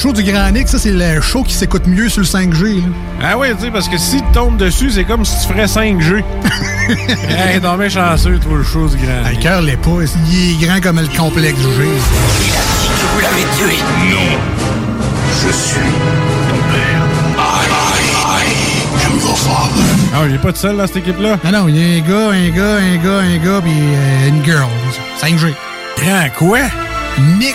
[0.00, 2.76] Le show du Grand Nick, ça, c'est le show qui s'écoute mieux sur le 5G.
[2.78, 2.82] Là.
[3.22, 5.66] Ah oui, tu sais, parce que si tu tombes dessus, c'est comme si tu ferais
[5.66, 6.24] 5G.
[7.28, 9.40] hey, non, mais chanceux, toi, le show du Grand Ah, Le Nick.
[9.42, 9.90] cœur l'est pas.
[10.30, 11.66] Il est grand comme le complexe G.
[13.12, 13.76] Vous l'avez tué
[14.08, 14.38] Non.
[15.46, 15.80] Je suis
[16.48, 17.02] ton père.
[17.36, 19.84] I, I, I am your father.
[20.14, 21.36] Ah, il est pas tout seul dans cette équipe-là?
[21.44, 24.28] Non, non, il y a un gars, un gars, un gars, un gars, puis euh,
[24.30, 24.66] une girl.
[25.22, 25.52] 5G.
[25.98, 26.60] Grand quoi?
[27.38, 27.54] Nick.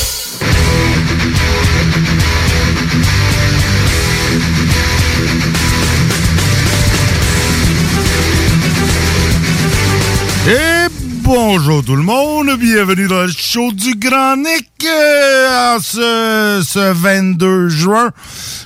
[11.33, 17.69] Bonjour tout le monde, bienvenue dans le show du Grand Nick euh, ce, ce 22
[17.69, 18.09] juin.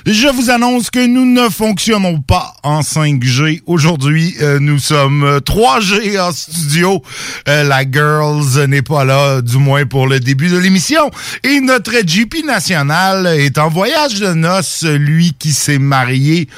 [0.04, 3.62] Je vous annonce que nous ne fonctionnons pas en 5G.
[3.66, 7.02] Aujourd'hui, euh, nous sommes euh, 3G en studio.
[7.48, 11.10] Euh, la Girls n'est pas là, du moins pour le début de l'émission.
[11.44, 16.48] Et notre GP national est en voyage de noces, lui qui s'est marié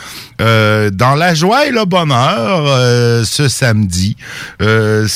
[0.40, 4.16] euh, dans la joie et le bonheur euh, ce samedi.
[4.62, 5.08] Euh,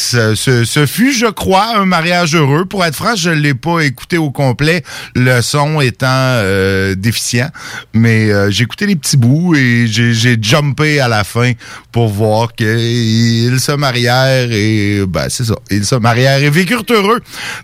[0.87, 2.65] fut, je crois, un mariage heureux.
[2.65, 4.83] Pour être franc, je l'ai pas écouté au complet,
[5.15, 7.51] le son étant euh, déficient.
[7.93, 11.53] Mais euh, j'ai écouté les petits bouts et j'ai jumpé à la fin
[11.91, 17.21] pour voir qu'ils se marièrent et ben c'est ça, ils se marièrent et vécurent heureux.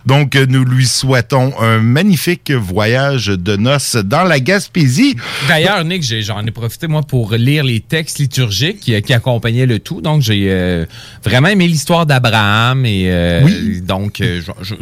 [0.06, 5.16] Donc nous lui souhaitons un magnifique voyage de noces dans la Gaspésie.
[5.48, 9.78] D'ailleurs, Nick, j'en ai profité, moi, pour lire les textes liturgiques qui, qui accompagnaient le
[9.78, 10.00] tout.
[10.00, 10.86] Donc, j'ai euh,
[11.24, 12.84] vraiment aimé l'histoire d'Abraham.
[12.84, 13.80] Et euh, Oui.
[13.82, 14.74] donc, euh, je,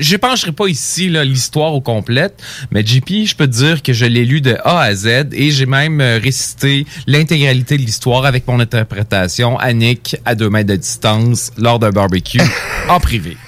[0.00, 4.24] j'épancherai pas ici l'histoire au complète, mais JP, je peux te dire que je l'ai
[4.24, 8.60] lu de A à Z et j'ai même euh, récité l'intégralité de l'histoire avec mon
[8.60, 12.40] interprétation à Nick à deux mètres de distance lors d'un barbecue
[12.88, 13.36] en privé.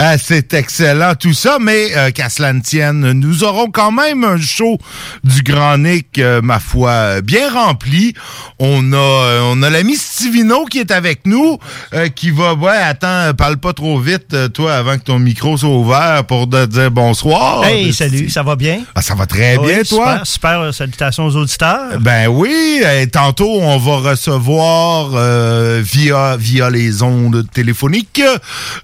[0.00, 4.22] Ah, c'est excellent tout ça, mais euh, qu'à cela ne tienne, nous aurons quand même
[4.22, 4.78] un show
[5.24, 8.14] du Grand Nick, euh, ma foi, bien rempli.
[8.60, 11.58] On a on a l'ami Stivino qui est avec nous,
[11.94, 15.56] euh, qui va, ouais, attends, parle pas trop vite, euh, toi, avant que ton micro
[15.56, 17.64] soit ouvert pour te dire bonsoir.
[17.64, 18.82] Hey, salut, ça va bien?
[18.94, 20.20] Ah, ça va très Oui, bien, toi?
[20.24, 21.98] Super, euh, salutations aux auditeurs.
[22.00, 28.22] Ben oui, tantôt on va recevoir euh, via via les ondes téléphoniques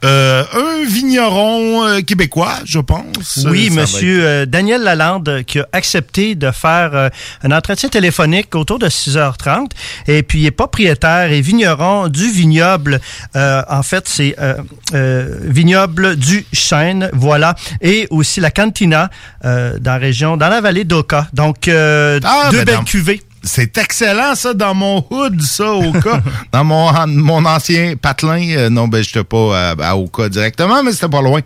[0.04, 3.40] euh, un vigneron euh, québécois, je pense.
[3.46, 7.10] Oui, ça monsieur Daniel Lalande qui a accepté de faire
[7.42, 9.70] un entretien téléphonique autour de 6h30
[10.06, 13.00] et puis il est propriétaire et vigneron du vignoble.
[13.36, 14.54] Euh, en fait, c'est euh,
[14.94, 19.10] euh, vignoble du Chêne, voilà, et aussi la Cantina
[19.44, 21.28] euh, dans la région, dans la vallée d'Oka.
[21.32, 23.20] Donc euh, Ah, deux ben, belles cuvées.
[23.46, 26.22] C'est excellent, ça, dans mon hood, ça, au cas.
[26.52, 28.48] dans mon, mon ancien patelin.
[28.56, 31.40] Euh, non, ben, j'étais pas à, à Oka directement, mais c'était pas loin.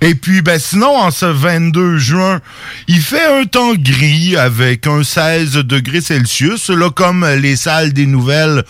[0.00, 2.40] Et puis, ben, sinon, en ce 22 juin,
[2.88, 6.68] il fait un temps gris avec un 16 degrés Celsius.
[6.68, 8.64] Là, comme les salles des nouvelles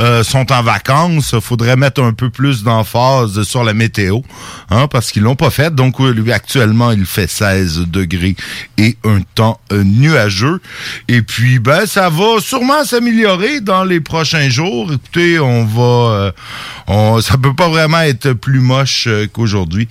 [0.00, 4.20] euh, sont en vacances, faudrait mettre un peu plus d'emphase sur la météo,
[4.70, 5.74] hein, parce qu'ils l'ont pas fait.
[5.74, 8.36] Donc, lui, actuellement, il fait 16 degrés
[8.78, 10.60] et un temps euh, nuageux.
[11.08, 14.92] Et puis, ben, ça va sûrement s'améliorer dans les prochains jours.
[14.92, 16.32] Écoutez, on va, euh,
[16.86, 19.88] on, ça peut pas vraiment être plus moche euh, qu'aujourd'hui.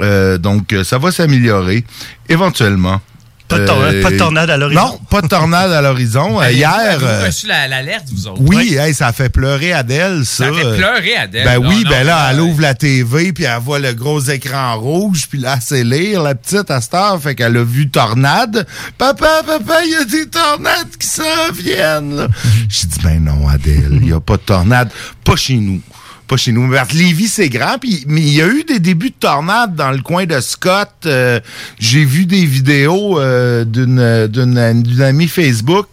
[0.00, 1.84] Euh, donc, ça va s'améliorer
[2.28, 3.00] éventuellement.
[3.48, 4.80] Pas de, tor- Euh, pas de tornade à l'horizon.
[4.80, 6.40] Non, pas de tornade à l'horizon.
[6.42, 8.40] Euh, Hier, Avez-vous euh, reçu la- l'alerte, vous autres?
[8.42, 10.46] oui, hey, ça a fait pleurer Adèle, ça.
[10.46, 11.44] Ça fait Euh, pleurer Adèle.
[11.44, 13.92] Ben Non, oui, non, ben là, elle non, ouvre la TV, puis elle voit le
[13.94, 17.62] gros écran rouge, puis là, c'est lire, la petite à cette heure, fait qu'elle a
[17.64, 18.66] vu tornade.
[18.98, 22.28] Papa, papa, il y a des tornades qui s'en viennent, là.
[22.68, 24.90] J'ai dit, ben non, Adèle, il n'y a pas de tornade.
[25.24, 25.80] Pas chez nous.
[26.26, 26.70] Pas chez nous.
[26.92, 30.00] Lévis, c'est grand, puis mais il y a eu des débuts de tornades dans le
[30.00, 30.90] coin de Scott.
[31.06, 31.38] Euh,
[31.78, 35.86] J'ai vu des vidéos euh, d'une d'une d'une amie Facebook.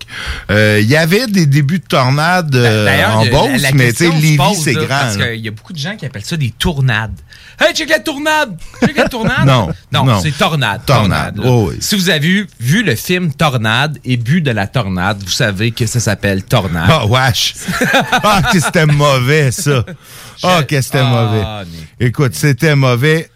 [0.50, 4.56] Euh, Il y avait des débuts de tornades euh, en Beauce, mais tu sais, Lévis,
[4.64, 4.88] c'est grand.
[4.88, 7.14] Parce qu'il y a beaucoup de gens qui appellent ça des tournades.
[7.60, 8.58] Hey, check la tournade!
[8.82, 9.46] Check la tournade!
[9.46, 10.20] Non, Non, non.
[10.22, 10.82] c'est tornade.
[10.86, 11.44] Tornade, là.
[11.46, 11.78] oh oui.
[11.80, 15.72] Si vous avez vu, vu le film Tornade et bu de la tornade, vous savez
[15.72, 16.90] que ça s'appelle Tornade.
[16.90, 17.54] Ah, wesh!
[18.12, 19.86] Ah, que c'était mauvais, ça!
[20.44, 21.44] Ah, que c'était mauvais.
[21.72, 21.88] Nick.
[22.00, 23.30] Écoute, c'était mauvais.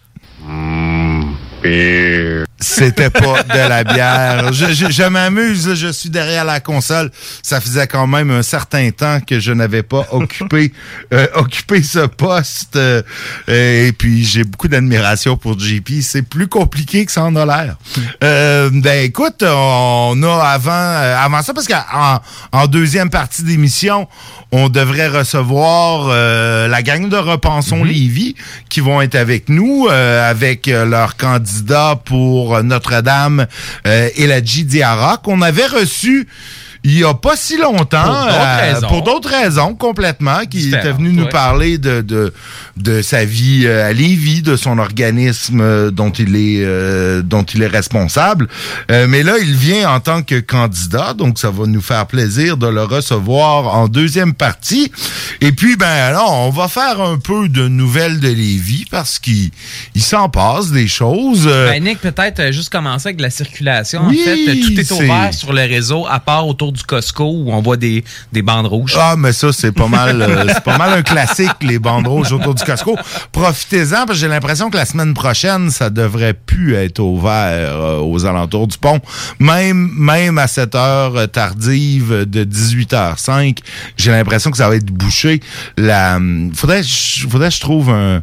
[2.59, 4.51] C'était pas de la bière.
[4.51, 7.11] Je, je- je m'amuse, je suis derrière la console.
[7.43, 10.73] Ça faisait quand même un certain temps que je n'avais pas occupé
[11.13, 12.75] euh, occupé ce poste.
[12.77, 13.03] euh,
[13.47, 16.01] et puis j'ai beaucoup d'admiration pour JP.
[16.01, 17.75] C'est plus compliqué que ça en a l'air.
[18.23, 22.19] Euh, ben écoute, on a avant euh, avant ça parce qu'en
[22.51, 24.07] en deuxième partie d'émission,
[24.51, 28.35] on devrait recevoir euh, la gang de Repensons Lévis
[28.69, 33.47] qui vont être avec nous euh, avec leur candidat pour Notre-Dame
[33.85, 36.27] euh, Eladji Diarra qu'on avait reçu
[36.83, 38.27] il y a pas si longtemps
[38.87, 39.75] Pour d'autres euh, raisons.
[39.75, 41.29] complètement qui était venu nous ouais.
[41.29, 42.33] parler de, de
[42.77, 47.43] de sa vie euh, à Lévis, de son organisme euh, dont il est euh, dont
[47.43, 48.47] il est responsable.
[48.91, 52.57] Euh, mais là, il vient en tant que candidat, donc ça va nous faire plaisir
[52.57, 54.91] de le recevoir en deuxième partie.
[55.41, 59.49] Et puis ben alors, on va faire un peu de nouvelles de Lévis parce qu'il
[59.95, 61.45] il s'en passe des choses.
[61.47, 64.03] Ben, Nick, peut-être juste commencer avec la circulation.
[64.07, 67.51] Oui, en fait, tout est ouvert sur le réseau, à part autour du Costco où
[67.51, 68.95] on voit des, des bandes rouges.
[68.97, 72.31] Ah, mais ça, c'est pas mal, euh, c'est pas mal un classique, les bandes rouges
[72.31, 72.97] autour du Costco.
[73.31, 77.99] Profitez-en, parce que j'ai l'impression que la semaine prochaine, ça devrait plus être ouvert euh,
[77.99, 78.99] aux alentours du pont.
[79.39, 83.57] Même, même à cette heure tardive de 18h05,
[83.97, 85.39] j'ai l'impression que ça va être bouché.
[85.77, 88.21] La, hum, faudrait, faudrait que je trouve un,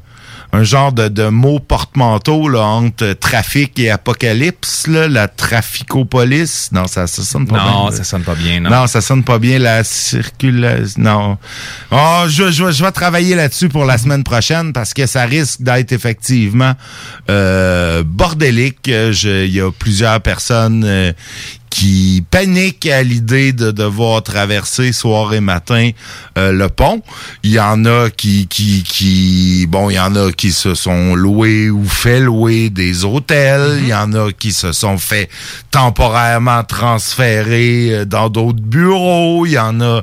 [0.55, 6.71] un genre de, de mot porte-manteau là, entre trafic et apocalypse, là, la traficopolis.
[6.71, 7.73] Non, ça, ça sonne pas bien.
[7.73, 8.71] non, ça sonne pas bien, non.
[8.71, 11.03] Non, ça sonne pas bien, la circulation.
[11.03, 11.39] Non.
[11.91, 15.61] Oh, je, je, je vais travailler là-dessus pour la semaine prochaine parce que ça risque
[15.63, 16.75] d'être effectivement
[17.31, 18.87] euh, bordélique.
[18.87, 21.13] Il y a plusieurs personnes euh,
[21.75, 25.91] qui paniquent à l'idée de devoir traverser soir et matin
[26.39, 27.03] euh, le pont.
[27.43, 31.17] Il y en a qui, qui, qui, bon, il y en a qui se sont
[31.17, 33.79] loués ou fait louer des hôtels.
[33.81, 35.29] Il y en a qui se sont fait
[35.73, 39.45] temporairement transférer euh, dans d'autres bureaux.
[39.45, 40.03] Il y en a,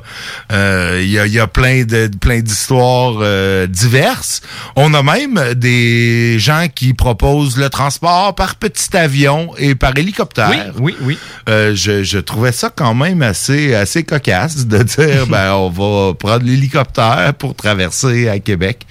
[0.52, 4.42] euh, il y a, y a plein de, plein d'histoires euh, diverses.
[4.76, 10.74] On a même des gens qui proposent le transport par petit avion et par hélicoptère.
[10.78, 11.61] Oui, oui, oui.
[11.62, 16.14] Euh, je, je trouvais ça quand même assez, assez cocasse de dire ben on va
[16.14, 18.86] prendre l'hélicoptère pour traverser à Québec.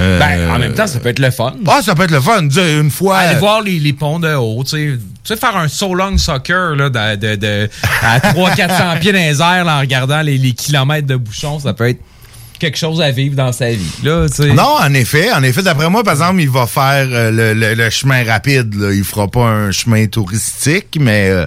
[0.00, 1.54] Euh, Ben, en même temps, ça peut être le fun.
[1.66, 2.42] Ah, ça peut être le fun.
[2.48, 3.18] Une fois.
[3.18, 4.98] Aller voir les, les ponts de haut, tu sais.
[5.24, 7.70] Tu sais, faire un so long soccer là, de, de, de-
[8.02, 11.72] à 300-400 pieds dans les airs là, en regardant les, les kilomètres de bouchons, ça
[11.72, 12.00] peut être
[12.64, 13.90] quelque chose à vivre dans sa vie.
[14.02, 14.26] Là.
[14.54, 17.74] Non, en effet, en effet, d'après moi, par exemple, il va faire euh, le, le-
[17.74, 18.74] le chemin rapide.
[18.74, 18.92] Là.
[18.92, 21.46] Il fera pas un chemin touristique, mais euh,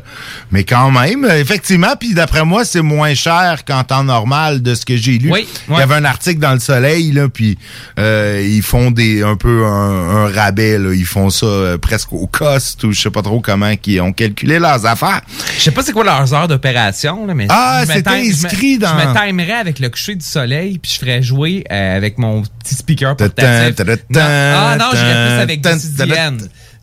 [0.52, 1.96] mais quand même, euh, effectivement.
[2.00, 5.32] Puis d'après moi, c'est moins cher qu'en temps normal de ce que j'ai lu.
[5.32, 5.84] Oui, Il y ouais.
[5.84, 7.58] avait un article dans le Soleil là, puis
[8.00, 10.78] euh, ils font des un peu un, un rabais.
[10.78, 10.94] Là.
[10.94, 14.60] Ils font ça presque au cost ou je sais pas trop comment qu'ils ont calculé
[14.60, 15.22] leurs affaires.
[15.58, 17.48] Je sais pas c'est quoi leurs heures d'opération, mais.
[17.50, 20.78] Ah, c'était time- je me- inscrit dans- Je me timerais avec le coucher du soleil,
[20.78, 23.76] puis je ferais jouer euh, avec mon petit speaker portatif.
[24.16, 26.02] Ah non, j'irais plus avec is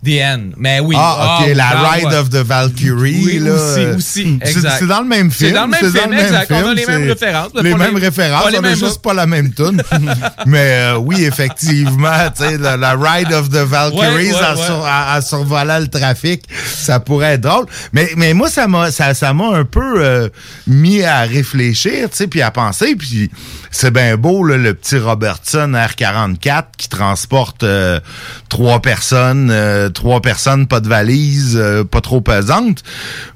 [0.04, 0.50] the end.
[0.56, 0.94] Mais oui.
[0.98, 2.14] Ah, ok, oui, la ah, Ride ouais.
[2.16, 3.22] of the Valkyrie.
[3.24, 4.76] Oui, là, aussi, aussi, c'est- exact.
[4.78, 5.50] C'est dans le même film.
[5.50, 6.52] C'est dans le même film, exact.
[6.52, 9.52] On a les mêmes références, Les mêmes références, on a mêmes juste pas la même
[9.52, 9.82] tune.
[10.46, 14.56] Mais euh, oui, effectivement, tu sais, la, la Ride of the Valkyries Ouais, ouais, en,
[14.56, 14.64] ouais.
[14.66, 16.42] sur- en- en survolant le trafic,
[16.76, 17.66] ça pourrait être drôle.
[17.92, 20.28] Mais, mais moi, ça m'a ça, ça m'a un peu euh,
[20.66, 22.94] mis à réfléchir, tu sais, puis à penser.
[22.96, 23.30] Puis
[23.70, 28.00] c'est bien beau, là, le petit Robertson R44 qui transporte euh,
[28.48, 32.82] trois personnes, euh, trois personnes, pas de valise, euh, pas trop pesante.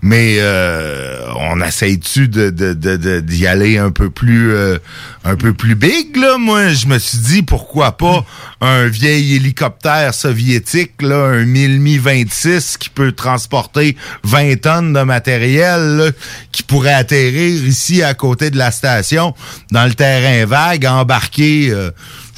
[0.02, 4.52] Mais euh, on essaye-tu de, de, de, d'y aller un peu plus
[5.24, 6.38] un peu plus big, là?
[6.38, 8.24] Moi, je me suis dit pourquoi pas
[8.60, 16.12] un vieil hélicoptère soviétique, là, un Mi 26 qui peut transporter 20 tonnes de matériel,
[16.52, 19.34] qui pourrait atterrir ici à côté de la station,
[19.70, 21.72] dans le terrain vague, embarquer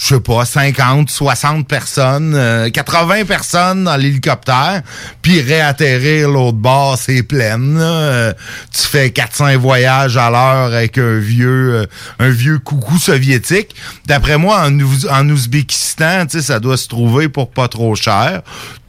[0.00, 4.80] je sais pas, 50, 60 personnes, 80 euh, personnes dans l'hélicoptère,
[5.20, 7.60] puis réatterrir l'autre bord, c'est plein.
[7.60, 8.32] Euh,
[8.72, 11.86] tu fais 400 voyages à l'heure avec un vieux euh,
[12.18, 13.76] un vieux coucou soviétique.
[14.06, 14.78] D'après moi, en,
[15.10, 18.40] en Ouzbékistan, ça doit se trouver pour pas trop cher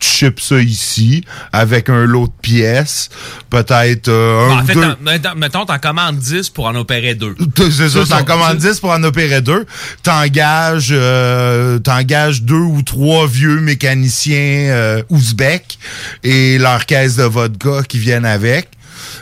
[0.01, 3.09] tu chips ça ici avec un lot de pièces,
[3.49, 4.95] peut-être euh, un en fait, deux.
[5.37, 7.35] mettons, t'en commandes 10 pour en opérer deux.
[7.55, 9.65] C'est ça, t'en commandes 10 pour en opérer deux.
[10.01, 15.77] T'engages euh, t'engages deux ou trois vieux mécaniciens euh, ouzbeks
[16.23, 18.69] et leur caisse de vodka qui viennent avec.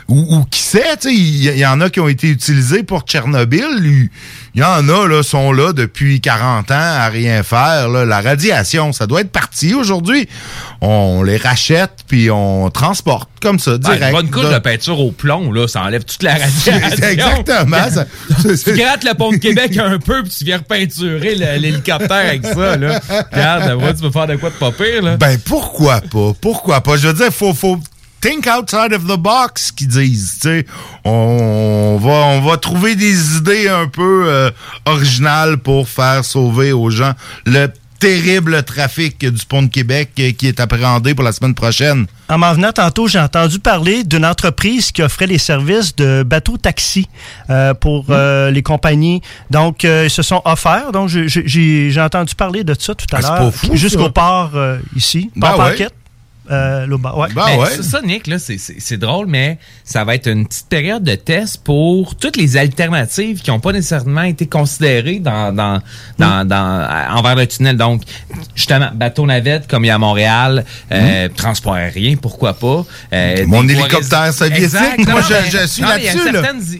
[0.08, 4.08] Ou, ou qui sait, il y, y, en a qui ont été utilisés pour Tchernobyl.
[4.54, 7.88] Il y en a, là, sont là depuis 40 ans à rien faire.
[7.88, 8.04] Là.
[8.04, 10.28] La radiation, ça doit être parti aujourd'hui.
[10.80, 14.02] On les rachète puis on transporte comme ça, direct.
[14.02, 16.72] une bonne couche de peinture au plomb, là, ça enlève toute la radiation.
[17.02, 17.90] Exactement.
[17.90, 18.04] ça,
[18.64, 22.76] tu grattes le pont de Québec un peu puis tu viens repeinturer l'hélicoptère avec ça.
[22.76, 23.00] Là.
[23.32, 25.02] Regarde, tu peux faire de quoi de pas pire.
[25.02, 25.16] Là.
[25.16, 26.32] Ben pourquoi pas?
[26.40, 26.96] Pourquoi pas?
[26.96, 27.78] Je veux dire, faut, faut
[28.20, 30.38] think outside of the box qu'ils disent.
[30.40, 30.66] sais,
[31.04, 34.50] On va, on va trouver des idées un peu euh,
[34.84, 37.12] originales pour faire sauver aux gens
[37.46, 42.06] le terrible trafic du pont de Québec euh, qui est appréhendé pour la semaine prochaine.
[42.30, 47.08] En m'en venant tantôt, j'ai entendu parler d'une entreprise qui offrait les services de bateau-taxi
[47.50, 48.48] euh, pour hmm.
[48.52, 49.20] les compagnies.
[49.50, 50.92] Donc, ils se sont offerts.
[50.92, 53.52] Donc, j'ai entendu parler de ça tout à ah, l'heure.
[53.74, 54.52] Jusqu'au port
[54.94, 55.30] ici.
[55.36, 55.70] Ben port
[56.50, 57.28] euh, ouais.
[57.34, 57.68] Ben ouais.
[57.70, 61.62] C'est ça, Nick, là, c'est drôle, mais ça va être une petite période de test
[61.62, 65.80] pour toutes les alternatives qui n'ont pas nécessairement été considérées dans, dans,
[66.18, 67.76] dans, dans, envers le tunnel.
[67.76, 68.02] Donc,
[68.54, 71.32] justement, bateau-navette, comme il y a à Montréal, euh, mm.
[71.32, 72.84] transport aérien, pourquoi pas.
[73.12, 76.18] Euh, Mon hélicoptère soviétique, moi, je, je, suis là-dessus.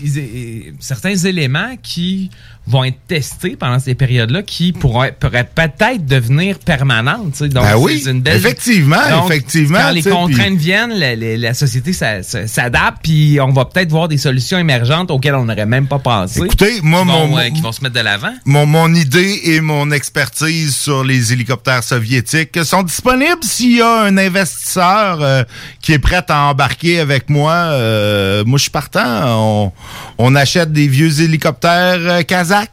[0.03, 2.31] Il y a certains éléments qui
[2.71, 7.43] vont être testés pendant ces périodes-là qui pourraient, peut-être devenir permanentes.
[7.43, 8.37] Donc, ben oui, une belle...
[8.37, 9.79] effectivement, effectivement.
[9.79, 14.59] Quand les contraintes viennent, la, la, société s'adapte, puis on va peut-être voir des solutions
[14.59, 16.43] émergentes auxquelles on n'aurait même pas pensé.
[16.45, 18.33] Écoutez, moi, qui vont, mon, qui vont se mettre de l'avant.
[18.45, 24.03] Mon, mon idée et mon expertise sur les hélicoptères soviétiques sont disponibles s'il y a
[24.03, 25.43] un investisseur euh,
[25.83, 27.53] qui est prêt à embarquer avec moi.
[27.53, 29.03] Euh, moi, je suis partant.
[29.27, 29.73] On,
[30.19, 32.25] on achète des vieux hélicoptères
[32.61, 32.67] euh,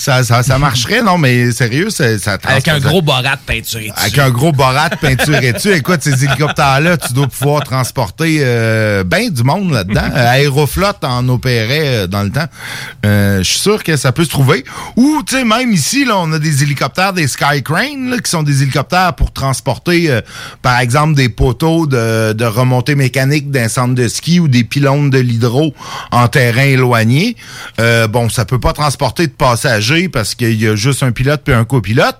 [0.00, 3.92] ça, ça, ça marcherait, non, mais sérieux, ça, ça Avec un gros borat peinturé dessus.
[3.98, 5.74] Avec un gros borat peinturé dessus.
[5.74, 10.00] Écoute, ces hélicoptères-là, tu dois pouvoir transporter euh, ben du monde là-dedans.
[10.10, 12.46] Euh, Aéroflot en opérait euh, dans le temps.
[13.06, 14.64] Euh, je suis sûr que ça peut se trouver.
[14.96, 18.42] Ou, tu sais, même ici, là, on a des hélicoptères, des Skycrane, là, qui sont
[18.42, 20.20] des hélicoptères pour transporter,
[20.62, 25.10] par exemple, des poteaux de, de remontée mécanique d'un centre de ski ou des pylônes
[25.10, 25.74] de l'hydro
[26.10, 27.36] en terrain éloigné.
[28.08, 31.54] bon, ça peut pas transporter de passagers parce qu'il y a juste un pilote puis
[31.54, 32.18] un copilote,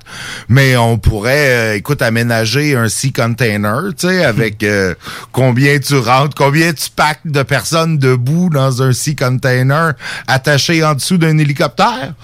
[0.48, 4.94] mais on pourrait, euh, écoute, aménager un sea container, tu sais, avec euh,
[5.32, 9.94] combien tu rentres, combien tu packs de personnes debout dans un sea container
[10.26, 12.14] attaché en dessous d'un hélicoptère.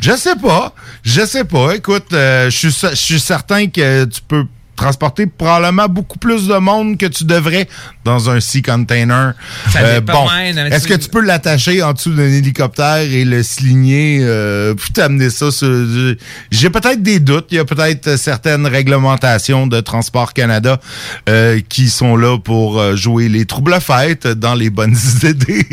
[0.00, 0.74] Je sais pas.
[1.02, 1.74] Je sais pas.
[1.74, 7.06] Écoute, euh, je suis certain que tu peux transporter probablement beaucoup plus de monde que
[7.06, 7.68] tu devrais
[8.04, 9.34] dans un sea container.
[9.76, 10.28] Euh, bon,
[10.70, 15.30] est-ce que tu peux l'attacher en dessous d'un hélicoptère et le sligner euh, puis t'amener
[15.30, 15.68] ça sur...
[16.50, 17.46] J'ai peut-être des doutes.
[17.50, 20.80] Il y a peut-être certaines réglementations de Transport Canada
[21.28, 25.66] euh, qui sont là pour euh, jouer les troubles fêtes dans les bonnes idées.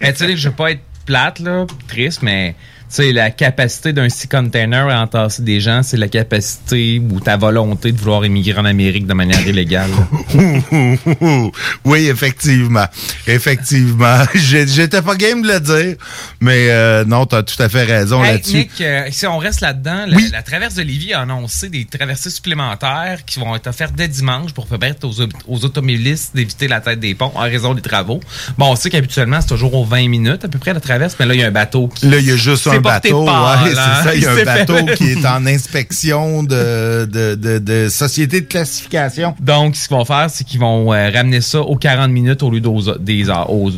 [0.00, 2.54] mais tu sais, je vais pas être plate, là, triste, mais
[2.88, 7.36] sais, la capacité d'un sea container à entasser des gens, c'est la capacité ou ta
[7.36, 9.90] volonté de vouloir émigrer en Amérique de manière illégale.
[11.84, 12.86] oui, effectivement.
[13.26, 14.24] Effectivement.
[14.34, 15.96] J'étais pas game de le dire,
[16.40, 18.56] mais euh, non, tu as tout à fait raison là-dessus.
[18.56, 23.24] Nick, euh, si on reste là-dedans, la, traverse de Lévis a annoncé des traversées supplémentaires
[23.24, 27.14] qui vont être offertes dès dimanche pour permettre aux, aux automobilistes d'éviter la tête des
[27.14, 28.20] ponts en raison des travaux.
[28.58, 31.26] Bon, on sait qu'habituellement, c'est toujours aux 20 minutes à peu près la traverse, mais
[31.26, 32.08] là, il y a un bateau qui...
[32.08, 33.26] Là, il y a juste un bateau.
[33.66, 34.14] c'est ça.
[34.14, 38.46] Il y a un bateau qui est en inspection de, de, de, de, société de
[38.46, 39.34] classification.
[39.40, 42.50] Donc, ce qu'ils vont faire, c'est qu'ils vont euh, ramener ça aux 40 minutes au
[42.50, 42.60] lieu
[43.00, 43.70] des heures, aux,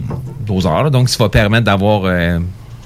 [0.67, 0.91] heures.
[0.91, 2.11] Donc, ça va permettre d'avoir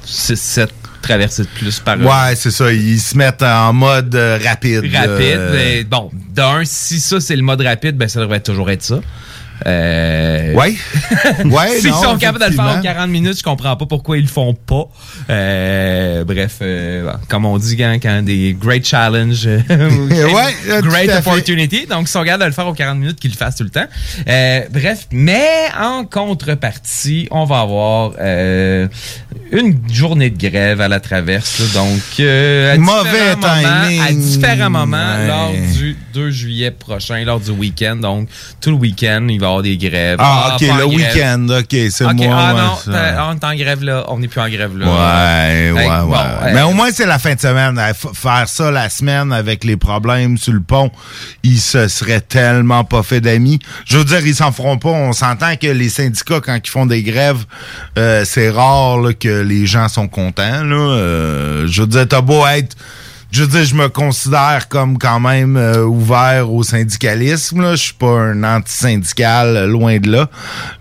[0.04, 2.72] 6, 7 traverser de plus par Ouais, c'est ça.
[2.72, 4.84] Ils se mettent en mode euh, rapide.
[4.92, 5.36] rapide.
[5.36, 8.82] euh, mais bon, d'un, si ça c'est le mode rapide, ben ça devrait toujours être
[8.82, 9.00] ça.
[9.66, 10.74] Euh, Ouais.
[11.44, 12.82] Ouais, S'ils sont capables de le faire en effectivement.
[12.94, 14.88] 40 minutes, je comprends pas pourquoi ils le font pas.
[15.28, 21.86] Euh, bref, euh, comme on dit quand, quand des great challenges, euh, Ouais, great opportunity.
[21.86, 23.70] Donc, ils sont capables de le faire aux 40 minutes, qu'ils le fassent tout le
[23.70, 23.86] temps.
[24.28, 25.46] Euh, bref, mais
[25.80, 28.88] en contrepartie, on va avoir euh,
[29.52, 31.72] une journée de grève à la traverse.
[31.74, 35.26] donc, euh, à Mauvais différents moments- à différents moments Ouais.
[35.28, 37.96] lors du 2 juillet prochain, lors du week-end.
[37.96, 38.28] Donc,
[38.60, 40.18] tout le week-end, il va avoir des grèves.
[40.20, 42.36] Ah, ok, pas en le week-end, ok, c'est Ok, moi.
[42.38, 44.86] ah non, on est en grève là, on n'est plus en grève là.
[44.86, 46.04] Ouais, ouais, ouais.
[46.04, 47.80] bon, Mais au moins, c'est la fin de semaine.
[48.14, 50.90] Faire ça la semaine avec les problèmes sur le pont,
[51.42, 53.58] ils se seraient tellement pas fait d'amis.
[53.84, 54.90] Je veux dire, ils s'en feront pas.
[54.90, 57.44] On s'entend que les syndicats, quand ils font des grèves,
[57.98, 60.64] euh, c'est rare là, que les gens sont contents.
[60.64, 60.76] Là.
[60.76, 62.76] Euh, je veux dire, t'as beau être...
[63.32, 67.60] Je veux dire, je me considère comme quand même euh, ouvert au syndicalisme.
[67.60, 67.72] Là.
[67.76, 70.28] Je suis pas un anti-syndical, euh, loin de là.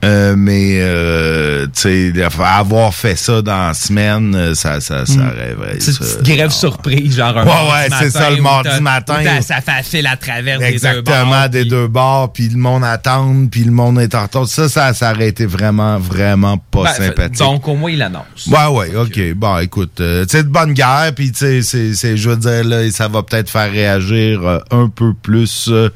[0.04, 2.14] Euh, mais, euh, tu sais,
[2.44, 5.78] avoir fait ça dans la semaine, euh, ça, ça, ça rêverait.
[5.80, 9.42] C'est une petite grève surprise, genre un Ouais, ouais, c'est ça, le mardi matin.
[9.42, 13.72] Ça fait fil à travers Exactement, des deux bords, puis le monde attend, puis le
[13.72, 14.48] monde est en retard.
[14.48, 17.40] Ça, ça, ça aurait été vraiment, vraiment pas Ben, sympathique.
[17.40, 18.48] Donc, au moins, il annonce.
[18.48, 19.34] Ouais, ouais, ok.
[19.36, 22.90] Bon, écoute, euh, tu sais, de bonne guerre, puis tu sais, c'est, c'est, je là,
[22.92, 25.90] ça va peut-être faire réagir euh, un peu plus euh,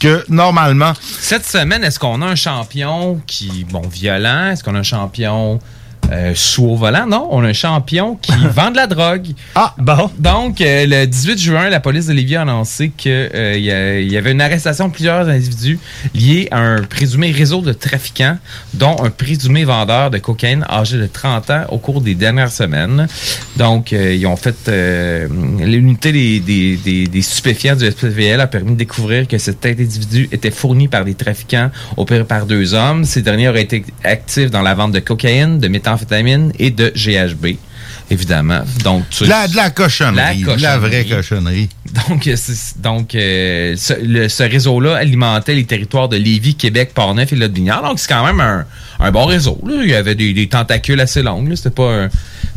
[0.00, 0.92] que normalement.
[1.00, 4.50] Cette semaine, est-ce qu'on a un champion qui, bon, violent?
[4.50, 5.58] Est-ce qu'on a un champion
[6.10, 7.06] euh, sous au volant?
[7.06, 9.28] Non, on a un champion qui vend de la drogue.
[9.54, 10.10] Ah, Bon.
[10.18, 14.10] Donc, euh, le 18 juin, la police de Lévis a annoncé qu'il y, a- il
[14.12, 15.78] y avait une arrestation de plusieurs individus
[16.14, 18.38] liés à un présumé réseau de trafiquants,
[18.74, 23.06] dont un présumé vendeur de cocaïne âgé de 30 ans au cours des dernières semaines.
[23.56, 24.56] Donc, euh, ils ont fait...
[24.68, 25.28] euh,
[25.60, 30.28] L'unité des, des, des- des stupéfiants du SPVL a permis de découvrir que cet individu
[30.32, 33.04] était fourni par des trafiquants opérés par deux hommes.
[33.04, 35.97] Ces derniers auraient été actifs dans la vente de cocaïne, de méthamphétamine
[36.58, 37.56] et de GHB.
[38.10, 38.60] Évidemment.
[38.84, 40.42] Donc, tu- De la, de la cochonnerie.
[40.42, 41.68] La de la vraie cochonnerie.
[42.08, 42.36] donc, euh,
[42.78, 47.82] donc euh, ce réseau-là alimentait les territoires de Lévis, Québec, Portneuf et Lotbinière.
[47.82, 48.64] Donc, c'est quand même un,
[49.00, 49.58] un bon réseau.
[49.66, 49.74] là.
[49.82, 51.54] Il y avait des, des tentacules assez longues.
[51.54, 52.08] C'était pas un-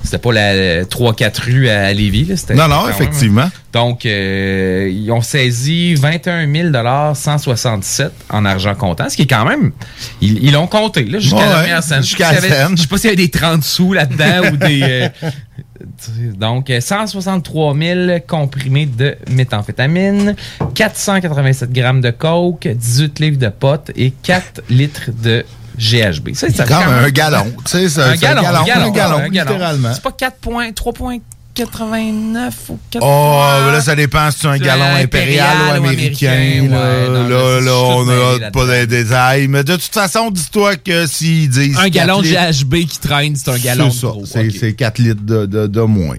[0.04, 2.26] c'était pas la 3-4 rues à Lévis.
[2.26, 2.56] là.
[2.56, 3.50] Non, non, même- effectivement.
[3.72, 9.72] donc, euh, ils ont saisi 21 167 en argent comptant, ce qui est quand même...
[10.22, 12.02] Ils ils l'ont compté là, jusqu'à Ouais, la dernière scène.
[12.02, 12.78] jusqu'à Je sais pas s'il y la avait- scène.
[12.78, 14.82] Je sais pas s'il y avait des 30 sous là-dedans ou des...
[14.84, 15.10] euh,
[16.40, 20.36] donc, euh, 163 000 comprimés de méthamphétamine,
[20.74, 25.46] 487 grammes de coke, 18 livres de potes et 4 litres de
[25.82, 26.36] GHB.
[26.36, 27.52] Fait Comme quand même- un galon.
[27.66, 29.52] Tu sais, c'est un c'est gallon, un gallon, un gallon, un gallon.
[29.52, 29.94] littéralement.
[29.94, 33.42] C'est pas 4 points, 3.89 ou 4 Oh,
[33.72, 36.28] là, ça dépend si c'est un C'est galon impérial, impérial ou ou américain.
[36.30, 38.06] là, ouais, non, là, là, là, c'est on
[38.40, 39.48] n'a pas de détails.
[39.48, 41.78] Mais de toute façon, dis-toi que s'ils disent.
[41.78, 44.14] Un 4 gallon de litres, GHB qui traîne, c'est un gallon C'est ça.
[44.26, 46.18] C'est c'est 4 litres de, de, de moins.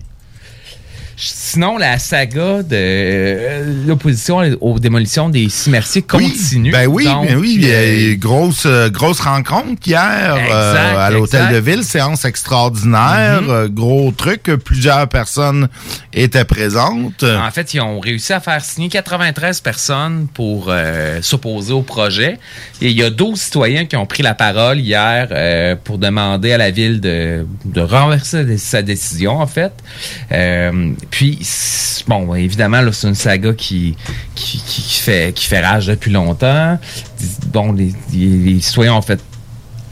[1.53, 6.71] Sinon, la saga de euh, l'opposition aux démolitions des cimetières continue.
[6.71, 7.57] Ben oui, Donc, ben oui.
[7.59, 11.59] Il y a euh, eu grosse, euh, grosse rencontre hier Exact, euh, à l'hôtel de
[11.59, 11.85] ville.
[11.85, 13.43] Séance extraordinaire.
[13.43, 13.51] Mhm.
[13.51, 14.45] euh, gros truc.
[14.65, 15.69] Plusieurs personnes
[16.15, 17.23] étaient présentes.
[17.23, 20.73] En fait, ils ont réussi à faire signer 93 personnes pour
[21.21, 22.39] s'opposer au projet.
[22.81, 26.57] Et il y a 12 citoyens qui ont pris la parole hier pour demander à
[26.57, 29.73] la ville de, de renverser sa décision, en fait.
[31.11, 31.41] Puis,
[32.07, 33.97] bon, évidemment, là, c'est une saga qui,
[34.35, 34.59] qui,
[35.01, 36.79] fait, qui fait rage depuis longtemps.
[37.53, 39.21] Bon, les, les- les citoyens ont fait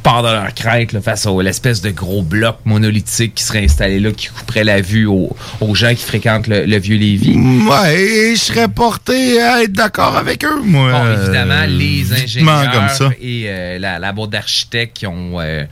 [0.02, 4.00] part de leur crête là, face à l'espèce de gros bloc monolithique qui serait installé
[4.00, 7.36] là, qui couperait la vue aux, aux gens qui fréquentent le, le vieux Lévis.
[7.36, 10.90] Ouais, et je serais porté à être d'accord avec eux, moi.
[10.92, 13.10] Bon, évidemment, Euh, les ingénieurs comme ça.
[13.20, 15.64] et euh, la, la boîte d'architectes qui ont, euh,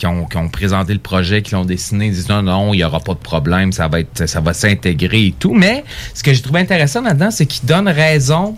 [0.00, 2.84] qui, ont, qui ont présenté le projet, qui l'ont dessiné, disent non, non, il n'y
[2.84, 5.52] aura pas de problème, ça va être, ça va s'intégrer et tout.
[5.52, 5.84] Mais
[6.14, 8.56] ce que j'ai trouvé intéressant là-dedans, c'est qu'ils donnent raison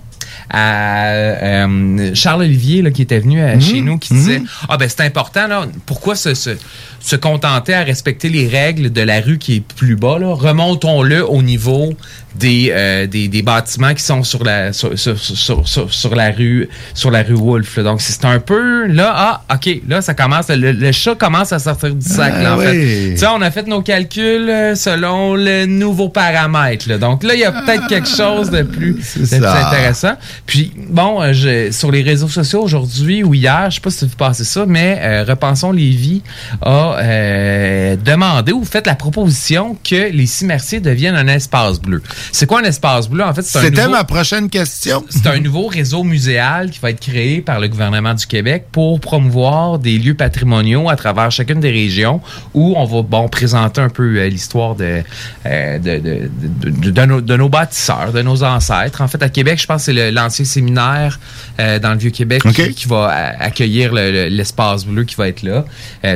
[0.49, 4.89] à euh, Charles Olivier là, qui était venu à- chez nous qui disait ah ben
[4.89, 5.67] c'est important là.
[5.85, 6.57] Pourquoi se,
[7.03, 11.27] se contenter à respecter les règles de la rue qui est plus bas là remontons-le
[11.29, 11.95] au niveau
[12.35, 16.67] des, euh, des, des bâtiments qui sont sur la sur, sur, sur, sur, la rue
[16.95, 17.77] sur la rue Wolfe.
[17.77, 17.83] là.
[17.83, 21.59] Donc c'est un peu là ah ok là ça commence le, le chat commence à
[21.59, 22.71] sortir du sac là, en Ah fait.
[22.71, 23.11] oui.
[23.13, 26.89] Tu sais, on a fait nos calculs euh, selon le nouveau paramètre.
[26.89, 26.97] là.
[26.97, 29.67] Donc là il y a peut-être quelque chose de plus, de plus ça.
[29.69, 30.15] intéressant.
[30.47, 34.07] Puis bon euh, je, sur les réseaux sociaux aujourd'hui ou hier je sais pas si
[34.07, 36.23] vous passez ça mais euh, Repensons Lévis
[36.63, 42.03] a euh, demandé ou fait la proposition que les six Merciers deviennent un espace bleu.
[42.33, 43.25] C'est quoi un espace bleu?
[43.25, 45.05] En fait, c'est C'était ma prochaine question.
[45.11, 49.01] c'est un nouveau réseau muséal qui va être créé par le gouvernement du Québec pour
[49.01, 52.21] promouvoir des lieux patrimoniaux à travers chacune des régions
[52.55, 55.03] où on va bon présenter un peu euh, l'histoire de,
[55.47, 56.31] euh, de, de,
[56.71, 59.01] de- de- nos, de nos bâtisseurs, de nos ancêtres.
[59.01, 61.19] En fait, à Québec, je pense que c'est l'ancien séminaire
[61.61, 65.43] euh, dans le Vieux-Québec qui, qui va accueillir le- le- l'espace bleu qui va être
[65.43, 65.65] là.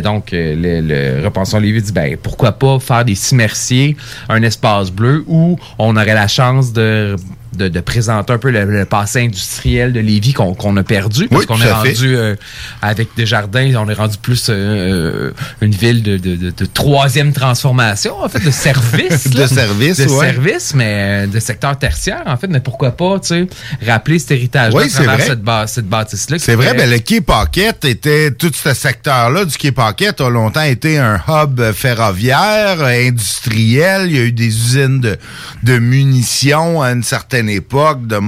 [0.03, 0.33] Donc,
[0.67, 3.97] le, le Repensons Lévis dit, ben, pourquoi pas faire des six Merciers,
[4.29, 7.17] un espace bleu où on aurait la chance de
[7.57, 11.43] de, de présenter un peu le, le passé industriel de Lévis qu'on a perdu parce
[11.43, 12.35] Oui, qu'on est rendu euh,
[12.83, 17.33] avec Desjardins on est rendu plus euh, euh, une ville de, de, de- de troisième
[17.33, 19.49] transformation en fait de service De là.
[19.49, 20.27] service, de ouais.
[20.33, 23.47] service mais euh, de secteur tertiaire en fait mais pourquoi pas tu sais
[23.87, 25.27] rappeler cet héritage Oui, travers vrai.
[25.27, 29.45] cette, ba- cette bâtisse là C'est vrai, ben, le Quai Paquette était, tout ce secteur-là
[29.45, 34.07] du Quai Paquette a longtemps été un hub ferroviaire, industriel.
[34.11, 35.17] Il y a eu des usines de,
[35.63, 38.19] de munitions à une certaine époque, de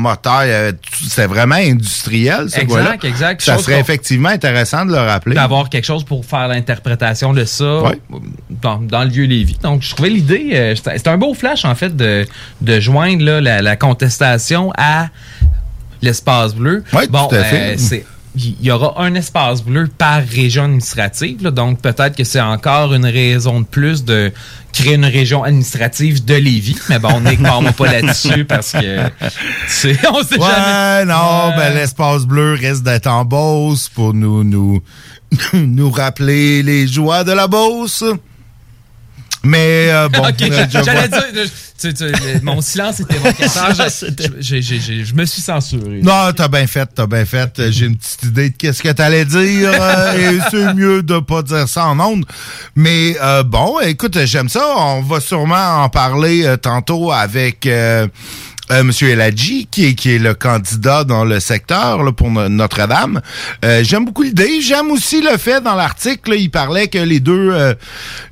[0.72, 3.42] tout- C'était vraiment industriel, ce Exact, exact.
[3.42, 5.34] Ça serait effectivement intéressant de le rappeler.
[5.34, 7.82] d'avoir quelque chose pour faire l'interprétation de ça
[8.50, 9.58] dans, dans le vieux Lévis.
[9.62, 12.26] Donc, je trouvais l'idée, euh, c'était c'était un beau flash, en fait, de,
[12.60, 15.08] de joindre là, la, la contestation à
[16.02, 16.84] l'espace bleu.
[16.92, 17.72] Ouais, bon, tout à fait.
[17.72, 18.04] euh, c'est
[18.36, 21.42] il y aura un espace bleu par région administrative.
[21.42, 21.50] là.
[21.50, 24.32] donc, peut-être que c'est encore une raison de plus de
[24.72, 26.76] créer une région administrative de Lévis.
[26.88, 31.04] Mais bon, on n'est clairement pas là-dessus parce que on sait Ouais, jamais.
[31.06, 34.80] non, ben l'espace bleu risque d'être en Beauce pour nous nous
[35.52, 38.04] nous rappeler les joies de la Beauce.
[39.44, 41.46] Mais euh, bon, Ok, euh, j'allais dire,
[41.80, 42.04] tu- tu-
[42.42, 43.72] mon silence était évocateur.
[44.40, 46.00] Je, me suis censuré.
[46.02, 47.70] Non, t'as bien fait, t'as bien fait.
[47.70, 51.42] J'ai une petite idée de qu'est-ce que t'allais dire euh, et c'est mieux de pas
[51.42, 52.24] dire ça en ondes.
[52.74, 54.64] Mais euh, bon, écoute, j'aime ça.
[54.76, 57.68] On va sûrement en parler euh, tantôt avec
[58.70, 62.48] euh, Monsieur Eladji, qui est, qui est le candidat dans le secteur là, pour no-
[62.48, 63.20] Notre-Dame.
[63.64, 64.60] Euh, j'aime beaucoup l'idée.
[64.60, 67.74] J'aime aussi le fait dans l'article, il parlait que les deux euh,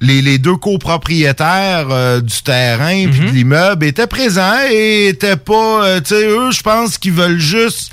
[0.01, 5.85] les, les deux copropriétaires euh, du terrain puis de l'immeuble étaient présents et étaient pas
[5.85, 7.93] euh, tu sais eux je pense qu'ils veulent juste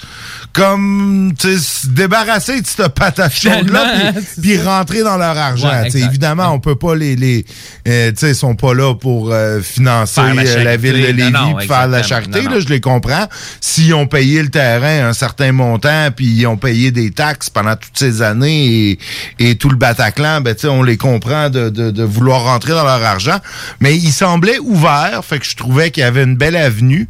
[0.54, 6.52] comme se débarrasser de cette patate chaude là puis, rentrer dans leur argent Ouais, évidemment
[6.54, 7.46] on peut pas les les
[7.88, 11.08] euh, tu sais ils sont pas là pour euh, financer la euh, la, ville de
[11.08, 13.28] Lévis Non, non, faire de la charité Non, là je les comprends.
[13.62, 17.76] S'ils ont payé le terrain un certain montant puis ils ont payé des taxes pendant
[17.76, 19.00] toutes ces années et,
[19.40, 22.74] et tout le Bataclan ben tu sais on les comprend de, de, de vouloir rentrer
[22.74, 23.40] dans leur argent.
[23.80, 27.08] Mais ils semblaient ouverts fait que je trouvais qu'il y avait une belle avenue.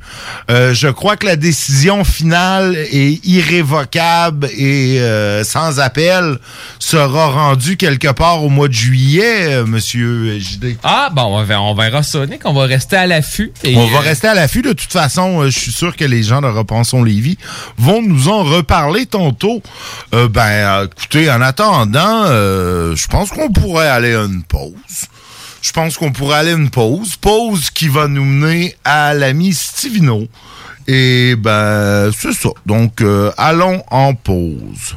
[0.50, 6.38] Euh, je crois que la décision finale est irrévocable et euh, sans appel
[6.80, 12.04] sera rendue quelque part au mois de juillet euh, monsieur JD Ah, bon, on verra,
[12.04, 12.42] ça, Nick.
[12.46, 13.52] On va rester à l'affût.
[13.64, 14.62] et, on va euh, rester à l'affût.
[14.62, 17.38] De toute façon, je suis sûr que les gens de Repensons Lévis
[17.78, 19.62] vont nous en reparler tantôt.
[20.14, 24.74] Euh, ben, écoutez, en attendant, je pense qu'on pourrait aller à une pause.
[25.62, 27.16] Je pense qu'on pourrait aller à une pause.
[27.16, 30.28] Pause qui va nous mener à l'ami Stivino.
[30.88, 32.50] Et ben, c'est ça.
[32.66, 34.96] Donc, euh, allons en pause.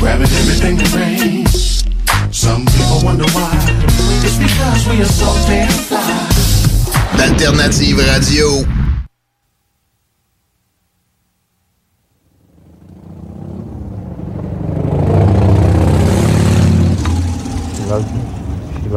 [0.00, 0.78] Grabbing everything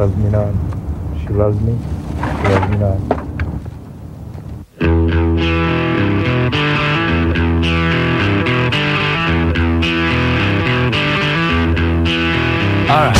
[0.03, 0.29] She loves me.
[1.21, 1.77] She loves me.
[2.19, 2.99] She loves me not.
[12.89, 13.19] All right.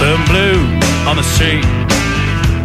[0.00, 0.60] The blue
[1.08, 1.64] on the street,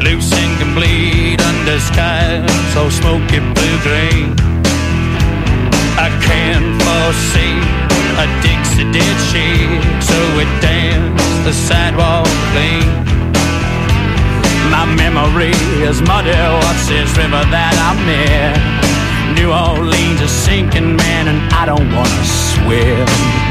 [0.04, 2.44] loose and complete under sky
[2.74, 4.61] so smoky blue green.
[6.02, 7.62] I can't foresee
[8.18, 9.48] a Dixie did she,
[10.02, 12.90] so it danced the sidewalk clean.
[14.74, 15.54] My memory
[15.86, 16.34] is muddy,
[16.66, 19.36] what's this river that I'm in?
[19.38, 23.51] New Orleans is sinking, man, and I don't wanna swim.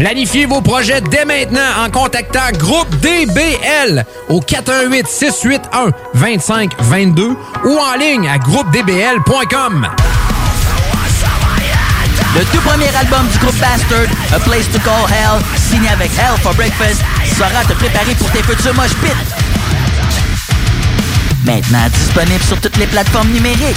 [0.00, 7.36] Planifiez vos projets dès maintenant en contactant Groupe DBL au 418 681 2522
[7.66, 9.86] ou en ligne à groupedbl.com.
[12.34, 16.40] Le tout premier album du groupe Bastard, A Place to Call Hell, signé avec Hell
[16.42, 17.02] for Breakfast,
[17.36, 19.10] sera te préparer pour tes futurs mosh pits.
[21.44, 23.76] Maintenant disponible sur toutes les plateformes numériques.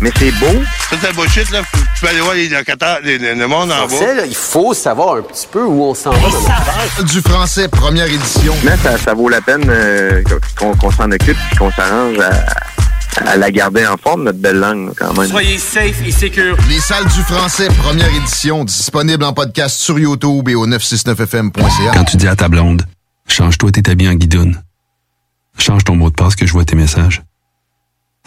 [0.00, 0.62] mais c'est beau.
[0.90, 1.62] Ça, c'est de bullshit, là.
[1.72, 4.14] Tu peux aller voir les locataires, le monde en Français, bas.
[4.14, 6.28] là, il faut savoir un petit peu où on s'en va
[6.98, 7.02] dans.
[7.04, 8.54] Du français, première édition.
[8.64, 10.22] Mais ça, ça vaut la peine euh,
[10.58, 14.58] qu'on qu'on s'en occupe et qu'on s'arrange à, à la garder en forme, notre belle
[14.58, 15.28] langue, là, quand même.
[15.30, 16.56] Soyez safe et secure.
[16.68, 21.90] Les salles du français, première édition, disponible en podcast sur YouTube et au 969fm.ca.
[21.94, 22.82] Quand tu dis à ta blonde,
[23.28, 24.62] change-toi tes habits en guidoune.
[25.58, 27.22] Change ton mot de passe que je vois tes messages.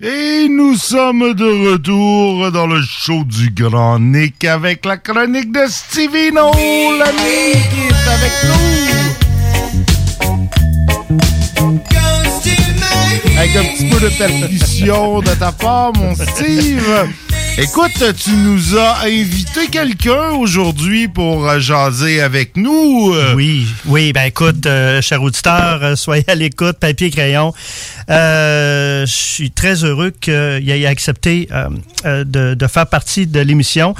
[0.00, 5.66] Et nous sommes de retour dans le show du Grand Nick avec la chronique de
[5.68, 8.78] Stevino, l'ami qui est avec nous.
[13.36, 17.08] Avec un petit peu de percussion de ta part, mon Steve.
[17.60, 23.12] Écoute, tu nous as invité quelqu'un aujourd'hui pour euh, jaser avec nous.
[23.34, 27.52] Oui, oui, ben écoute, euh, cher auditeur, euh, soyez à l'écoute, papier crayon.
[28.08, 31.48] Je suis très heureux qu'il ait accepté
[32.04, 33.96] de, faire partie de l'émission.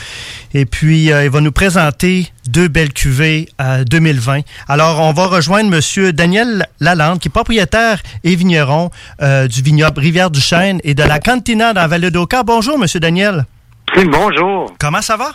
[0.55, 4.41] Et puis, il va nous présenter deux belles cuvées à 2020.
[4.69, 8.91] Alors, on va rejoindre Monsieur Daniel Lalande, qui est propriétaire et vigneron
[9.21, 12.45] du vignoble Rivière-du-Chêne et de la Cantina dans Vallée d'Oka.
[12.45, 13.45] Bonjour, Monsieur Daniel.
[13.97, 14.75] Bonjour.
[14.79, 15.33] Comment ça va?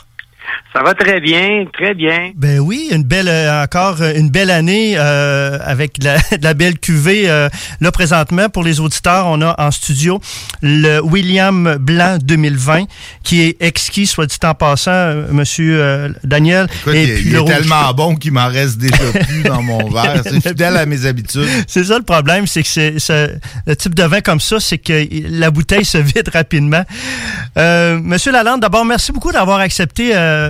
[0.75, 2.31] Ça va très bien, très bien.
[2.35, 6.43] Ben oui, une belle euh, encore euh, une belle année euh, avec de la, de
[6.43, 7.29] la belle cuvée.
[7.29, 7.47] euh,
[7.79, 10.19] là présentement pour les auditeurs, on a en studio
[10.63, 12.85] le William Blanc 2020
[13.23, 16.67] qui est exquis, soit dit en passant, Monsieur euh, Daniel.
[16.81, 18.97] Écoute, il, il le est rouge- tellement bon qu'il m'en reste déjà
[19.27, 20.23] plus dans mon verre.
[20.23, 21.47] C'est fidèle à mes habitudes.
[21.67, 24.79] C'est ça le problème, c'est que c'est c'est- le type de vin comme ça, c'est
[24.79, 26.83] que la bouteille se vide rapidement.
[27.59, 30.42] Euh, Monsieur Lalande, d'abord, merci beaucoup d'avoir accepté euh,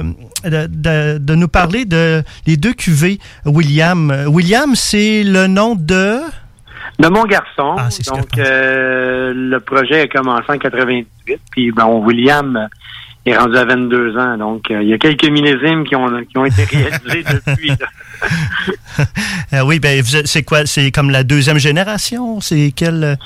[0.44, 4.10] de, de- de nous parler de les deux cuvées William.
[4.12, 6.20] Euh, William, c'est le nom de?
[7.00, 7.76] De mon garçon.
[7.78, 11.08] Ah, donc, euh, le projet a commencé en 98.
[11.52, 12.68] Puis, bon, William euh,
[13.26, 14.38] est rendu à 22 ans.
[14.38, 17.72] Donc, euh, il y a quelques millésimes qui ont, qui ont été réalisés depuis.
[19.54, 20.66] Euh, oui, ben c'est quoi?
[20.66, 22.42] C'est comme la deuxième génération?
[22.42, 23.18] C'est quel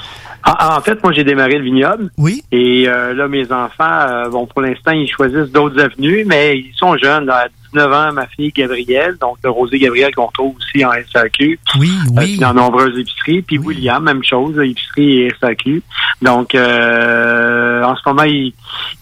[0.48, 2.10] euh, Ah, en fait, moi, j'ai démarré le vignoble.
[2.18, 2.44] Oui.
[2.52, 6.74] Et euh, là, mes enfants, euh, bon, pour l'instant, ils choisissent d'autres avenues, mais ils
[6.76, 7.26] sont jeunes.
[7.26, 7.46] là.
[7.46, 11.60] à 19 ans, ma fille Gabrielle, donc le Rosé Gabriel qu'on retrouve aussi en SAQ.
[11.80, 12.38] Oui, oui.
[12.38, 13.42] dans nombreuses épiceries.
[13.44, 15.82] Puis William, même chose, épicerie et SAQ.
[16.22, 18.54] Donc, euh, en ce moment, il,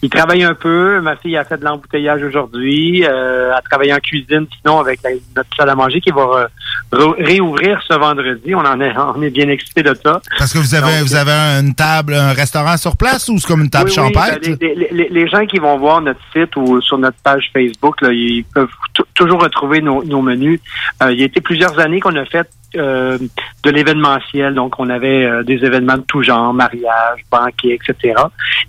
[0.02, 1.00] il travaille un peu.
[1.00, 3.04] Ma fille a fait de l'embouteillage aujourd'hui.
[3.06, 6.48] Euh, elle travaille en cuisine, sinon, avec la- notre salle à manger qui va
[6.92, 8.54] réouvrir ce vendredi.
[8.54, 10.20] On en est, on est bien excités de ça.
[10.38, 13.62] Parce que vous avez, vous avez une table, un restaurant sur place ou c'est comme
[13.62, 14.40] une table Oui, oui, champêtre?
[14.42, 17.50] ben, les, les- les- les gens qui vont voir notre site ou sur notre page
[17.52, 20.60] Facebook, là, ils peuvent tou- toujours retrouver nos, nos menus.
[21.02, 23.18] Euh, il y a été plusieurs années qu'on a fait euh,
[23.62, 28.14] de l'événementiel, donc on avait euh, des événements de tout genre, mariage, banquet, etc.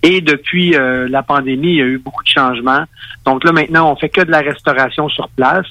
[0.03, 2.83] Et depuis la pandémie, il y a eu beaucoup de changements.
[3.25, 5.65] Donc là, maintenant, on fait que de la restauration sur place.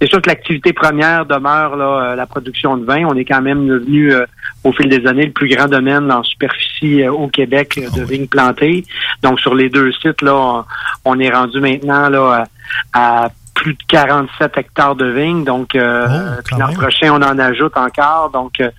[0.00, 3.04] C'est sûr que l'activité première demeure là, la production de vin.
[3.06, 4.24] On est quand même devenu euh,
[4.62, 8.04] au fil des années le plus grand domaine en superficie euh, au Québec euh, de
[8.04, 8.84] vignes plantées.
[9.22, 10.64] Donc sur les deux sites là, on,
[11.04, 12.44] on est rendu maintenant là
[12.92, 15.44] à, à plus de 47 hectares de vignes.
[15.44, 16.06] Donc euh,
[16.44, 18.30] puis l'an prochain on en ajoute encore.
[18.30, 18.70] Donc euh,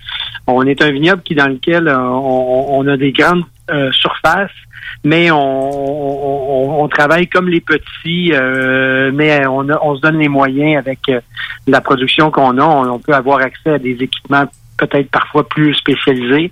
[0.48, 4.52] on est un vignoble qui dans lequel euh, on, on a des grandes euh, surfaces
[5.04, 10.18] mais on, on, on travaille comme les petits, euh, mais on, a- on se donne
[10.18, 11.00] les moyens avec
[11.68, 12.64] la production qu'on a.
[12.64, 14.46] On, on peut avoir accès à des équipements
[14.78, 16.52] peut-être parfois plus spécialisés.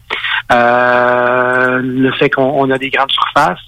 [0.52, 3.60] Euh, le fait qu'on on a des grandes surfaces.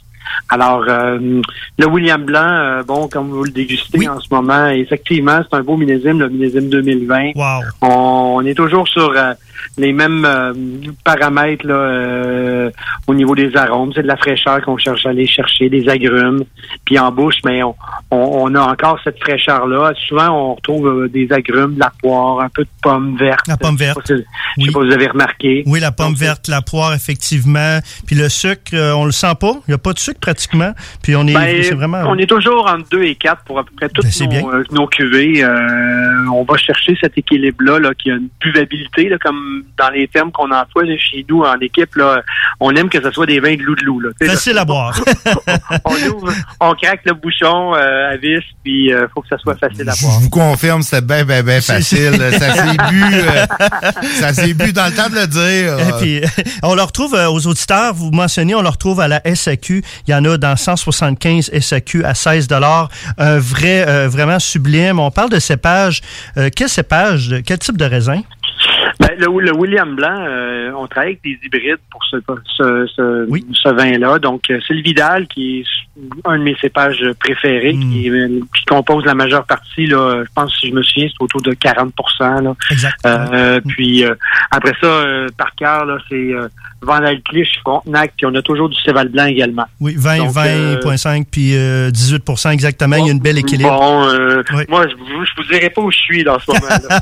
[0.50, 1.42] Alors, euh,
[1.78, 5.62] le William Blanc, euh, bon, comme vous le dégustez en ce moment, effectivement, c'est un
[5.64, 7.32] beau millésime, le millésime 2020.
[7.82, 7.88] On,
[8.38, 9.34] on est toujours sur euh,
[9.78, 10.54] les mêmes euh,
[11.04, 12.72] paramètres là, euh,
[13.08, 13.92] au niveau des arômes.
[13.94, 16.44] C'est de la fraîcheur qu'on cherche à aller chercher, des agrumes.
[16.86, 17.76] Puis en bouche, mais on,
[18.12, 19.94] on, on a encore cette fraîcheur-là.
[20.08, 23.48] Souvent, on retrouve euh, des agrumes, de la poire, un peu de pomme verte.
[23.48, 24.00] La pomme verte.
[24.08, 25.64] Je sais pas si, je sais pas si vous avez remarqué.
[25.66, 27.80] Oui, la pomme verte, la poire, effectivement.
[28.08, 29.54] Puis le sucre, on le sent pas.
[29.68, 30.72] Il n'y a pas de sucre pratiquement.
[31.04, 32.04] Puis on est, Ben, vraiment.
[32.08, 34.42] On est toujours entre 2 et 4 pour à peu près toutes bien.
[34.42, 35.46] nos, nos cuvées.
[36.32, 39.45] On va chercher cet équilibre-là, là, qui a une buvabilité, là, comme
[39.78, 41.96] dans les termes qu'on emploie chez nous en équipe.
[41.96, 42.22] Là,
[42.60, 44.00] on aime que ce soit des vins de loup de loup.
[44.00, 45.00] Là, là, Facile à boire.
[45.86, 49.58] on ouvre, on craque le bouchon euh, à vis, puis il faut que ça soit
[49.58, 50.20] facile à boire.
[50.20, 52.16] Je vous confirme, c'était bien, bien, bien facile.
[52.32, 53.46] ça s'est bu, euh,
[54.20, 55.80] ça s'est bu dans le temps de le dire.
[55.80, 56.22] Et puis,
[56.64, 59.84] on le retrouve euh, aux auditeurs, vous mentionnez, on le retrouve à la SAQ.
[60.08, 62.48] Il y en a dans 175 SAQ à 16
[63.18, 65.00] Un vrai, euh, vraiment sublime.
[65.00, 66.02] On parle de cépage.
[66.38, 67.36] Euh, quel cépage?
[67.46, 68.22] Quel type de raisin?
[69.00, 72.18] Ben, le, le William Blanc, euh, on travaille avec des hybrides pour ce,
[72.58, 74.20] ce, ce, ce vin-là.
[74.20, 75.66] Donc, c'est le Vidal qui est
[76.26, 79.86] un de mes cépages préférés, qui, euh, qui compose la majeure partie.
[79.86, 82.54] Là, je pense, si je me souviens, c'est autour de 40 là.
[82.72, 82.96] Exact.
[83.06, 84.16] Euh, Puis euh,
[84.52, 85.06] après ça,
[85.38, 86.48] par cœur, là, c'est euh,
[86.82, 89.66] Vandalclich, Frontenac, puis on a toujours du Céval Blanc également.
[89.80, 92.96] Oui, 20, Donc, euh, 20,5 puis euh, 18% exactement.
[92.98, 93.70] Il y a une belle équilibre.
[93.70, 94.02] Bon,
[94.70, 97.02] moi, je vous, je vous dirai pas où je suis dans ce moment-là.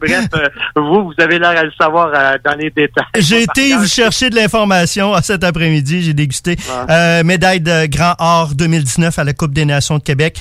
[0.00, 0.28] bref,
[0.74, 3.04] vous, vous avez l'air à le savoir euh, dans les détails.
[3.18, 6.02] J'ai été vous chercher de l'information cet après-midi.
[6.02, 6.56] J'ai dégusté
[6.90, 10.38] euh, médaille de Grand Or 2019 à la Coupe des Nations de Québec,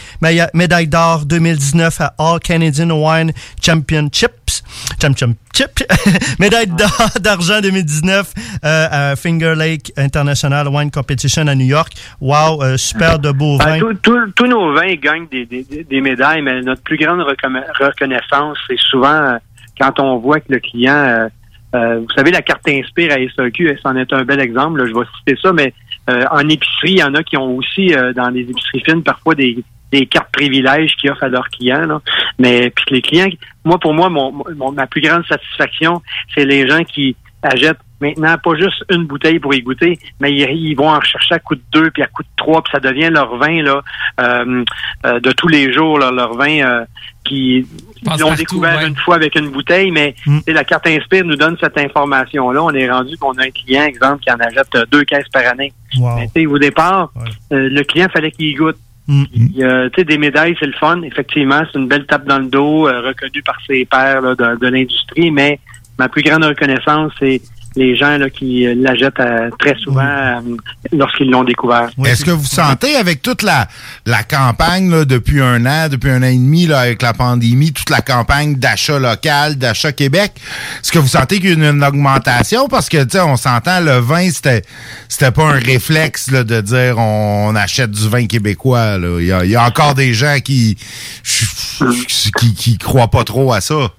[0.53, 3.31] médaille d'or 2019 à All Canadian Wine
[3.63, 4.63] Championships,
[5.01, 5.83] Championship,
[6.39, 6.71] médaille
[7.19, 11.93] d'argent 2019 euh, à Finger Lake International Wine Competition à New York.
[12.21, 13.93] Wow, super de beaux Ben, vins.
[14.01, 18.57] tous- nos vins gagnent des, des- des- des médailles, mais notre plus grande reconna- reconnaissance,
[18.67, 19.37] c'est souvent
[19.79, 21.27] quand on voit que le client, euh,
[21.75, 24.93] euh, vous savez, la carte Inspire à SAQ, c'en est un bel exemple, là, je
[24.97, 25.73] vais citer ça, mais
[26.09, 29.03] euh, en épicerie, il y en a qui ont aussi, euh, dans les épiceries fines,
[29.03, 29.57] parfois des,
[29.91, 31.85] des cartes privilèges qu'ils offrent à leurs clients.
[31.85, 32.01] Là.
[32.39, 33.27] Mais puis les clients,
[33.63, 36.01] moi, pour moi, mon, mon- ma plus grande satisfaction,
[36.33, 40.49] c'est les gens qui achètent maintenant pas juste une bouteille pour y goûter, mais ils,
[40.49, 42.79] ils vont en rechercher à coup de deux, puis à coup de trois, puis ça
[42.79, 43.81] devient leur vin là
[44.19, 44.63] euh,
[45.05, 46.85] euh, de tous les jours, là, leur vin euh,
[47.23, 47.65] qui
[48.13, 50.15] ils l'ont découvert une fois avec une bouteille, mais
[50.45, 52.63] sais, la carte Inspire nous donne cette information-là.
[52.63, 55.45] On est rendu qu'on a un client, exemple, qui en achète euh, deux caisses par
[55.47, 55.73] année.
[55.97, 57.11] Mais tu sais, au départ,
[57.51, 58.77] euh, le client fallait qu'il y goûte.
[59.07, 61.01] Puis, euh, tu sais, des médailles, c'est le fun.
[61.03, 64.67] Effectivement, c'est une belle tape dans le dos, reconnue par ses pairs là, de, de
[64.67, 65.31] l'industrie.
[65.31, 65.59] Mais
[65.99, 67.41] ma plus grande reconnaissance, c'est
[67.75, 70.39] les gens là, qui euh, la jettent euh, très souvent euh,
[70.93, 71.89] lorsqu'ils l'ont découvert.
[72.05, 73.67] Est-ce que vous sentez, avec toute la,
[74.05, 77.89] la campagne depuis un an, depuis un an et demi, là, avec la pandémie, toute
[77.89, 80.33] la campagne d'achat local, d'achat Québec,
[80.81, 82.67] est-ce que vous sentez qu'il y a une, augmentation?
[82.67, 84.63] Parce que, on s'entend, le vin, c'était
[85.09, 88.97] c'était pas un réflexe là, de dire on, achète du vin québécois.
[88.97, 89.17] là.
[89.19, 90.77] Il y a, il y a encore des gens qui,
[91.23, 93.91] qui, qui croient pas trop à ça.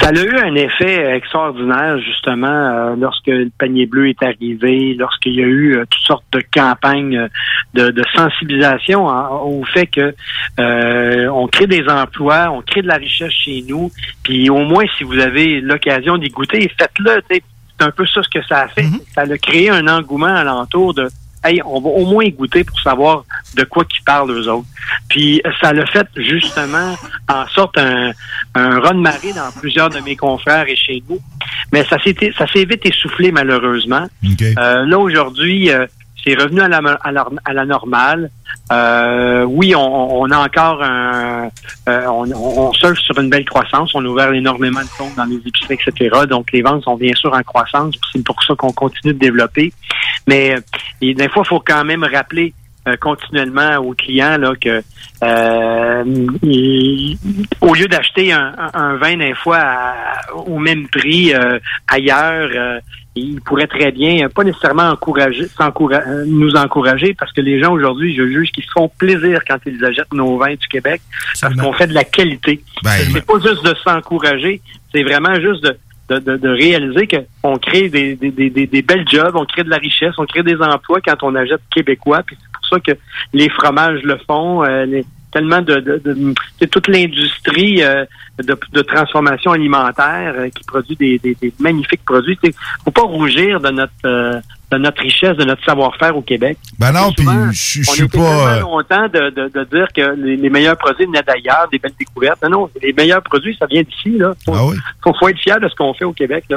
[0.00, 5.34] Ça a eu un effet extraordinaire, justement, euh, lorsque le panier bleu est arrivé, lorsqu'il
[5.34, 7.28] y a eu euh, toutes sortes de campagnes euh,
[7.74, 10.14] de, de sensibilisation hein, au fait que
[10.58, 13.90] euh, on crée des emplois, on crée de la richesse chez nous,
[14.22, 17.22] puis au moins, si vous avez l'occasion d'y goûter, faites-le.
[17.30, 17.42] c'est
[17.80, 18.86] un peu ça ce que ça a fait.
[19.14, 21.08] Ça a créé un engouement alentour de
[21.44, 23.24] Hey, on va au moins goûter pour savoir
[23.56, 24.66] de quoi qu'ils parlent eux autres.
[25.08, 26.96] Puis ça l'a fait justement
[27.28, 28.12] en sorte un,
[28.54, 31.18] un run marée dans plusieurs de mes confrères et chez nous.
[31.72, 34.06] Mais ça s'est ça s'est vite essoufflé malheureusement.
[34.58, 35.86] Euh, là aujourd'hui, euh,
[36.24, 38.30] c'est revenu à la, à la, à la normale.
[38.70, 41.48] Euh, oui, on, on a encore un,
[41.88, 43.92] euh, on, on surfe sur une belle croissance.
[43.94, 46.20] On a ouvert énormément de comptes dans les épiceries, etc.
[46.28, 47.96] Donc les ventes sont bien sûr en croissance.
[48.12, 49.72] C'est pour ça qu'on continue de développer.
[50.26, 50.60] Mais euh,
[51.00, 52.52] et des fois, il faut quand même rappeler
[52.88, 54.82] euh, continuellement aux clients là que
[55.22, 56.04] euh,
[56.42, 57.16] il-
[57.60, 61.58] au lieu d'acheter un, un- vin des fois à- au même prix euh,
[61.88, 62.80] ailleurs, euh,
[63.14, 65.44] il pourrait très bien euh, pas nécessairement encourager,
[66.26, 69.84] nous encourager parce que les gens aujourd'hui, je juge qu'ils se font plaisir quand ils
[69.84, 71.02] achètent nos vins du Québec
[71.40, 72.62] parce qu'on fait de la qualité.
[73.12, 74.60] c'est pas juste de s'encourager,
[74.92, 75.76] c'est vraiment juste de
[76.08, 77.08] de, de, de réaliser
[77.42, 80.42] qu'on crée des, des, des, des- belles jobs, on crée de la richesse, on crée
[80.42, 82.22] des emplois quand on achète québécois.
[82.26, 82.98] Puis c'est pour ça que
[83.32, 84.64] les fromages le font.
[84.64, 85.00] euh,
[85.32, 88.04] tellement de, de, de- c'est toute l'industrie euh,
[88.38, 92.38] de, de transformation alimentaire euh, qui produit des, des, des magnifiques produits.
[92.42, 92.52] Il
[92.84, 96.56] faut pas rougir de notre euh, de notre richesse, de notre savoir-faire au Québec.
[96.78, 98.56] Ben non, puis Souvent, je suis pas...
[98.56, 101.92] euh, longtemps de, de, de dire que les, les meilleurs produits venaient d'ailleurs, des belles
[101.98, 102.42] découvertes.
[102.42, 104.16] Non, non, les meilleurs produits, ça vient d'ici.
[104.16, 104.32] Là.
[104.46, 104.72] Faut, Ah
[105.04, 106.44] faut, faut être fier de ce qu'on fait au Québec.
[106.48, 106.56] Là.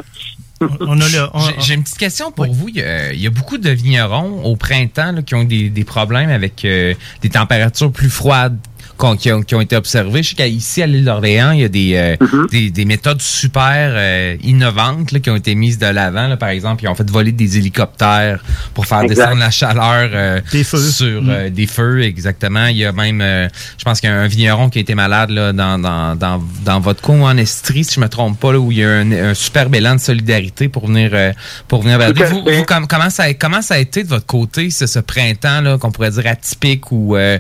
[1.40, 2.70] J'ai- J'ai une petite question pour vous.
[2.70, 5.70] Il y, a, il y a beaucoup de vignerons au printemps là, qui ont des,
[5.70, 8.58] des problèmes avec euh, des températures plus froides
[8.98, 10.24] qu'on- qui, ont, qui ont été observées.
[10.24, 12.50] Je sais qu'ici, à l'île d'Orléans, il y a des, euh, Mm-hmm.
[12.52, 16.28] des, des méthodes super euh, innovantes là, qui ont été mises de l'avant.
[16.28, 16.38] là.
[16.38, 18.44] Par exemple, ils ont fait voler des hélicoptères
[18.74, 19.16] pour faire Exact.
[19.16, 21.30] descendre la chaleur euh, sur Mm.
[21.30, 22.04] euh, des feux.
[22.04, 22.68] Exactement.
[22.68, 24.96] Il y a même, euh, je pense qu'il y a un vigneron qui a été
[24.96, 28.52] malade là, dans, dans, dans, dans votre coin en Estrie, si je me trompe pas,
[28.54, 31.32] là, où il y a un, un superbe élan de solidarité pour venir euh,
[31.68, 34.70] pour venir Vous, vous, com- comment ça a, comment ça a été de votre côté
[34.70, 37.38] ce, ce printemps là qu'on pourrait dire atypique ou euh,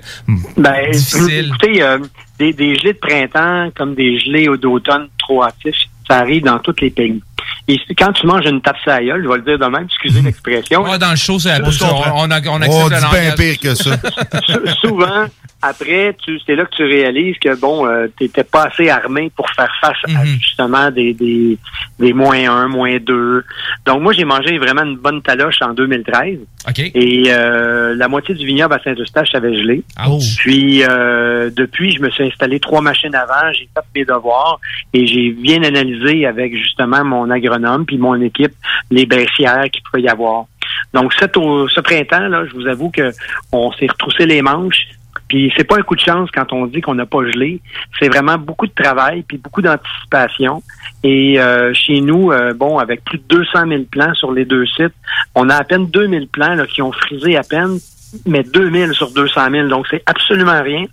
[0.57, 1.44] Ben, difficile?
[1.47, 1.99] Écoutez, euh,
[2.39, 5.75] des, des gelées de printemps comme des gelées d'automne trop hâtifs,
[6.07, 7.21] ça arrive dans tous les pays.
[7.67, 10.83] Et quand tu manges une tape gueule, je vais le dire de même, excusez l'expression.
[10.83, 11.81] Ouais, dans le show, c'est la bouche.
[11.81, 13.91] On, on, a- on Oh, accepte pire que ça.
[14.47, 15.25] Sou- souvent,
[15.67, 19.49] après, tu, c'est là que tu réalises que bon, euh, t'étais pas assez armé pour
[19.51, 21.57] faire face à justement des, des,
[21.99, 23.43] des moins 1, moins 2.
[23.85, 26.39] Donc moi, j'ai mangé vraiment une bonne taloche en 2013.
[26.67, 26.79] OK.
[26.79, 29.83] Et euh, la moitié du vignoble à Saint-Eustache avait gelé.
[30.37, 34.59] Puis euh, depuis, je me suis installé trois machines avant, j'ai fait mes devoirs
[34.93, 38.53] et j'ai bien analysé avec justement mon agronome puis mon équipe
[38.91, 40.45] les baissières qu'il pouvait y avoir.
[40.93, 43.11] Donc cet au- ce printemps là, je vous avoue que
[43.51, 44.87] on s'est retroussé les manches.
[45.27, 47.61] Puis c'est pas un coup de chance quand on dit qu'on n'a pas gelé.
[47.99, 50.61] C'est vraiment beaucoup de travail puis beaucoup d'anticipation.
[51.03, 54.65] Et euh, chez nous, euh, bon, avec plus de 200 000 plants sur les deux
[54.65, 54.93] sites,
[55.33, 57.77] on a à peine 2000 plants là, qui ont frisé à peine,
[58.25, 59.67] mais 2000 sur 200 000.
[59.67, 60.85] Donc c'est absolument rien.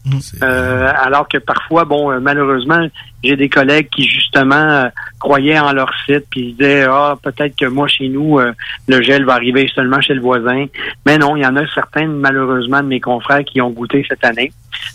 [0.42, 2.86] Euh, alors que parfois, bon, euh, malheureusement,
[3.22, 4.88] j'ai des collègues qui justement euh,
[5.20, 8.52] croyaient en leur site puis ils disaient ah peut-être que moi chez nous euh,
[8.88, 10.66] le gel va arriver seulement chez le voisin.
[11.06, 14.24] Mais non, il y en a certains malheureusement de mes confrères qui ont goûté cette
[14.24, 14.52] année.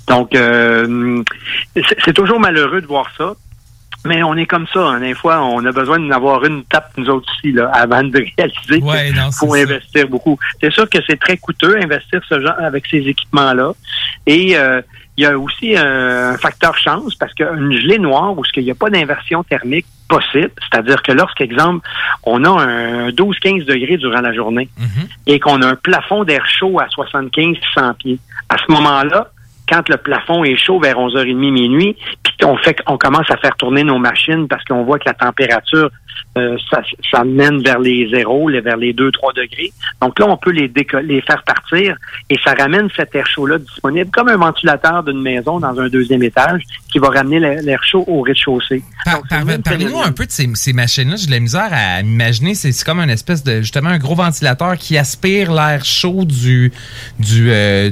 [0.07, 1.23] Donc euh,
[1.75, 3.33] c'est toujours malheureux de voir ça.
[4.07, 4.79] Mais on est comme ça.
[4.79, 4.99] Hein.
[4.99, 8.17] Des fois, on a besoin d'en avoir une tape, nous autres aussi, là, avant de
[8.37, 9.61] réaliser Ouais, qu'il faut ça.
[9.61, 10.37] investir beaucoup.
[10.61, 13.71] C'est sûr que c'est très coûteux, investir ce genre avec ces équipements-là.
[14.25, 14.81] Et euh,
[15.17, 18.71] il y a aussi euh, un facteur chance, parce qu'une gelée noire, où il n'y
[18.71, 21.85] a pas d'inversion thermique possible, c'est-à-dire que lorsqu'exemple,
[22.23, 24.69] on a un 12-15 degrés durant la journée
[25.25, 29.31] et qu'on a un plafond d'air chaud à 75-100 pieds, à ce moment-là,
[29.69, 33.55] quand le plafond est chaud vers 11h30 minuit, puis qu'on fait on commence à faire
[33.57, 35.89] tourner nos machines parce qu'on voit que la température
[36.37, 39.71] euh, ça, ça mène vers les zéros, les- vers les 2-3 degrés.
[40.01, 40.71] Donc là, on peut les,
[41.03, 41.95] les faire partir
[42.29, 46.23] et ça ramène cet air chaud-là disponible comme un ventilateur d'une maison dans un deuxième
[46.23, 46.61] étage
[46.91, 48.83] qui va ramener l'air chaud au rez-de-chaussée.
[49.05, 51.15] Par- par- Parlez-nous un peu de ces, ces machines-là.
[51.17, 52.55] J'ai de la misère à m'imaginer.
[52.55, 56.71] C'est c'est comme une espèce de, justement, un gros ventilateur qui aspire l'air chaud du,
[57.19, 57.89] du, euh,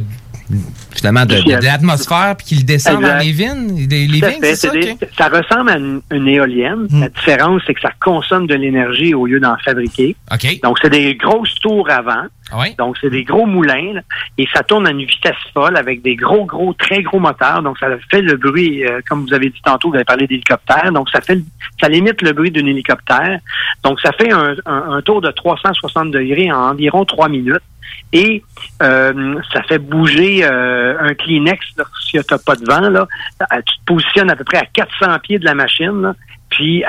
[1.25, 3.87] de, de- de l'atmosphère puis qui le descend dans les vignes.
[3.89, 4.69] Les, les vignes, c'est ça?
[4.71, 4.95] Des-
[5.29, 6.87] ressemble à une, une éolienne.
[7.01, 10.15] La différence, c'est que ça consomme de l'énergie au lieu d'en fabriquer.
[10.63, 12.23] Donc, c'est des grosses tours avant.
[12.55, 12.75] Ouais.
[12.77, 13.93] Donc, c'est des gros moulins.
[13.93, 14.01] là,
[14.37, 17.63] et ça tourne à une vitesse folle avec des gros, gros, très gros moteurs.
[17.63, 20.91] Donc, ça fait le bruit, euh, comme vous avez dit tantôt, vous avez parlé d'hélicoptère.
[20.91, 21.39] Donc, ça fait,
[21.81, 23.39] ça limite le bruit d'un hélicoptère.
[23.83, 27.61] Donc, ça fait un, un- un tour de 360 degrés en environ trois minutes.
[28.13, 28.43] Et
[28.81, 31.59] euh, ça fait bouger euh, un Kleenex
[32.01, 32.89] si tu n'as pas de vent.
[32.89, 33.07] Là.
[33.41, 36.01] Euh, Tu te positionnes à peu près à 400 pieds de la machine.
[36.01, 36.13] là.
[36.49, 36.83] puis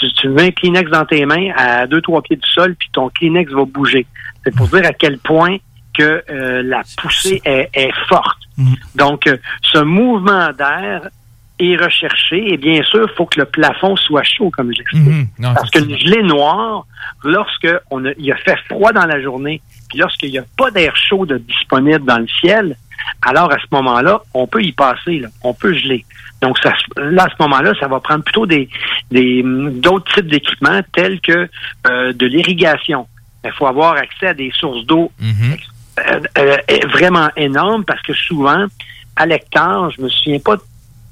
[0.00, 2.88] tu, tu mets un Kleenex dans tes mains à deux, trois pieds du sol, puis
[2.92, 4.06] ton Kleenex va bouger.
[4.44, 5.56] C'est pour dire à quel point
[5.96, 8.38] que euh, la poussée est, est forte.
[8.94, 11.08] Donc, euh, ce mouvement d'air
[11.58, 15.02] est recherché et bien sûr, il faut que le plafond soit chaud, comme je l'explique.
[15.02, 15.26] Mhm.
[15.40, 16.86] Non, Parce qu'une gelée noire,
[17.24, 20.70] lorsque on a, il a fait froid dans la journée, puis lorsqu'il n'y a pas
[20.70, 22.76] d'air chaud de disponible dans le ciel,
[23.22, 25.28] alors à ce moment-là, on peut y passer, là.
[25.42, 26.04] on peut geler.
[26.40, 28.68] Donc ça, là, à ce moment-là, ça va prendre plutôt des
[29.10, 31.48] des, hum, d'autres types d'équipements tels que
[31.88, 33.06] euh, de l'irrigation.
[33.44, 38.12] Il faut avoir accès à des sources d'eau euh, euh, est vraiment énorme parce que
[38.12, 38.66] souvent,
[39.16, 40.56] à l'hectare, je me souviens pas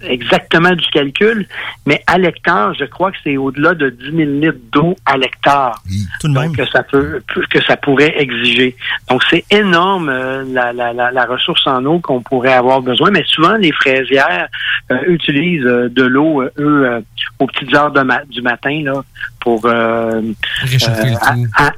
[0.03, 1.47] exactement du calcul,
[1.87, 5.83] mais à l'hectare, je crois que c'est au-delà de 10 000 litres d'eau à l'hectare.
[6.25, 7.21] Donc, que ça peut,
[7.51, 8.77] que ça pourrait exiger.
[9.09, 13.11] Donc, c'est énorme euh, la, la, la, la ressource en eau qu'on pourrait avoir besoin.
[13.11, 14.49] Mais souvent, les fraisières
[14.91, 17.01] euh, utilisent euh, de l'eau, euh, eux, euh,
[17.39, 19.03] aux petites heures de ma- du matin, là,
[19.41, 20.21] pour euh,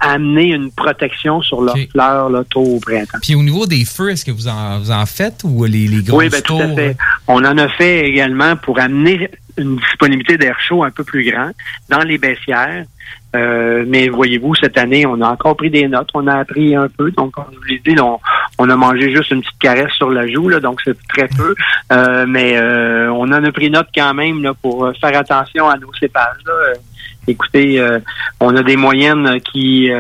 [0.01, 3.19] amener une protection sur leurs fleurs là, tôt au printemps.
[3.23, 6.03] Puis au niveau des feux, est-ce que vous en, vous en faites ou les, les
[6.03, 6.97] grosses Oui, ben, tout à fait.
[7.27, 11.51] On en a fait également pour amener une disponibilité d'air chaud un peu plus grand
[11.89, 12.85] dans les baissières.
[13.37, 16.89] Euh, mais voyez-vous, cette année, on a encore pris des notes, on a appris un
[16.89, 17.11] peu.
[17.11, 20.27] Donc, comme je vous l'ai dit, on, a mangé juste une petite caresse sur la
[20.27, 21.55] joue, là, donc c'est très peu.
[21.93, 25.77] Euh, mais euh, on en a pris note quand même là, pour faire attention à
[25.77, 26.37] nos cépages.
[27.27, 27.87] Écoutez,
[28.41, 29.91] on a des moyennes qui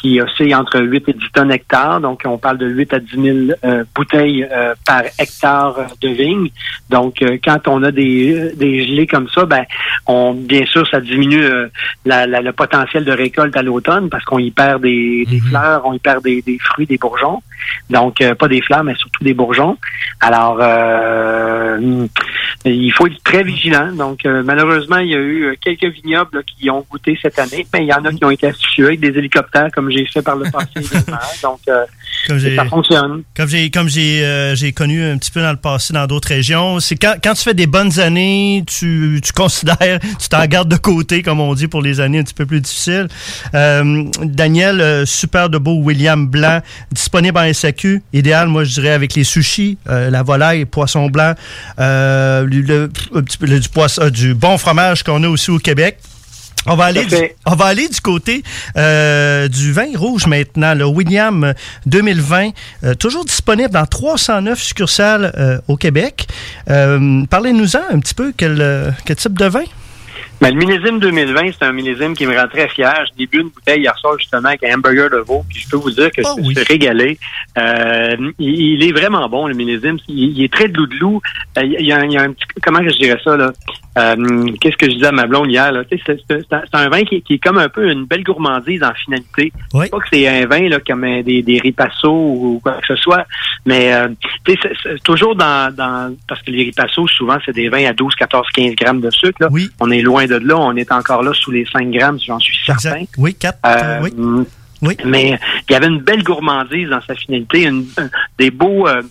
[0.00, 2.00] qui oscillent entre 8 et 10 tonnes hectare.
[2.00, 3.10] Donc, on parle de 8 à 10
[3.46, 6.48] 000 euh, bouteilles euh, par hectare de vigne.
[6.88, 9.64] Donc, euh, quand on a des, des gelées comme ça, ben,
[10.06, 11.68] on, bien sûr, ça diminue euh,
[12.04, 15.82] la- la- le potentiel de récolte à l'automne parce qu'on y perd des, des fleurs,
[15.84, 17.42] on y perd des, des fruits, des bourgeons.
[17.88, 19.76] Donc, euh, pas des fleurs, mais surtout des bourgeons.
[20.20, 22.06] Alors, euh,
[22.64, 23.92] il faut être très vigilant.
[23.92, 27.38] Donc, euh, malheureusement, il y a eu euh, quelques vignobles là, qui ont goûté cette
[27.38, 30.04] année, mais il y en a qui ont été astucieux avec des hélicoptères, comme j'ai
[30.06, 30.68] fait par le passé.
[31.42, 31.84] Donc, euh,
[32.26, 33.22] Comme j'ai- ça fonctionne.
[33.36, 36.28] Comme j'ai comme j'ai euh, j'ai connu un petit peu dans le passé dans d'autres
[36.28, 40.68] régions, c'est quand, quand tu fais des bonnes années, tu, tu considères, tu t'en gardes
[40.68, 43.08] de côté, comme on dit, pour les années un petit peu plus difficiles.
[43.54, 46.60] Euh, Daniel, euh, super de beau William Blanc,
[46.92, 51.34] disponible en SAQ, idéal, moi je dirais avec les sushis, euh, la volaille, poisson blanc,
[51.78, 52.90] euh, le, le-
[53.40, 55.98] le- du poisson, du bon fromage qu'on a aussi au Québec.
[56.66, 58.42] On va aller, du, on va aller du côté
[58.76, 61.54] euh, du vin rouge maintenant, le William
[61.86, 62.50] 2020,
[62.84, 66.28] euh, toujours disponible dans 309 succursales euh, au Québec.
[66.68, 69.64] Euh, Parlez-nous-en un petit peu, quel, euh, quel type de vin?
[70.40, 72.94] Ben, le millésime 2020, c'est un millésime qui me rend très fier.
[73.18, 75.76] J'ai bu une bouteille hier soir justement avec un hamburger de veau, puis je peux
[75.76, 77.18] vous dire que je me suis régalé.
[77.58, 79.98] Euh, il, il est vraiment bon, le millésime.
[80.08, 81.20] Il, il est très doudou.
[81.58, 82.44] Euh, il, y a, il y a un petit...
[82.62, 83.52] Comment je dirais ça, là?
[83.98, 85.82] Euh, Qu'est-ce que je disais à ma blonde hier, là?
[85.90, 88.82] C'est c'est- c'est un- c'est vin qui, qui est comme un peu une belle gourmandise
[88.82, 89.52] en finalité.
[89.74, 89.88] Oui.
[89.90, 92.96] Pas que c'est un vin là, comme un- des, des ripassos ou quoi que ce
[92.96, 93.26] soit,
[93.66, 94.08] mais euh,
[94.46, 96.16] c'est- c'est toujours dans, dans...
[96.28, 99.36] Parce que les ripassos, souvent, c'est des vins à 12, 14, 15 grammes de sucre.
[99.40, 99.48] Là.
[99.80, 100.56] On est loin de là.
[100.56, 103.02] On est encore là sous les 5 grammes, j'en suis certain.
[103.18, 103.58] Oui, 4.
[103.66, 104.96] Euh, oui.
[105.04, 108.08] Mais il y avait une belle gourmandise dans sa finalité, une, un-
[108.38, 109.02] des beaux, euh,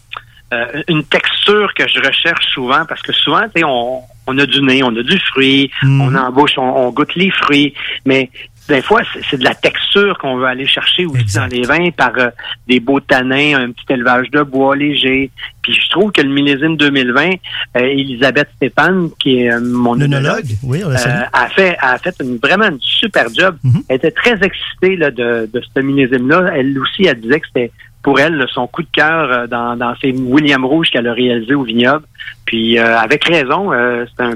[0.52, 4.46] euh, une texture que je recherche souvent parce que souvent, tu sais, on, on a
[4.48, 8.32] du nez, on a du fruit, on en bouche, on, on goûte les fruits, mais
[8.70, 12.12] des fois, c'est- de la texture qu'on veut aller chercher aussi dans les vins par
[12.18, 12.30] euh,
[12.68, 15.32] des beaux tanins, un petit élevage de bois léger.
[15.62, 17.32] Puis je trouve que le millésime 2020,
[17.78, 20.96] euh, Elisabeth Stéphane, qui est euh, mon œnologue, Oui, euh,
[21.34, 23.58] a fait a fait une, vraiment une super job.
[23.90, 26.52] Elle était très excitée là, de, de ce millésime-là.
[26.56, 29.76] Elle aussi, elle disait que c'était pour elle là, son coup de cœur euh, dans,
[29.76, 32.06] dans ces William Rouge qu'elle a réalisé au vignoble.
[32.46, 34.34] Puis euh, avec raison, euh, c'est un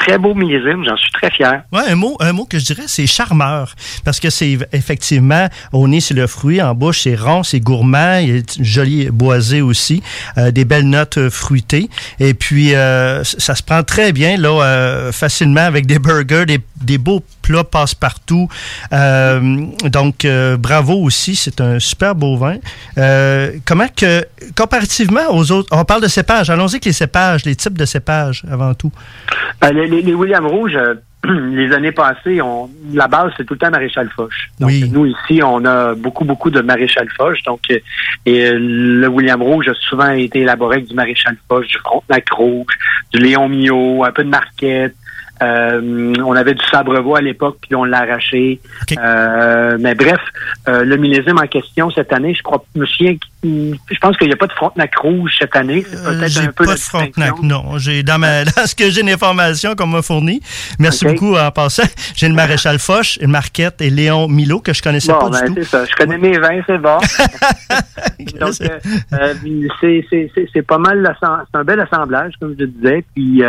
[0.00, 0.84] très beau millésime.
[0.84, 1.62] J'en suis très fier.
[1.72, 3.74] Ouais, un mot, un mot que je dirais, c'est charmeur.
[4.04, 8.18] Parce que c'est effectivement, au nez, c'est le fruit, en bouche, c'est rond, c'est gourmand,
[8.18, 10.02] il est joli boisé aussi,
[10.36, 11.88] euh, des belles notes euh, fruitées.
[12.20, 16.60] Et puis, euh, ça se prend très bien, là, euh, facilement avec des burgers, des,
[16.76, 18.48] des beaux plats passe-partout.
[18.92, 22.56] Euh, donc, euh, bravo aussi, c'est un super beau vin.
[22.98, 24.24] Euh, comment que,
[24.56, 28.44] comparativement aux autres, on parle de cépages, allons-y avec les cépages, les types de cépages
[28.50, 28.92] avant tout.
[29.64, 33.58] Euh, les, les- William Rouge, euh, les années passées, on, la base, c'est tout le
[33.58, 34.32] temps Maréchal Foch.
[34.60, 37.42] Donc, nous, ici, on a beaucoup, beaucoup de Maréchal Foch.
[37.44, 37.78] Donc, euh,
[38.24, 42.24] et euh, le William Rouge a souvent été élaboré avec du Maréchal Foch, du Frontenac
[42.30, 42.72] Rouge,
[43.12, 44.94] du Léon Mio, un peu de Marquette.
[45.42, 48.60] Euh, on avait du sabre-voix à l'époque, puis on l'a arraché.
[48.98, 50.20] Euh, mais bref,
[50.68, 53.14] euh, le millésime en question cette année, je crois, je me souviens,
[53.44, 55.84] je pense qu'il n'y a pas de Frontenac rouge cette année.
[55.88, 57.78] C'est peut-être un peu pas de Frontenac, non.
[57.78, 60.40] J'ai dans, ma, dans ce que j'ai l'information qu'on m'a fourni.
[60.78, 61.12] Merci Ok.
[61.12, 61.84] beaucoup en passant.
[62.16, 65.48] J'ai le maréchal Foch, une Marquette et Léon Milo que je connaissais Bon, pas ben,
[65.48, 65.60] du tout.
[65.62, 65.84] c'est ça.
[65.84, 66.98] Je connais mes vins, c'est bon.
[68.40, 68.68] Donc, c'est-
[70.62, 73.04] pas mal, c'est un bel assemblage, comme je disais.
[73.14, 73.42] Puis,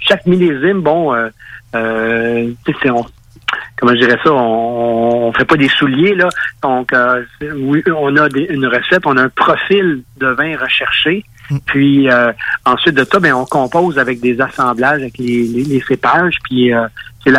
[0.00, 0.47] chaque millésime,
[0.80, 1.28] bon, euh,
[1.74, 2.50] euh,
[2.86, 3.04] on-
[3.76, 6.28] comment je dirais ça, on, on fait pas des souliers, là.
[6.62, 7.22] Donc, euh,
[7.56, 11.24] oui, on a des- une recette, on a un profil de vin recherché.
[11.64, 12.30] Puis euh,
[12.66, 16.36] ensuite de ça, ben on compose avec des assemblages avec les, les, les cépages.
[16.44, 16.86] Puis euh,
[17.24, 17.30] c'est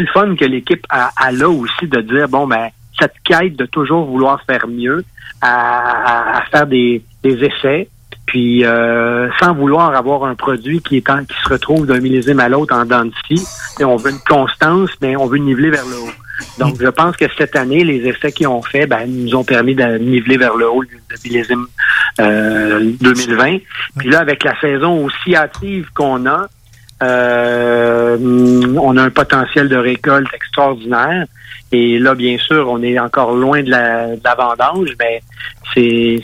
[0.00, 2.68] le fun que l'équipe a, a là aussi de dire bon ben
[3.00, 5.02] cette quête de toujours vouloir faire mieux,
[5.40, 7.88] à, à- à faire des, des essais,
[8.26, 12.40] puis euh, sans vouloir avoir un produit qui est en- qui se retrouve d'un millésime
[12.40, 13.46] à l'autre en dents de scie.
[13.80, 16.12] Et on veut une constance, mais on veut niveler vers le haut.
[16.58, 19.74] Donc, je pense que cette année, les essais qu'ils ont fait ben, nous ont permis
[19.74, 20.88] de niveler vers le haut le
[21.24, 21.66] millésime
[22.20, 23.58] euh, 2020.
[23.98, 26.48] Puis là, avec la saison aussi hâtive qu'on a,
[27.02, 28.16] euh,
[28.80, 31.26] on a un potentiel de récolte extraordinaire.
[31.72, 35.22] Et là, bien sûr, on est encore loin de la, de la vendange, mais
[35.74, 36.20] c'est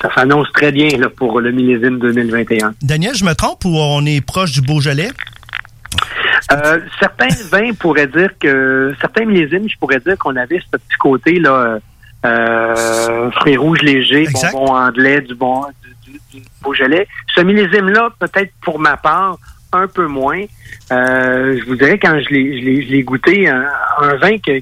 [0.00, 2.74] ça s'annonce très bien là, pour le millésime 2021.
[2.82, 5.10] Daniel, je me trompe ou on est proche du Beaujolais?
[6.52, 10.96] Euh, certains vins pourraient dire que certains millésimes, je pourrais dire qu'on avait ce petit
[10.98, 11.78] côté là,
[12.26, 14.52] euh, fruits rouges légers, Exact.
[14.52, 15.62] bonbons anglais, du bon
[16.04, 17.06] du, du- du Beaujolais.
[17.34, 19.38] Ce millésime-là, peut-être pour ma part,
[19.72, 20.42] un peu moins.
[20.90, 23.64] Euh, je vous dirais quand je l'ai je goûté un,
[24.02, 24.60] un vin que,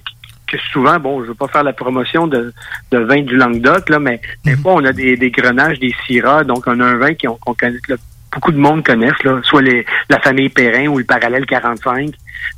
[0.50, 2.52] que souvent, bon, je veux pas faire la promotion de,
[2.90, 6.44] de vin du Languedoc, là, mais des fois on a des, des grenages, des syrahs,
[6.44, 7.94] donc on a un vin qu'on connaît, que
[8.32, 12.12] beaucoup de monde connaissent, là, soit les, la famille Perrin ou le parallèle 45,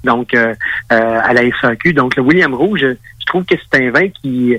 [0.05, 0.55] donc euh,
[0.93, 1.93] euh, à la SAQ.
[1.93, 4.57] Donc le William Rouge, je, je trouve que c'est un vin qui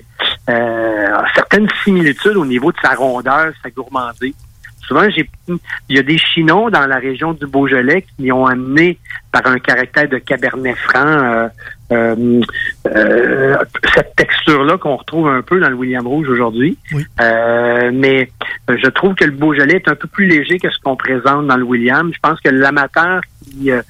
[0.50, 4.36] euh, a certaines similitudes au niveau de sa rondeur, sa gourmandise.
[4.88, 5.30] Souvent, j'ai
[5.90, 8.98] il y a des chinons dans la région du Beaujolais qui ont amené
[9.32, 11.48] par un caractère de cabernet franc euh,
[11.92, 12.42] euh,
[12.88, 13.58] euh,
[13.94, 16.78] cette texture-là qu'on retrouve un peu dans le William Rouge aujourd'hui.
[17.22, 18.30] Euh, mais
[18.68, 21.58] je trouve que le Beaujolais est un peu plus léger que ce qu'on présente dans
[21.58, 22.12] le William.
[22.14, 23.82] Je pense que l'amateur qui euh,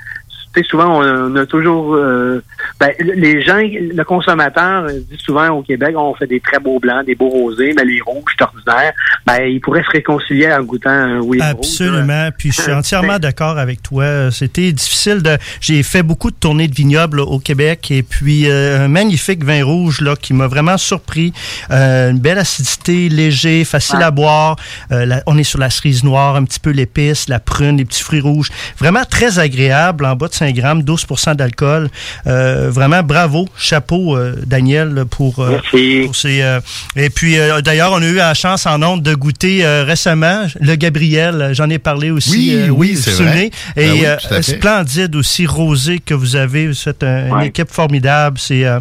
[0.62, 1.96] souvent, on a toujours...
[1.96, 2.44] euh,
[2.80, 7.06] ben, les gens, le consommateur dit souvent au Québec, on fait des très beaux blancs,
[7.06, 8.94] des beaux rosés, mais les rouges, c'est ordinaire.
[9.26, 11.38] Ben, il pourrait se réconcilier en goûtant un Rouge.
[11.42, 12.30] Absolument.
[12.38, 14.30] Puis je suis entièrement d'accord avec toi.
[14.32, 15.38] C'était difficile de.
[15.62, 19.44] J'ai fait beaucoup de tournées de vignobles là, au Québec et puis euh, un magnifique
[19.44, 21.34] vin rouge là qui m'a vraiment surpris.
[21.72, 24.58] Euh, une belle acidité, léger, facile à boire.
[24.92, 27.86] Euh, la- on est sur la cerise noire, un petit peu l'épice, la prune, les
[27.86, 28.50] petits fruits rouges.
[28.78, 31.90] Vraiment très agréable, en bas de 5 grammes, 12% d'alcool.
[32.28, 35.60] Euh, vraiment bravo, chapeau euh, Daniel pour, euh,
[36.06, 36.42] pour ces.
[36.42, 36.60] euh,
[36.98, 40.46] et puis euh, d'ailleurs, on a eu la chance en ondes de goûter euh, récemment
[40.60, 41.52] le Gabriel.
[41.54, 42.32] J'en ai parlé aussi.
[42.32, 43.52] Oui, euh, oui, vous c'est vous souvenez?
[43.76, 43.84] vrai.
[43.84, 44.06] Et Ben oui,
[44.38, 46.68] euh, splendide aussi rosé que vous avez.
[46.68, 47.48] Vous êtes un- une Ouais.
[47.48, 48.38] équipe formidable.
[48.40, 48.80] C'est euh,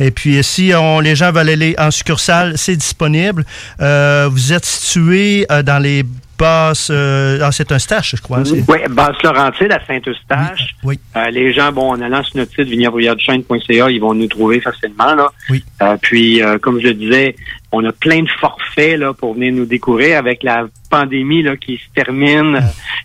[0.00, 3.44] et puis si on, les gens veulent aller en succursale, c'est disponible.
[3.80, 6.04] Euh, vous êtes situé euh, dans les
[6.38, 6.88] basses.
[6.90, 8.44] euh, ah, c'est un je crois.
[8.44, 10.74] c'est- Oui, Basse-Laurentide à Saint-Eustache.
[10.84, 10.98] Oui.
[11.16, 15.14] Euh, les gens, bon, en allant sur notre site vignebruyèreduchesne.ca, ils vont nous trouver facilement.
[15.14, 15.30] Là.
[15.50, 15.64] Oui.
[15.82, 17.36] Euh, puis, euh, comme je le disais,
[17.72, 21.76] on a plein de forfaits là, pour venir nous découvrir avec la pandémie là, qui
[21.76, 22.56] se termine.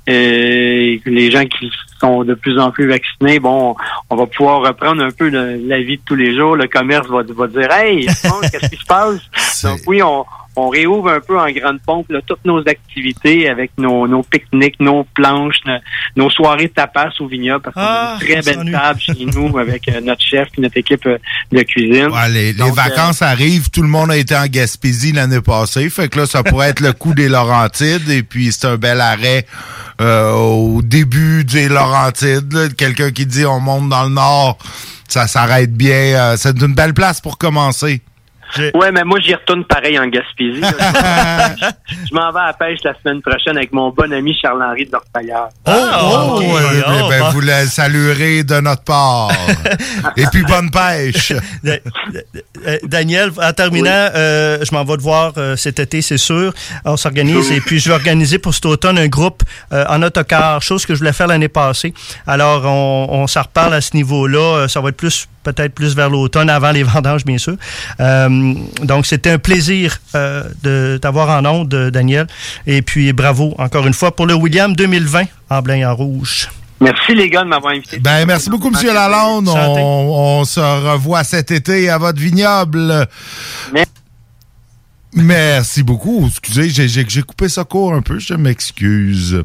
[0.10, 1.70] Euh, et les gens qui
[2.00, 3.76] sont de plus en plus vaccinés, bon,
[4.10, 6.56] on va pouvoir reprendre un peu le- la vie de tous les jours.
[6.56, 9.20] Le commerce va, va dire Hey, qu'est-ce qui se passe?
[9.64, 10.26] Donc oui, on,
[10.56, 14.80] on réouvre un peu en grande pompe là, toutes nos activités avec nos, nos pique-niques,
[14.80, 15.78] nos planches, no-
[16.18, 19.26] nos soirées de tapas au vignoble parce qu'on Ah, a une très belle table chez
[19.26, 21.18] nous avec euh, notre chef et notre équipe euh,
[21.52, 22.08] de cuisine.
[22.08, 26.10] Ouais, les, euh, vacances arrivent, tout le monde a été en Gaspésie l'année passée, fait
[26.10, 29.46] que là, ça pourrait être le coup des Laurentides, et puis c'est un bel arrêt
[30.02, 32.52] euh, au début des Laurentides.
[32.54, 32.68] là.
[32.78, 34.58] Quelqu'un qui dit on monte dans le nord,
[35.08, 35.92] ça s'arrête bien.
[35.94, 38.02] euh, c'est une belle place pour commencer.
[38.74, 40.62] Ouais, mais moi, j'y retourne pareil en Gaspésie.
[40.62, 44.92] je m'en vais à la pêche la semaine prochaine avec mon bon ami Charles-Henri de
[44.92, 45.50] Dorpaillard.
[45.68, 46.42] Oh, ok.
[46.42, 46.48] ouais,
[46.88, 47.30] Oh, ben, bah.
[47.32, 49.32] vous le saluerez de notre part.
[50.18, 51.34] et puis bonne pêche.
[52.84, 56.54] Daniel, en terminant, euh, je m'en vais te voir euh, cet été, c'est sûr.
[56.86, 59.44] On s'organise et puis je vais organiser pour cet automne un groupe
[59.74, 61.94] euh, en autocar, chose que je voulais faire l'année passée.
[62.28, 64.68] Alors, on, on s'en reparle à ce niveau-là.
[64.68, 67.56] Ça va être plus peut-être plus vers l'automne, avant les vendanges, bien sûr.
[68.00, 72.28] Euh, donc, c'était un plaisir euh, de t'avoir en onde, Daniel.
[72.68, 76.50] Et puis, bravo encore une fois pour le William 2020 en blanc et en rouge.
[76.80, 78.00] Merci les gars de m'avoir invité.
[78.00, 78.94] Ben, merci beaucoup, M.
[78.94, 79.50] Lalonde.
[79.50, 83.08] On, on se revoit cet été à votre vignoble.
[83.72, 84.01] Merci
[85.84, 86.28] beaucoup.
[86.28, 88.20] Excusez, j'ai- coupé ça court un peu.
[88.20, 89.44] Je m'excuse.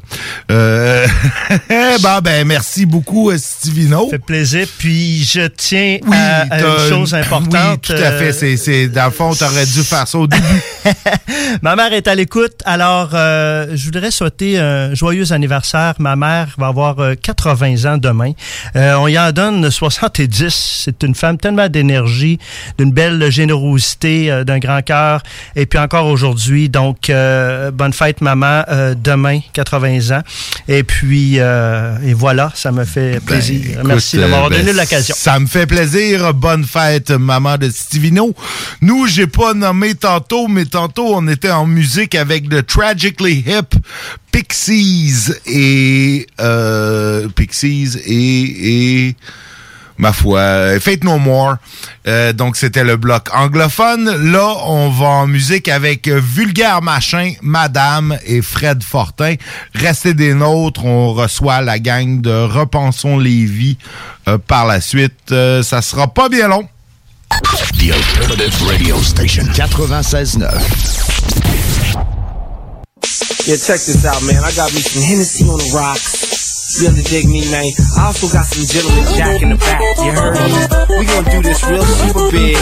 [0.51, 1.07] Euh...
[2.03, 4.05] bon, ben, merci beaucoup, euh, Stivino.
[4.07, 4.67] Ça fait plaisir.
[4.79, 7.53] Puis je tiens Oui, à, une chose importante.
[7.53, 8.29] Oui, tout à fait.
[8.29, 10.43] euh, C'est, c'est, dans le fond, t'aurais dû faire ça au début.
[11.63, 15.95] Ma mère est à l'écoute, alors euh, je voudrais souhaiter un joyeux anniversaire.
[15.99, 18.33] Ma mère va avoir euh, 80 ans demain.
[18.77, 20.83] Euh, on y en donne 70.
[20.85, 22.39] C'est une femme tellement d'énergie,
[22.79, 25.23] d'une belle générosité, d'un grand cœur.
[25.59, 30.23] Et puis encore aujourd'hui, donc euh, bonne fête maman, euh, demain 80 ans.
[30.69, 33.81] Et puis euh, et voilà, ça me fait plaisir.
[33.83, 35.15] Merci de Ben, m'avoir euh, donné ben, l'occasion.
[35.19, 36.35] Ça me fait plaisir.
[36.35, 38.35] Bonne fête, maman de Stivino.
[38.83, 43.79] Nous, j'ai pas nommé tantôt, mais tantôt, on était en musique avec The Tragically Hip
[44.33, 46.27] Pixies et
[47.35, 49.17] Pixies et, et
[49.99, 51.57] ma foi, Fate No More.
[52.07, 54.31] Euh, donc, c'était le bloc anglophone.
[54.31, 59.35] Là, on va en musique avec euh, Vulgaire Machin, Madame et Fred Fortin.
[59.75, 60.85] Restez des nôtres.
[60.85, 63.79] On reçoit la gang de Repensons les vies
[64.29, 65.33] euh, par la suite.
[65.33, 66.69] Euh, ça sera pas bien long.
[67.79, 70.47] The Alternative Radio Station 96.9.
[73.47, 74.43] Yeah, check this out, man.
[74.43, 76.46] I got me some Hennessy on the rocks.
[76.79, 77.73] You dig me, man.
[77.97, 79.81] I also got some gentleman jack in the back.
[79.97, 80.99] You heard me?
[80.99, 82.57] We gonna do this real super big,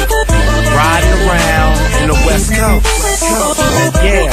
[0.71, 2.87] riding around in the West Coast.
[4.07, 4.31] Yeah,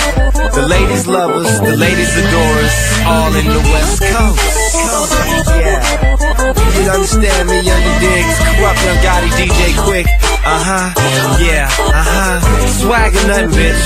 [0.53, 5.47] the ladies love us, the ladies adore us, all in the West Coast.
[5.57, 6.11] Yeah.
[6.57, 10.07] You understand me, young digs, corrupt young Gotti, DJ Quick.
[10.41, 10.89] Uh huh,
[11.37, 12.41] yeah, uh huh.
[12.81, 13.77] Swagger nothing, bitch.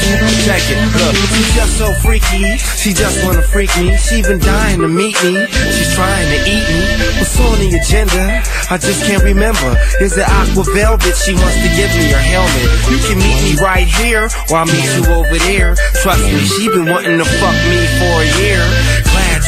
[0.48, 1.16] Check it, look.
[1.36, 3.92] She's just so freaky, she just wanna freak me.
[3.98, 6.82] She been dying to meet me, she's trying to eat me.
[7.20, 8.42] What's on the agenda?
[8.72, 9.76] I just can't remember.
[10.00, 11.16] Is it aqua velvet?
[11.20, 12.66] She wants to give me her helmet.
[12.88, 15.76] You can meet me right here, or I'll meet you over there.
[16.02, 18.64] Trust me, she been wanting to fuck me for a year.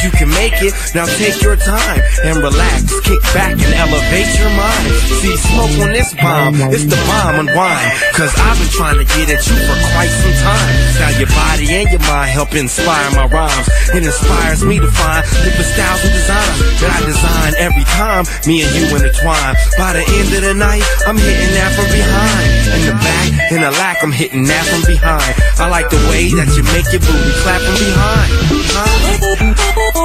[0.08, 0.72] You can make it.
[0.96, 2.88] Now take your time and relax.
[3.04, 4.88] Kick back and elevate your mind.
[5.20, 6.56] See, smoke on this bomb.
[6.72, 7.92] It's the bomb unwind.
[8.16, 10.72] Cause I've been trying to get at you for quite some time.
[10.96, 13.68] Now your body and your mind help inspire my rhymes.
[13.92, 18.24] It inspires me to find different styles and designs that I design every time.
[18.48, 19.60] Me and you intertwine.
[19.76, 22.48] By the end of the night, I'm hitting that from behind.
[22.80, 25.36] In the back, in the lack, I'm hitting that from behind.
[25.60, 28.48] I like the way that you make your booty clap from behind.
[28.78, 29.97] Yeah,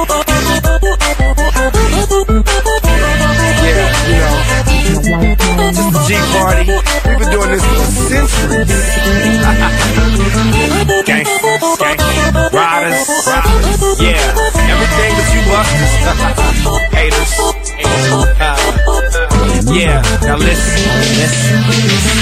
[6.34, 6.66] party.
[6.66, 6.82] We've
[7.18, 8.68] been doing this for centuries.
[11.06, 11.62] Gangsters,
[12.52, 13.06] riders.
[14.00, 14.34] Yeah,
[14.68, 15.92] everything but you busters.
[16.94, 17.32] Haters.
[18.40, 18.56] Uh,
[19.74, 20.78] yeah, now listen,
[21.18, 21.58] listen.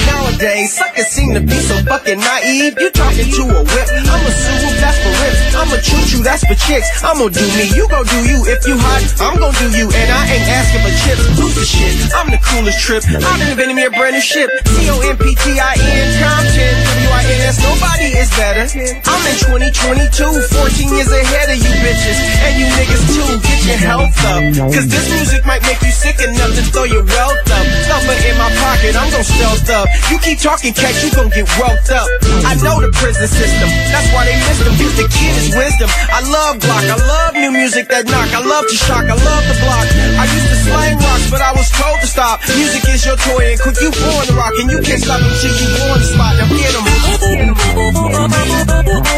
[0.09, 2.73] Nowadays, suckers seem to be so fucking naive.
[2.81, 5.39] You talking to a whip, I'm a swoop, that's for rips.
[5.53, 6.89] I'm a choo choo, that's for chicks.
[7.05, 8.41] I'm gonna do me, you gon' do you.
[8.49, 9.85] If you hot, I'm gonna do you.
[9.93, 11.23] And I ain't asking for chips.
[11.37, 11.93] Who's the shit?
[12.17, 13.05] I'm the coolest trip.
[13.05, 14.49] I've invented me a brand new ship.
[14.65, 17.55] C-O-M-P-T-I-N, Compton, W-I-N-S.
[17.61, 18.65] Nobody is better.
[19.05, 19.37] I'm in
[19.69, 22.17] 2022, 14 years ahead of you bitches.
[22.49, 24.41] And you niggas too, get your health up.
[24.73, 27.65] Cause this music might make you sick enough to throw your wealth up.
[27.89, 29.87] Number in my pocket, I'm gon' stealth up.
[30.09, 32.07] You keep talking, cat, you gon' get wealth up.
[32.45, 34.75] I know the prison system, that's why they missed him.
[34.77, 35.89] Cause the kid is wisdom.
[36.11, 38.31] I love block, I love new music that knock.
[38.33, 39.87] I love to shock, I love the block.
[40.19, 42.41] I used to slang rocks, but I was told to stop.
[42.55, 45.53] Music is your toy, and quick you born to rock, and you can't stop until
[45.53, 46.35] you on the spot.
[46.37, 46.83] Now get 'em.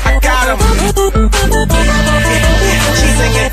[0.05, 0.59] I got 'em.
[2.95, 3.51] She singing.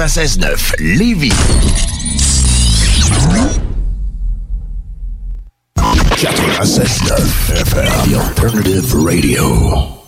[0.00, 1.34] 96.9 Lévis.
[5.76, 8.08] 96.9 FM.
[8.08, 9.99] The Alternative Radio.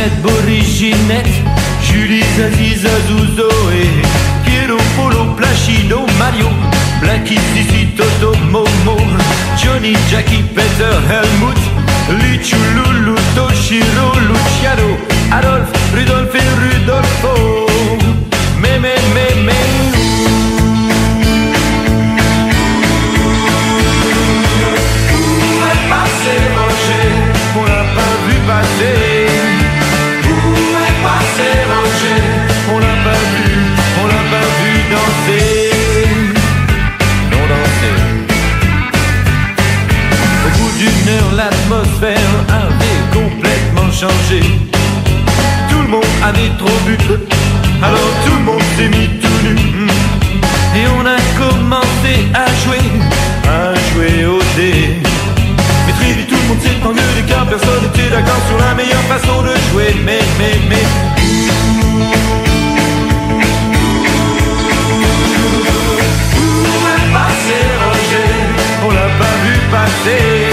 [0.00, 1.28] Ahmed Boris Ginette
[1.82, 6.48] Julie Aziz et Piero Polo Placido Mario
[7.02, 8.96] Blacky Sissi Toto Momo
[9.62, 11.58] Johnny Jackie Peter Helmut
[12.22, 14.96] Lichu Lulu Toshiro Luciano
[15.32, 17.66] Adolphe Rudolf et Rudolfo.
[18.62, 18.78] Mais
[44.00, 44.06] Tout
[45.82, 46.96] le monde avait trop bu.
[47.82, 49.54] Alors tout le monde s'est mis tout nu.
[50.74, 52.80] Et on a commencé à jouer.
[53.46, 55.02] À jouer au dé.
[55.86, 59.42] Mais très tout le monde s'est engueulé car personne n'était d'accord sur la meilleure façon
[59.42, 59.94] de jouer.
[60.02, 60.86] Mais, mais, mais.
[67.12, 68.32] Passé Roger
[68.82, 70.49] On l'a pas vu passer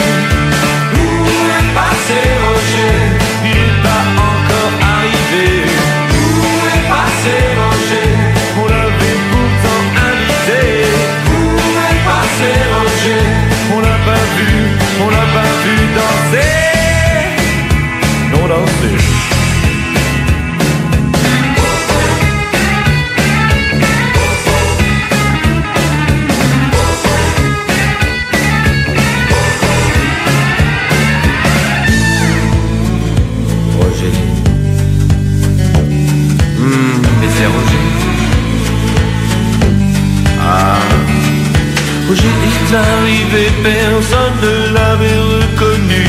[43.63, 46.05] Personne ne l'avait reconnu.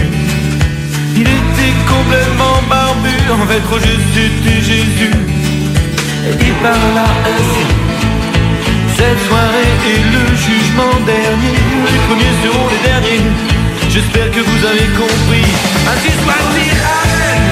[1.17, 5.13] Il était complètement barbu, en fait Roger c'était Jésus.
[6.27, 7.67] Et il parla ainsi.
[8.97, 11.59] Cette soirée est le jugement dernier.
[11.93, 13.25] Les premiers seront les derniers.
[13.89, 15.51] J'espère que vous avez compris.
[15.91, 17.48] Ainsi soit-il.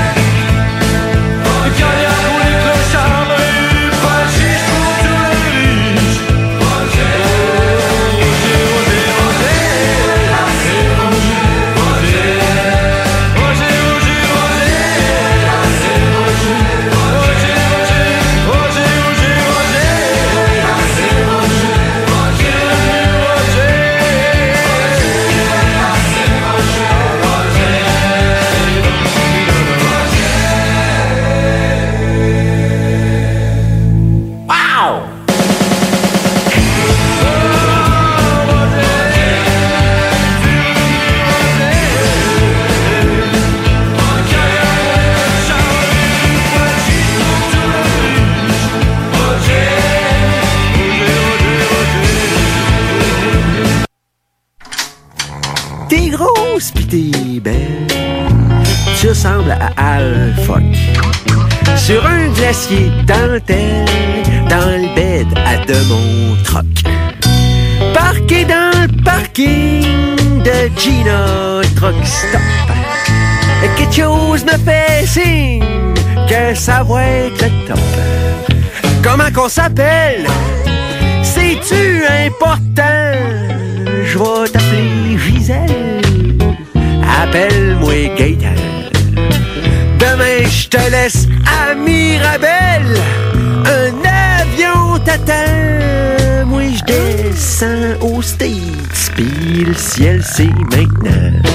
[58.98, 60.62] Tu ressembles à Al Fuck.
[61.76, 63.84] Sur un glacier dentelle,
[64.48, 66.64] dans le bed à de mon troc.
[67.92, 72.40] Parqué dans le parking de Gina Truck Stop.
[73.76, 75.64] Quelque chose me fait signe
[76.28, 77.78] que ça va être top.
[79.02, 80.26] Comment qu'on s'appelle?
[81.22, 83.12] C'est-tu important?
[84.04, 85.75] Je vais t'appeler Gisèle.
[90.66, 92.84] Je te laisse à Mirabel.
[93.64, 96.46] Un avion t'attend.
[96.46, 99.12] Moi, je descends aux States.
[99.14, 101.45] Puis le ciel, c'est maintenant.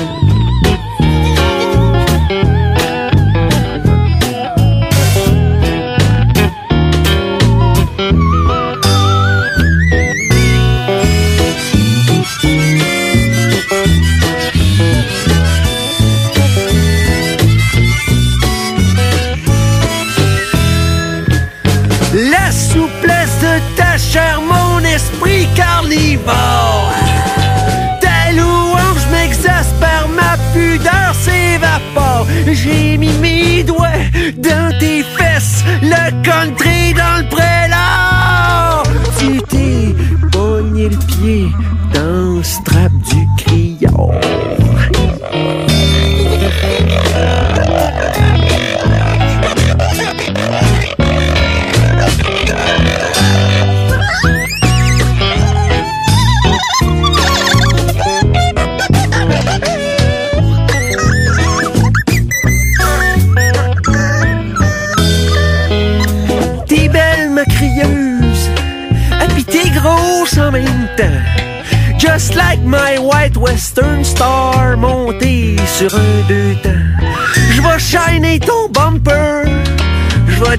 [32.53, 33.87] J'ai mis mes doigts
[34.35, 36.70] dans tes fesses, le country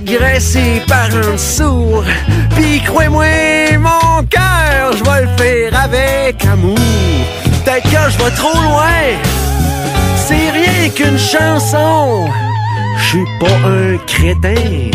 [0.05, 2.05] graisser par un sourd.
[2.57, 6.79] Puis crois-moi, mon cœur, je vais le faire avec amour.
[7.65, 9.03] Peut-être je vais trop loin,
[10.17, 12.29] c'est rien qu'une chanson.
[12.99, 14.91] Je suis pas un crétin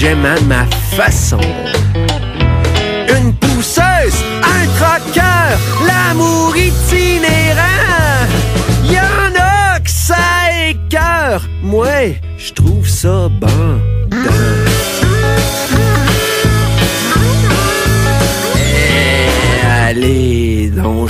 [0.00, 0.64] j'aime à ma
[0.96, 1.40] façon.
[3.16, 7.29] Une pousseuse, un troqueur, l'amour itinérant.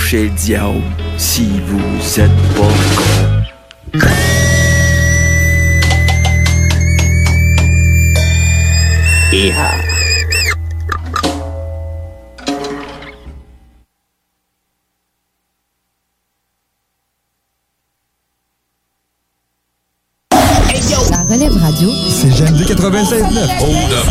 [0.01, 0.82] Chez le diable
[1.18, 3.31] si vous êtes pas con.
[21.10, 21.90] La relève radio.
[22.10, 23.22] C'est Jeanne de 96.9.
[23.60, 24.06] Hold up.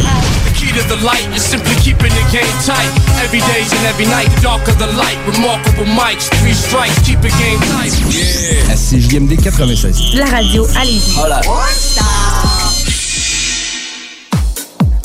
[0.46, 2.99] The key to the light is simply keeping the game tight.
[3.32, 5.16] Every day and every night, the darker the light.
[5.28, 7.94] Remarkable mics, three strikes, keep the game tight.
[8.10, 8.72] Yeah.
[8.72, 10.16] À CJMD 96.
[10.16, 11.16] La radio à Lévis.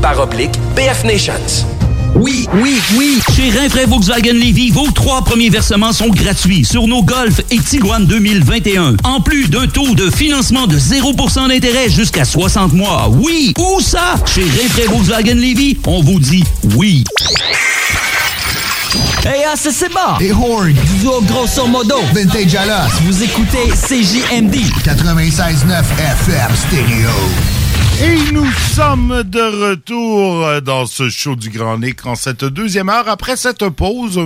[0.00, 1.66] barre oblique BF Nations.
[2.14, 3.20] Oui, oui, oui.
[3.36, 8.06] Chez Rinfraie Volkswagen Levy, vos trois premiers versements sont gratuits sur nos Golf et Tiguan
[8.06, 8.96] 2021.
[9.04, 13.10] En plus d'un taux de financement de 0% d'intérêt jusqu'à 60 mois.
[13.12, 14.14] Oui, où ça?
[14.24, 16.42] Chez Rinfraie Volkswagen Levy, on vous dit
[16.74, 17.04] oui.
[19.26, 20.18] Hey, ah, c'est c'est bon!
[20.20, 20.72] Et Horn!
[20.72, 21.96] Du duo grosso modo!
[22.14, 22.88] Vintage Alas!
[23.02, 24.54] Vous écoutez CJMD!
[24.82, 25.82] 96.9
[26.22, 27.55] FM Stereo!
[28.02, 33.08] Et nous sommes de retour dans ce show du Grand Nick en cette deuxième heure.
[33.08, 34.20] Après cette pause,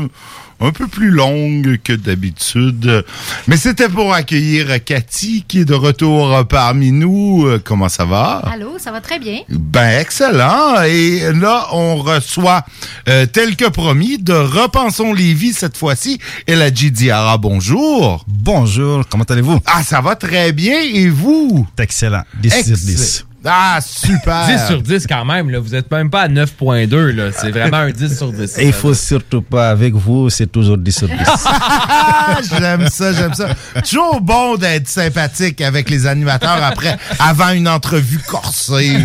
[0.60, 3.04] un peu plus longue que d'habitude.
[3.46, 7.46] Mais c'était pour accueillir Cathy qui est de retour parmi nous.
[7.46, 8.42] Euh, Comment ça va?
[8.52, 9.42] Allô, ça va très bien.
[9.48, 10.82] Ben, excellent.
[10.82, 12.64] Et là, on reçoit,
[13.08, 16.18] euh, tel que promis, de Repensons Lévis cette fois-ci.
[16.48, 18.24] Et la Diara, bonjour.
[18.26, 19.60] Bonjour, comment allez-vous?
[19.66, 20.80] Ah, ça va très bien.
[20.92, 21.68] Et vous?
[21.78, 22.24] Excellent.
[22.42, 23.24] 10 sur 10.
[23.44, 24.46] Ah, super.
[24.46, 25.60] 10 sur 10 quand même, là.
[25.60, 27.30] Vous êtes même pas à 9.2, là.
[27.32, 28.58] C'est vraiment un 10 sur 10.
[28.58, 31.16] Et il faut surtout pas, avec vous, c'est toujours 10 sur 10.
[32.58, 33.48] j'aime ça, j'aime ça.
[33.88, 38.92] Toujours bon d'être sympathique avec les animateurs après, avant une entrevue corsée.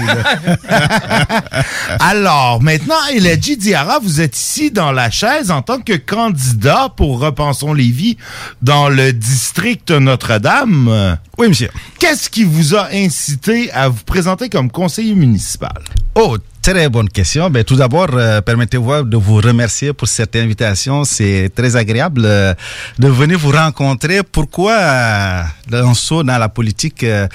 [1.99, 7.19] Alors, maintenant, Eladji Diarra, vous êtes ici dans la chaise en tant que candidat pour
[7.19, 8.17] Repensons Lévis
[8.61, 11.17] dans le district Notre-Dame.
[11.37, 11.69] Oui, monsieur.
[11.99, 15.81] Qu'est-ce qui vous a incité à vous présenter comme conseiller municipal?
[16.15, 17.49] Oh, très bonne question.
[17.49, 21.03] Ben, tout d'abord, euh, permettez-moi de vous remercier pour cette invitation.
[21.03, 22.53] C'est très agréable euh,
[22.97, 24.23] de venir vous rencontrer.
[24.23, 27.27] Pourquoi euh, saut dans la politique euh,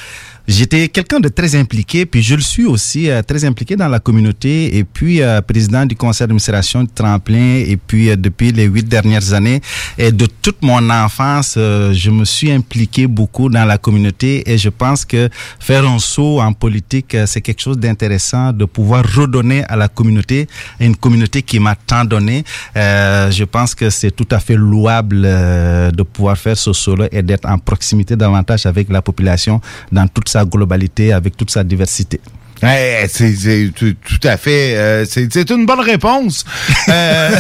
[0.48, 4.00] J'étais quelqu'un de très impliqué, puis je le suis aussi euh, très impliqué dans la
[4.00, 8.64] communauté, et puis euh, président du conseil d'administration de Tremplin, et puis euh, depuis les
[8.64, 9.60] huit dernières années,
[9.98, 14.58] et de toute mon enfance, euh, je me suis impliqué beaucoup dans la communauté, et
[14.58, 15.28] je pense que
[15.60, 19.88] faire un saut en politique, euh, c'est quelque chose d'intéressant, de pouvoir redonner à la
[19.88, 20.48] communauté,
[20.80, 22.44] une communauté qui m'a tant donné.
[22.74, 27.48] Je pense que c'est tout à fait louable de pouvoir faire ce saut-là et d'être
[27.48, 29.60] en proximité davantage avec la population
[29.92, 32.20] dans toute sa globalité, avec toute sa diversité.
[32.62, 34.77] Eh, c'est tout, à fait.
[34.77, 36.44] euh, c'est une bonne réponse.
[36.90, 37.31] Euh,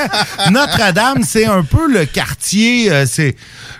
[0.50, 2.90] Notre-Dame, c'est un peu le quartier.
[2.92, 3.36] euh, c'est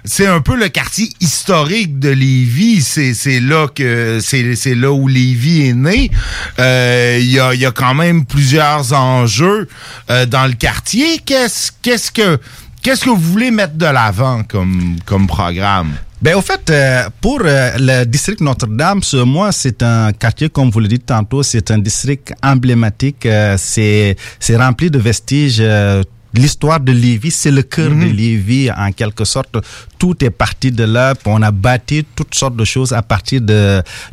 [0.06, 2.80] c'est un peu le quartier historique de Lévis.
[2.80, 6.10] C'est là que c'est là où Lévis est né.
[6.59, 9.68] Il y a y a quand même plusieurs enjeux
[10.09, 11.18] dans le quartier.
[11.26, 12.38] Qu'est-ce qu'est-ce que
[12.82, 15.93] qu'est-ce que vous voulez mettre de l'avant comme comme programme?
[16.26, 20.70] Ben, au fait, euh, pour euh, le district Notre-Dame, ce mois, c'est un quartier, comme
[20.70, 23.24] vous le dites tantôt, c'est un district emblématique.
[23.26, 25.58] euh, c'est c'est rempli de vestiges.
[25.60, 26.02] euh,
[26.34, 29.56] L'histoire de Lévis, c'est le cœur de Lévis en quelque sorte.
[29.98, 31.14] Tout est parti de là.
[31.24, 33.40] On a bâti toutes sortes de choses à partir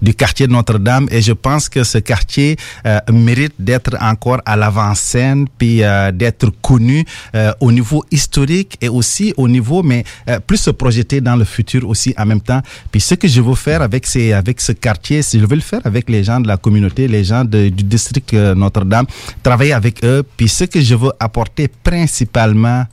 [0.02, 1.08] du quartier de Notre-Dame.
[1.12, 6.50] Et je pense que ce quartier euh, mérite d'être encore à l'avant-scène, puis euh, d'être
[6.62, 7.06] connu
[7.36, 10.04] euh, au niveau historique et aussi au niveau, mais
[10.48, 12.62] plus se projeter dans le futur aussi en même temps.
[12.92, 16.10] Puis ce que je veux faire avec, ce quartier, c'est je veux le faire avec
[16.10, 19.06] les gens de la communauté, les gens du district Notre-Dame,
[19.42, 20.24] travailler avec eux.
[20.38, 22.86] Puis ce que je veux apporter principalement,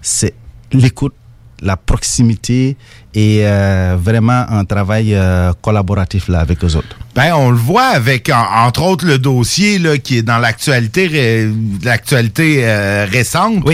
[0.00, 0.34] c'est
[0.72, 1.14] l'écoute,
[1.62, 2.76] la proximité
[3.14, 6.96] et euh, vraiment un travail euh, collaboratif là avec eux autres.
[7.14, 11.06] Ben, on le voit avec, en- entre autres, le dossier là, qui est dans l'actualité
[11.08, 11.48] ré-
[11.82, 13.64] l'actualité euh, récente,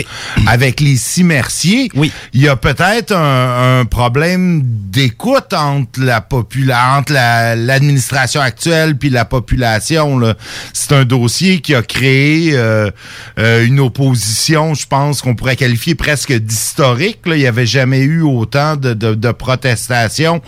[0.47, 1.89] avec les six merciers.
[1.95, 2.11] Oui.
[2.33, 8.97] Il y a peut-être un, un problème d'écoute entre la popula entre la- l'administration actuelle
[8.97, 10.17] puis la population.
[10.17, 10.33] là.
[10.73, 12.89] C'est un dossier qui a créé euh,
[13.37, 17.19] euh, une opposition, je pense qu'on pourrait qualifier presque d'historique.
[17.27, 17.35] là.
[17.35, 20.41] Il n'y avait jamais eu autant de, de, de protestations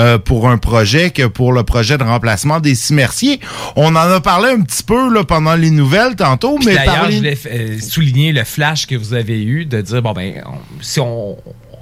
[0.00, 3.40] euh, pour un projet que pour le projet de remplacement des six merciers.
[3.76, 7.10] On en a parlé un petit peu là, pendant les nouvelles tantôt, Puis mais D'ailleurs,
[7.10, 10.82] je voulais euh, souligner le flash que vous avez eu de dire, bon, ben, on-
[10.82, 11.36] si on.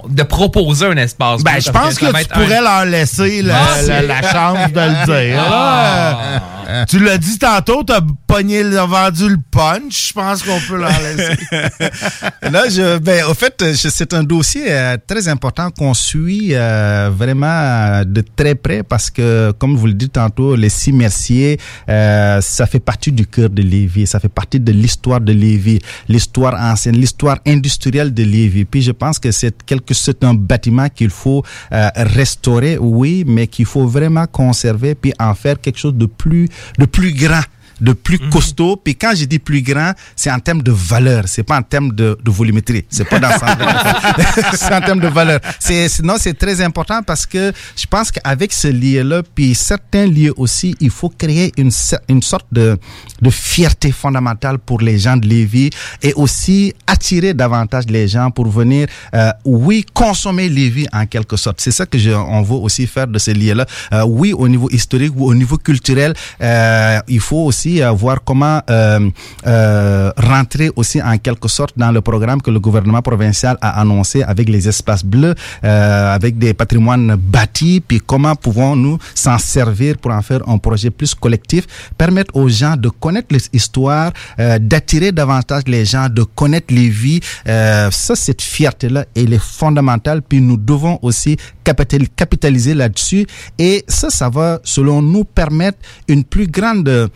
[0.09, 1.43] De proposer un espace.
[1.43, 4.79] Ben, je pense que, va tu un- pourrais leur laisser la, Ah, la- chance de
[4.79, 5.43] le dire.
[5.45, 6.41] Ah.
[6.87, 10.07] Tu l'as dit tantôt, t'as pogné, le- vendu le punch.
[10.09, 11.37] Je pense qu'on peut leur laisser.
[12.49, 17.47] Là, je, ben, au fait, c'est un dossier euh, très important qu'on suit euh, vraiment
[17.47, 21.59] euh, de très près parce que, comme vous le dites tantôt, les six merciers,
[21.89, 25.79] euh, ça fait partie du cœur de Lévis, ça fait partie de l'histoire de Lévis,
[26.07, 28.63] l'histoire ancienne, l'histoire industrielle de Lévis.
[28.65, 33.47] Puis je pense que c'est quelque, c'est un bâtiment qu'il faut euh, restaurer, oui, mais
[33.47, 36.47] qu'il faut vraiment conserver puis en faire quelque chose de plus,
[36.77, 37.41] de plus grand
[37.81, 38.77] de plus costaud.
[38.77, 41.23] Puis quand je dis plus grand, c'est en termes de valeur.
[41.27, 42.85] C'est pas en termes de, de volumétrie.
[42.89, 43.39] C'est pas dans ce
[44.57, 45.39] C'est en termes de valeur.
[45.59, 50.33] C'est, sinon, c'est très important parce que je pense qu'avec ce lien-là, puis certains lieux
[50.37, 51.71] aussi, il faut créer une,
[52.07, 52.77] une sorte de,
[53.21, 55.71] de fierté fondamentale pour les gens de Lévis
[56.01, 61.61] et aussi attirer davantage les gens pour venir, euh, oui, consommer Lévis en quelque sorte.
[61.61, 63.65] C'est ça que je, on veut aussi faire de ce lien-là.
[63.93, 67.91] Euh, oui, au niveau historique ou au niveau culturel, euh, il faut aussi aussi euh,
[67.91, 69.09] voir comment euh,
[69.47, 74.23] euh, rentrer aussi en quelque sorte dans le programme que le gouvernement provincial a annoncé
[74.23, 80.21] avec les espaces bleus, avec des patrimoines bâtis, puis comment pouvons-nous s'en servir pour en
[80.21, 81.65] faire un projet plus collectif,
[81.97, 86.89] permettre aux gens de connaître les histoires, euh, d'attirer davantage les gens, de connaître les
[86.89, 87.19] vies.
[87.45, 93.25] Ça, cette fierté-là, elle est fondamentale, puis nous devons aussi capital- capitaliser là-dessus.
[93.57, 95.77] Et ça, ça va, selon nous, permettre
[96.07, 97.09] une plus grande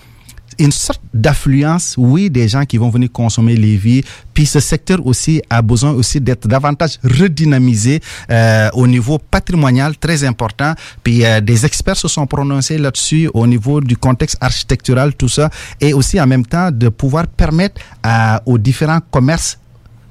[0.59, 4.03] une sorte d'affluence, oui, des gens qui vont venir consommer les vies.
[4.33, 10.23] Puis ce secteur aussi a besoin aussi d'être davantage redynamisé euh, au niveau patrimonial, très
[10.23, 10.73] important.
[11.03, 15.49] Puis euh, des experts se sont prononcés là-dessus au niveau du contexte architectural, tout ça,
[15.79, 19.57] et aussi en même temps de pouvoir permettre à, aux différents commerces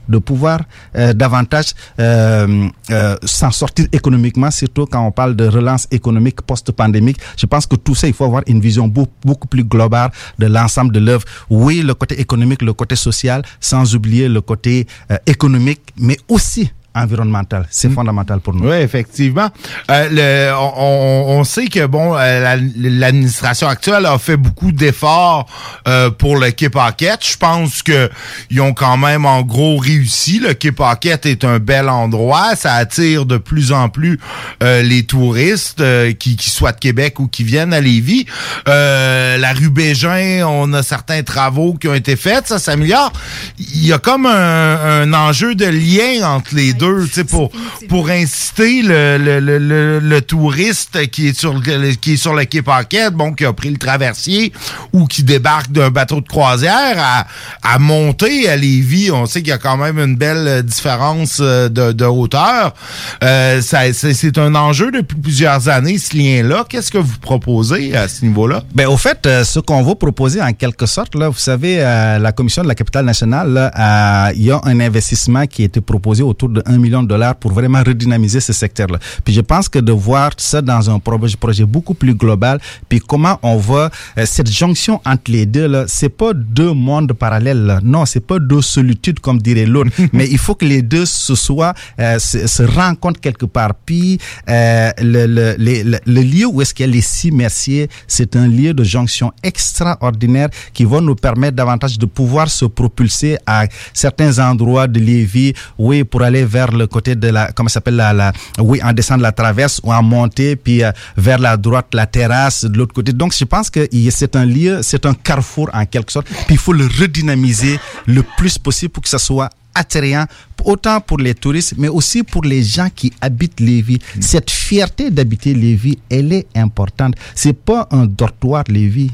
[0.09, 0.61] de pouvoir
[0.97, 7.19] euh, davantage euh, euh, s'en sortir économiquement, surtout quand on parle de relance économique post-pandémique.
[7.37, 10.47] Je pense que tout ça, il faut avoir une vision beaucoup, beaucoup plus globale de
[10.47, 11.25] l'ensemble de l'œuvre.
[11.51, 16.71] Oui, le côté économique, le côté social, sans oublier le côté euh, économique, mais aussi
[16.95, 17.67] environnemental.
[17.71, 18.69] C'est fondamental pour nous.
[18.69, 19.49] Oui, effectivement.
[19.91, 24.73] Euh, le, on, on- on sait que bon, euh, la- l'administration actuelle a fait beaucoup
[24.73, 25.47] d'efforts
[25.89, 27.21] euh, pour le Paquette.
[27.27, 28.09] Je pense que
[28.51, 30.39] ils ont quand même en gros réussi.
[30.41, 32.55] Le Paquette est un bel endroit.
[32.57, 34.19] Ça attire de plus en plus
[34.63, 38.27] euh, les touristes euh, qui, qui soient de Québec ou qui viennent à Lévis.
[38.69, 42.47] Euh, la rue Bégin, on a certains travaux qui ont été faits.
[42.49, 43.13] Ça s'améliore.
[43.59, 47.51] Il y a comme un, un enjeu de lien entre les deux, tu sais, pour,
[47.89, 52.35] pour inciter le, le, le, le, le touriste qui est sur le, qui est sur
[52.35, 54.53] le quai Paquette, bon, qui a pris le traversier
[54.93, 57.27] ou qui débarque d'un bateau de croisière à,
[57.63, 59.11] à monter à Lévis.
[59.11, 62.75] On sait qu'il y a quand même une belle euh, différence euh, de, de hauteur.
[63.23, 66.65] Euh, ça- c'est c'est un enjeu depuis plusieurs années, ce lien-là.
[66.69, 68.63] Qu'est-ce que vous proposez à ce niveau-là?
[68.75, 72.33] Ben, au fait, ce qu'on va proposer en quelque sorte, là, vous savez, euh, la
[72.33, 76.23] Commission de la capitale nationale, euh, il y a un investissement qui a été proposé
[76.23, 78.99] autour de 1 million de dollars pour vraiment redynamiser ce secteur-là.
[79.25, 83.01] Puis je pense que de voir ça dans un projet, projet beaucoup plus global, puis
[83.01, 87.65] comment on va, euh, cette jonction entre les deux, là, c'est pas deux mondes parallèles,
[87.65, 87.81] là.
[87.83, 89.91] Non, c'est pas deux solitudes, comme dirait l'autre.
[90.13, 93.75] Mais il faut que les deux se soient, euh, se, se rencontrent quelque part.
[93.87, 94.19] Puis,
[94.49, 98.37] euh, le, le, le, le lieu où est-ce qu'il y a les six merciers, c'est
[98.37, 103.67] un lieu de jonction extraordinaire qui va nous permettre davantage de pouvoir se propulser à
[103.93, 107.97] certains endroits de Lévis, oui, pour aller vers le côté de la, comment ça s'appelle
[107.97, 111.87] la, la, oui, en descendant la traverse ou en monter, puis euh, vers la droite,
[111.93, 113.13] la terrasse de l'autre côté.
[113.13, 116.59] Donc, je pense que c'est un lieu, c'est un carrefour en quelque sorte, puis il
[116.59, 120.27] faut le redynamiser le plus possible pour que ça soit attrayant
[120.65, 123.99] autant pour les touristes mais aussi pour les gens qui habitent Lévis.
[124.21, 127.15] Cette fierté d'habiter Lévis, elle est importante.
[127.35, 129.11] C'est pas un dortoir Lévis.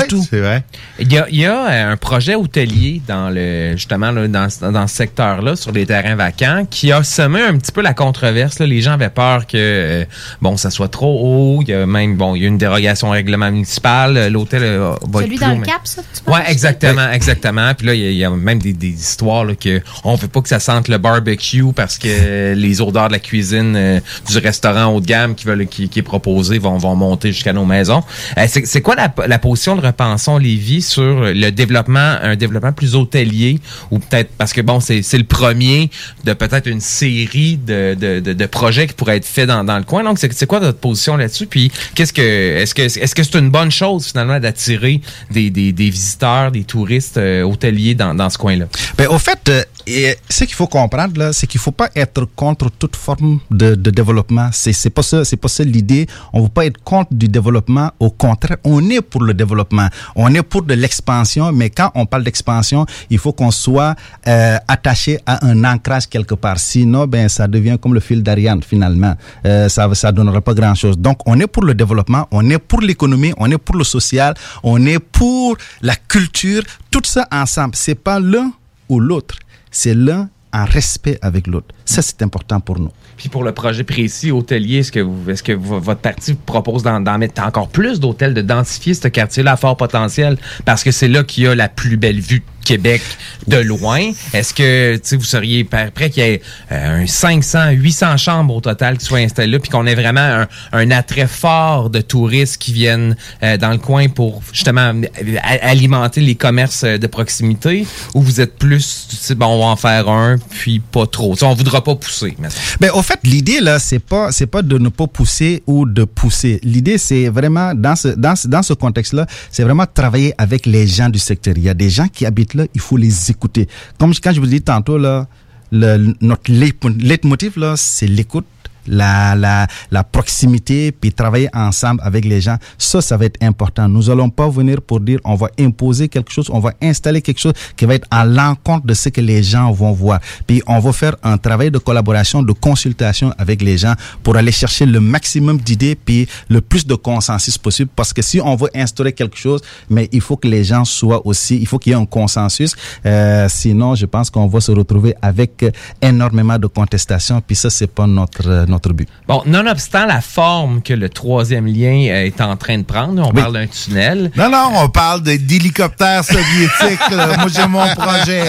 [0.00, 0.26] Du tout.
[0.28, 0.64] c'est vrai.
[0.98, 4.48] Il y a, il y a euh, un projet hôtelier dans le justement là, dans,
[4.48, 7.94] ce- dans ce secteur-là, sur les terrains vacants, qui a semé un petit peu la
[7.94, 8.58] controverse.
[8.58, 8.66] là.
[8.66, 10.04] Les gens avaient peur que euh,
[10.40, 11.18] bon, ça soit trop
[11.58, 11.62] haut.
[11.62, 14.16] Il y a même bon, il y a une dérogation au règlement municipal.
[14.16, 16.34] Euh, L'hôtel euh, va Celui être dans plus haut, le mais- cap, ça, tu penses?
[16.36, 17.74] Ouais, exactement, exactement.
[17.74, 20.14] Puis là, il y a- il y, a même des, des histoires là, que on
[20.14, 24.00] veut pas que ça sente le barbecue parce que les odeurs de la cuisine euh,
[24.28, 27.52] du restaurant haut de gamme qui, veulent, qui, qui est proposé vont, vont monter jusqu'à
[27.52, 28.02] nos maisons.
[28.38, 32.72] Euh, c'est, c'est quoi la, la position de Repensons Lévis sur le développement, un développement
[32.72, 33.58] plus hôtelier
[33.90, 35.90] ou peut-être parce que bon, c'est, le premier
[36.24, 39.84] de peut-être une série de, de, de, projets qui pourraient être faits dans, dans le
[39.84, 40.02] coin.
[40.02, 41.46] Donc, c'est, quoi votre position là-dessus?
[41.46, 45.00] Puis, qu'est-ce que est-ce que est-ce que c'est une bonne chose finalement d'attirer
[45.30, 48.66] des, des, des visiteurs, des touristes euh, hôteliers dans, dans ce coin-là?
[48.96, 52.24] Ben, au fait, euh, et ce qu'il faut comprendre là, c'est qu'il faut pas être
[52.36, 54.48] contre toute forme de, de développement.
[54.52, 56.06] C'est c'est pas ça, c'est pas ça l'idée.
[56.32, 57.90] On veut pas être contre du développement.
[57.98, 59.88] Au contraire, on est pour le développement.
[60.14, 61.52] On est pour de l'expansion.
[61.52, 63.94] Mais quand on parle d'expansion, il faut qu'on soit
[64.26, 66.58] euh, attaché à un ancrage quelque part.
[66.58, 69.14] Sinon, ben ça devient comme le fil d'Ariane finalement.
[69.46, 70.98] Euh, ça ça donnera pas grand chose.
[70.98, 74.34] Donc, on est pour le développement, on est pour l'économie, on est pour le social,
[74.62, 76.62] on est pour la culture.
[76.90, 77.74] Tout ça ensemble.
[77.74, 78.52] C'est pas l'un
[78.88, 79.36] ou l'autre.
[79.72, 81.74] C'est l'un en respect avec l'autre.
[81.84, 82.90] Ça, c'est important pour nous.
[83.16, 87.18] Puis pour le projet précis hôtelier, est-ce que vous, est-ce votre parti propose d'en, d'en
[87.18, 90.36] mettre encore plus d'hôtels, de densifier ce quartier-là à fort potentiel?
[90.64, 93.02] Parce que c'est là qu'il y a la plus belle vue Québec
[93.46, 94.10] de loin.
[94.32, 98.98] Est-ce que vous seriez prêt qu'il y ait euh, un 500, 800 chambres au total
[98.98, 103.56] qui soient installées puis qu'on ait vraiment un, attrait fort de touristes qui viennent euh,
[103.56, 109.32] dans le coin pour justement euh, alimenter les commerces de proximité, ou vous êtes plus,
[109.36, 111.32] bon, on va en faire un, puis pas trop.
[111.34, 112.36] Tu sais, on voudra pas pousser.
[112.80, 116.60] Ben, au fait, l'idée là, c'est pas, pas de ne pas pousser ou de pousser.
[116.62, 121.54] L'idée, c'est vraiment dans ce contexte-là, c'est vraiment travailler avec les gens du secteur.
[121.56, 123.68] Il y a des gens qui habitent il faut les écouter.
[123.98, 125.26] Comme quand je vous dis tantôt là,
[125.70, 128.46] le, notre leit- leitmotiv là, c'est l'écoute.
[128.86, 133.88] La, la, la proximité, puis travailler ensemble avec les gens, ça, ça va être important.
[133.88, 137.40] Nous allons pas venir pour dire on va imposer quelque chose, on va installer quelque
[137.40, 140.20] chose qui va être à l'encontre de ce que les gens vont voir.
[140.46, 144.52] Puis on va faire un travail de collaboration, de consultation avec les gens pour aller
[144.52, 147.90] chercher le maximum d'idées, puis le plus de consensus possible.
[147.94, 149.60] Parce que si on veut instaurer quelque chose,
[149.90, 152.74] mais il faut que les gens soient aussi, il faut qu'il y ait un consensus.
[153.06, 157.40] Euh, sinon, je pense qu'on va se retrouver avec euh, énormément de contestations.
[157.40, 159.08] Puis ça, c'est pas notre euh, notre but.
[159.28, 163.30] Bon, nonobstant la forme que le troisième lien euh, est en train de prendre, on
[163.32, 163.40] Oui.
[163.40, 164.30] parle d'un tunnel.
[164.36, 167.00] Non, non, on parle d'hélicoptères soviétiques.
[167.10, 168.42] Moi, j'ai mon projet.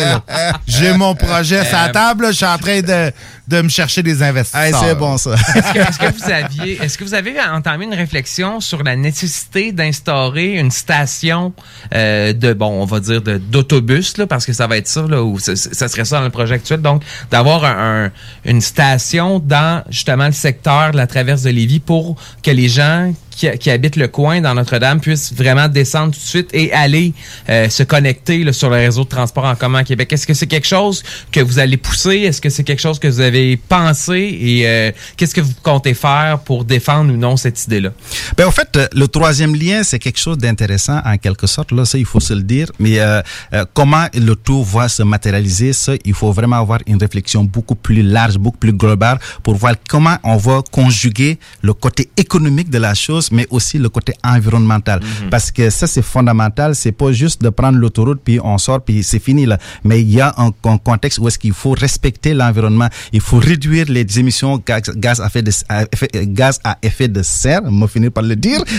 [0.68, 2.28] J'ai mon projet sur la table.
[2.30, 3.12] Je suis en train de,
[3.48, 4.84] de me chercher des investisseurs.
[4.84, 5.32] c'est bon, ça.
[5.56, 10.54] Est-ce que, vous aviez, est-ce que vous avez entamé une réflexion sur la nécessité d'instaurer
[10.58, 11.52] une station
[11.94, 15.22] euh, de, bon, on va dire d'autobus, là, parce que ça va être ça, là,
[15.24, 18.12] ou ça, ça serait ça dans le projet actuel, donc d'avoir un, un-
[18.46, 23.14] une station dans justement le secteur de la traverse de Lévis pour que les gens
[23.36, 27.14] qui, qui habitent le coin dans Notre-Dame puissent vraiment descendre tout de suite et aller
[27.50, 30.12] euh, se connecter là, sur le réseau de transport en commun à Québec.
[30.14, 32.18] Est-ce que c'est quelque chose que vous allez pousser?
[32.18, 34.38] Est-ce que c'est quelque chose que vous avez pensé?
[34.42, 37.92] Et euh, qu'est-ce que vous comptez faire pour défendre ou non cette idée-là?
[38.38, 41.72] Ben, au fait, euh, le troisième lien, c'est quelque chose d'intéressant en quelque sorte.
[41.72, 42.72] Là, ça, il faut se le dire.
[42.80, 43.22] Mais euh,
[43.54, 47.76] euh, comment le tout va se matérialiser, ça, il faut vraiment avoir une réflexion beaucoup
[47.76, 52.78] plus large, beaucoup plus globale pour voir comment on va conjuguer le côté économique de
[52.78, 55.00] la chose, mais aussi le côté environnemental.
[55.32, 56.76] Parce que ça, c'est fondamental.
[56.76, 59.58] C'est pas juste de prendre l'autoroute puis on sort puis c'est fini là.
[59.84, 62.88] Mais il y a un, un contexte où est-ce qu'il faut respecter l'environnement.
[63.12, 67.08] Il faut réduire les émissions gaz, gaz à effet de à effet- gaz à effet
[67.08, 67.62] de serre.
[67.66, 68.64] On va finir par le dire.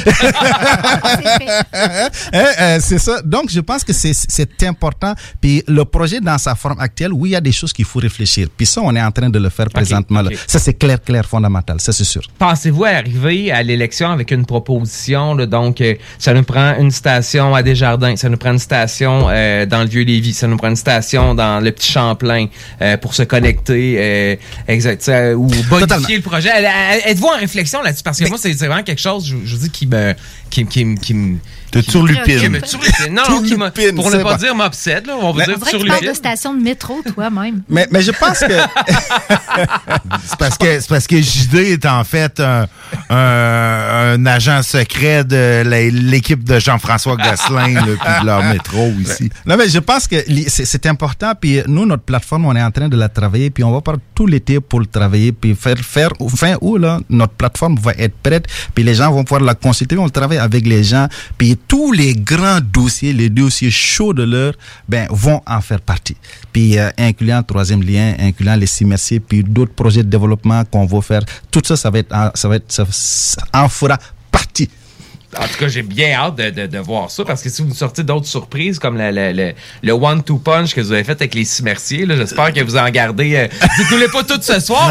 [1.74, 2.08] Hein,
[2.60, 3.20] euh, c'est ça.
[3.22, 5.14] Donc, je pense que c'est important.
[5.40, 7.98] Puis le projet dans sa forme actuelle, oui, il y a des choses qu'il faut
[7.98, 8.48] réfléchir.
[8.56, 10.22] Puis ça, on est en train de le faire présentement.
[10.22, 10.30] là.
[10.46, 11.80] Ça, c'est clair, clair, fondamental.
[11.80, 12.22] Ça, c'est sûr.
[12.38, 17.54] Pensez-vous arriver à l'élection avec une proposition, là, donc euh, ça nous prend une station
[17.54, 20.76] à Desjardins, ça nous prend une station euh, dans le Vieux-Lévis, ça nous prend une
[20.76, 22.46] station dans le Petit Champlain
[22.82, 24.38] euh, pour se connecter,
[24.68, 26.50] exact, ou modifier le projet.
[27.06, 28.02] Êtes-vous en réflexion là-dessus?
[28.02, 30.14] Parce que moi, c'est vraiment quelque chose, je, je vous dis, qui me...
[30.50, 30.64] Qui
[31.14, 31.38] me
[31.88, 32.60] turlupine.
[33.10, 35.82] Non, Turlupine, pour ne c'est pas dire m'obsède, là, on va dire que tu parles
[35.82, 36.14] de turlupine.
[36.14, 37.62] station de métro, toi-même.
[37.68, 38.46] Mais, mais je pense que
[40.26, 42.66] C'est parce que c'est parce que JD est en fait un,
[43.10, 49.30] un- un agent secret de l'équipe de Jean-François Gosselin là, puis de leur métro ici.
[49.46, 50.16] Non, mais je pense que
[50.48, 51.32] c'est important.
[51.40, 53.50] Puis nous, notre plateforme, on est en train de la travailler.
[53.50, 55.32] Puis on va par tout l'été pour le travailler.
[55.32, 58.46] Puis faire, faire fin août, là, notre plateforme va être prête.
[58.74, 59.96] Puis les gens vont pouvoir la consulter.
[59.98, 61.08] On travaille avec les gens.
[61.38, 64.54] Puis tous les grands dossiers, les dossiers chauds de l'heure,
[64.88, 66.16] ben, vont en faire partie.
[66.52, 70.86] Puis euh, incluant troisième lien, incluant les six merciers, puis d'autres projets de développement qu'on
[70.86, 71.22] va faire.
[71.50, 73.98] Tout ça, ça va être, ça va être, ça, ça en fera
[74.30, 74.68] partie.
[75.38, 77.74] En tout cas, j'ai bien hâte de, de, de voir ça parce que si vous
[77.74, 79.52] sortez d'autres surprises comme le, le, le,
[79.82, 82.88] le one-two punch que vous avez fait avec les six merciers, j'espère que vous en
[82.90, 83.34] gardez.
[83.36, 84.88] euh, vous ne voulez pas tout ce soir.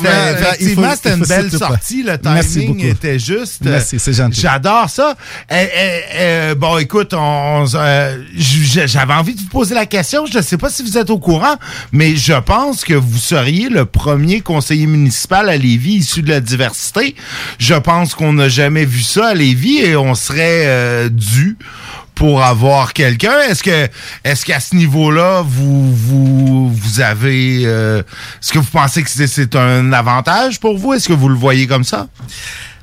[0.00, 2.02] Que, va- effectivement, c'était une belle sortie.
[2.02, 2.88] Le Merci timing beaucoup.
[2.88, 3.62] était juste.
[3.64, 4.40] Merci, c'est gentil.
[4.40, 5.14] J'adore ça.
[5.50, 10.26] Eh, eh, eh, bon, écoute, on, on- euh, j'avais envie de vous poser la question.
[10.26, 11.56] Je ne sais pas si vous êtes au courant,
[11.92, 16.40] mais je pense que vous seriez le premier conseiller municipal à Lévis issu de la
[16.40, 17.14] diversité.
[17.58, 21.56] Je pense qu'on n'a jamais vu ça à Lévis et on serait euh, dû
[22.14, 23.38] pour avoir quelqu'un.
[23.48, 23.88] Est-ce que
[24.24, 28.02] est-ce qu'à ce niveau-là, vous vous vous avez euh,
[28.40, 30.94] est-ce que vous pensez que c'est, c'est un avantage pour vous?
[30.94, 32.08] Est-ce que vous le voyez comme ça?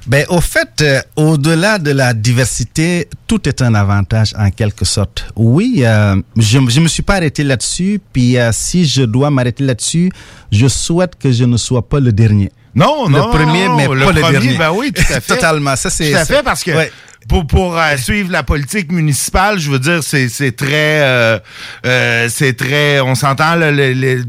[0.07, 5.25] Ben, au fait, euh, au-delà de la diversité, tout est un avantage en quelque sorte.
[5.35, 9.63] Oui, euh, je je me suis pas arrêté là-dessus, puis euh, si je dois m'arrêter
[9.63, 10.11] là-dessus,
[10.51, 12.51] je souhaite que je ne sois pas le dernier.
[12.75, 14.57] Non, le non, premier, non, mais le pas le premier, dernier.
[14.57, 15.35] Ben oui, tout à fait.
[15.35, 15.75] Totalement.
[15.75, 16.91] Ça, c'est Tout à fait, parce que Ouais.
[17.27, 21.39] pour, pour euh, suivre la politique municipale, je veux dire, c'est c'est très, euh,
[21.85, 24.23] euh, c'est très, on s'entend, là, le- le-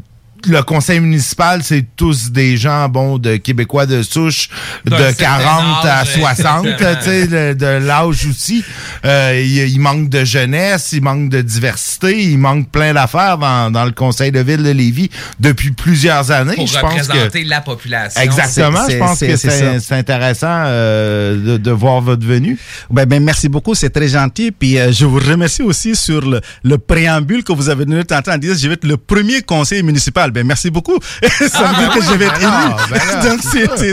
[0.47, 4.49] le conseil municipal, c'est tous des gens, bon, de Québécois de souche,
[4.85, 6.95] de D'un certain 40 à âge, 60, exactement.
[6.97, 8.65] tu sais, de, de l'âge aussi.
[9.05, 13.71] Euh, il, il manque de jeunesse, il manque de diversité, il manque plein d'affaires dans,
[13.71, 15.11] dans le conseil de ville de Lévis
[15.41, 16.55] depuis plusieurs années.
[16.55, 18.21] Pour je pense que représenter la population.
[18.21, 22.59] Exactement, je pense que c'est intéressant euh, de, de voir votre venue.
[22.91, 24.51] Ben, ben, merci beaucoup, c'est très gentil.
[24.51, 28.31] Puis euh, je vous remercie aussi sur le, le préambule que vous avez donné tantôt
[28.31, 30.31] en disant je vais être le premier conseiller municipal.
[30.37, 30.99] Ben merci beaucoup.
[31.23, 32.69] ça Ah, veut dire ben que je vais être ben élu.
[32.69, 33.29] non, ben là.
[33.31, 33.41] Donc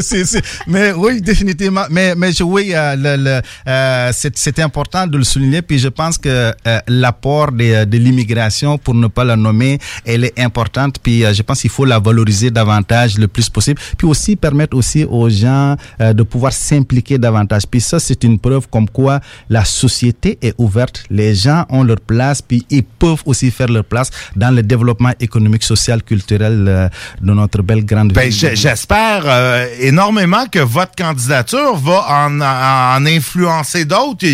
[0.02, 1.86] c'est, c'est, mais oui définitivement.
[1.90, 5.62] Mais mais je, oui euh, le, le, euh, c'est, c'est important de le souligner.
[5.62, 6.30] Puis je pense que
[6.68, 10.98] euh, l'apport de, de l'immigration, pour ne pas la nommer, elle est importante.
[11.02, 13.80] Puis euh, je pense qu'il faut la valoriser davantage le plus possible.
[13.98, 17.64] Puis aussi permettre aussi aux gens de pouvoir s'impliquer davantage.
[17.72, 21.04] Puis ça, c'est une preuve comme quoi la société est ouverte.
[21.10, 25.14] Les gens ont leur place, puis ils peuvent aussi faire leur place dans le développement
[25.20, 26.90] économique, social, culturel euh,
[27.22, 28.52] de notre belle grande Ben, ville.
[28.56, 34.26] J'espère euh, énormément que votre candidature va en, en influencer d'autres.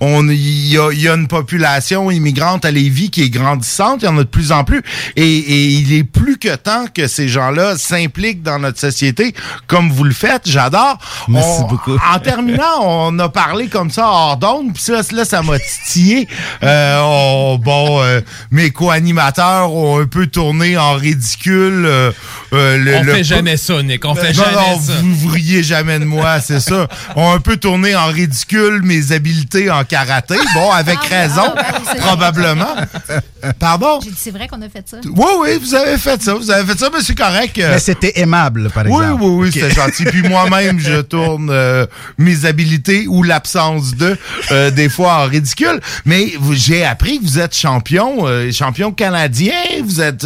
[0.00, 4.02] On- Il y a, il y a une population immigrante à Lévis qui est grandissante,
[4.02, 4.82] il y en a de plus en plus.
[5.16, 9.34] Et, et il est plus que temps que ces gens-là s'impliquent dans notre société
[9.66, 10.42] comme vous le faites.
[10.46, 10.98] J'adore.
[11.28, 11.96] Merci On- beaucoup.
[12.12, 16.28] En terminant, on a parlé comme ça hors d'onde, puis là, là, ça m'a titillé.
[16.62, 18.20] Euh, on- bon, euh,
[18.50, 21.33] mes co-animateurs ont un peu tourné en ridicule.
[21.46, 22.12] Euh,
[22.52, 24.04] euh, le- On le fait peu- jamais ça, Nick.
[24.04, 24.92] On fait non, jamais non, ça.
[25.00, 26.88] vous, vous riez jamais de moi, c'est ça.
[27.16, 30.36] On a un peu tourné en ridicule mes habiletés en karaté.
[30.54, 31.52] Bon, avec raison,
[31.98, 32.74] probablement.
[33.58, 34.00] Pardon?
[34.02, 34.96] J'ai dit, c'est vrai qu'on a fait ça.
[35.04, 36.34] Oui, oui, vous avez fait ça.
[36.34, 37.56] Vous avez fait ça, mais c'est correct.
[37.58, 39.22] Mais c'était aimable, par oui, exemple.
[39.22, 39.54] oui, oui, Ok.
[39.54, 40.04] c'était gentil.
[40.04, 41.86] Puis moi-même, je tourne euh,
[42.16, 44.16] mes habiletés ou l'absence de,
[44.50, 45.80] euh, des fois en ridicule.
[46.06, 49.52] Mais j'ai appris que vous êtes champion, euh, champion canadien.
[49.84, 50.24] Vous êtes...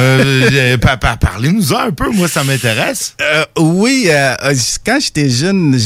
[0.00, 3.14] Euh, euh, pa- pa- Parlez-nous un peu, moi, ça m'intéresse.
[3.20, 4.34] Euh, oui, euh,
[4.84, 5.76] quand j'étais jeune,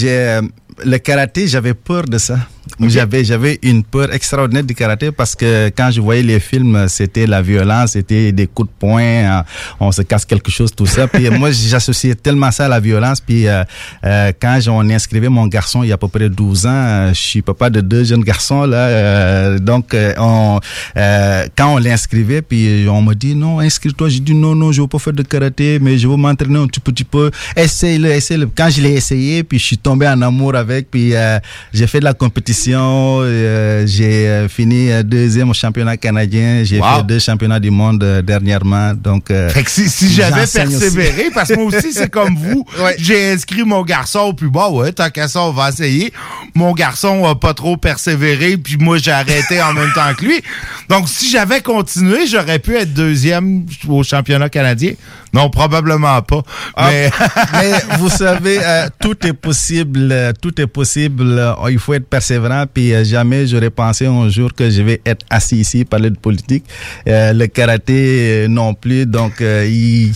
[0.85, 2.39] le karaté, j'avais peur de ça.
[2.81, 7.27] J'avais j'avais une peur extraordinaire du karaté parce que quand je voyais les films, c'était
[7.27, 9.43] la violence, c'était des coups de poing, euh,
[9.81, 11.07] on se casse quelque chose, tout ça.
[11.07, 13.21] Puis moi, j'associais tellement ça à la violence.
[13.21, 13.63] Puis euh,
[14.05, 17.09] euh, quand on inscrivait mon garçon il y a à peu près 12 ans, euh,
[17.11, 18.77] je suis papa de deux jeunes garçons là.
[18.77, 20.59] euh, donc euh, on,
[20.97, 24.09] euh, quand on l'inscrivait, puis on m'a dit non, inscris-toi.
[24.09, 26.67] J'ai dit non, non, je veux pas faire de karaté, mais je veux m'entraîner un
[26.67, 27.31] petit petit peu.
[27.57, 28.49] Essaye-le, essaye-le.
[28.57, 31.39] Quand je l'ai essayé, puis je suis tombé en amour avec, puis euh,
[31.73, 32.54] j'ai fait de la compétition.
[32.69, 36.63] Euh, j'ai euh, fini euh, deuxième au championnat canadien.
[36.65, 36.97] J'ai Wow.
[36.99, 38.93] fait deux championnats du monde euh, dernièrement.
[38.95, 40.59] Donc, euh, Fait que si, si j'avais aussi.
[40.59, 42.65] persévéré, parce que moi aussi, c'est comme vous,
[42.99, 46.13] j'ai inscrit mon garçon, puis bah ouais, tant qu'à ça, on va essayer.
[46.55, 50.41] Mon garçon a pas trop persévéré, puis moi, j'ai arrêté en même temps que lui.
[50.89, 54.93] Donc, si j'avais continué, j'aurais pu être deuxième au championnat canadien.
[55.33, 56.43] Non, probablement pas.
[56.77, 57.11] Ah, mais...
[57.53, 58.61] mais vous savez,
[59.01, 61.43] tout est possible, tout est possible.
[61.71, 62.44] il faut être persévérant.
[62.73, 66.19] Puis euh, jamais j'aurais pensé un jour que je vais être assis ici parler de
[66.19, 66.65] politique.
[67.09, 69.07] Euh, le karaté euh, non plus.
[69.07, 70.13] Donc euh, il.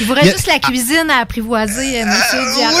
[0.00, 2.80] Il vous reste juste la cuisine à apprivoiser, euh, monsieur Diarra.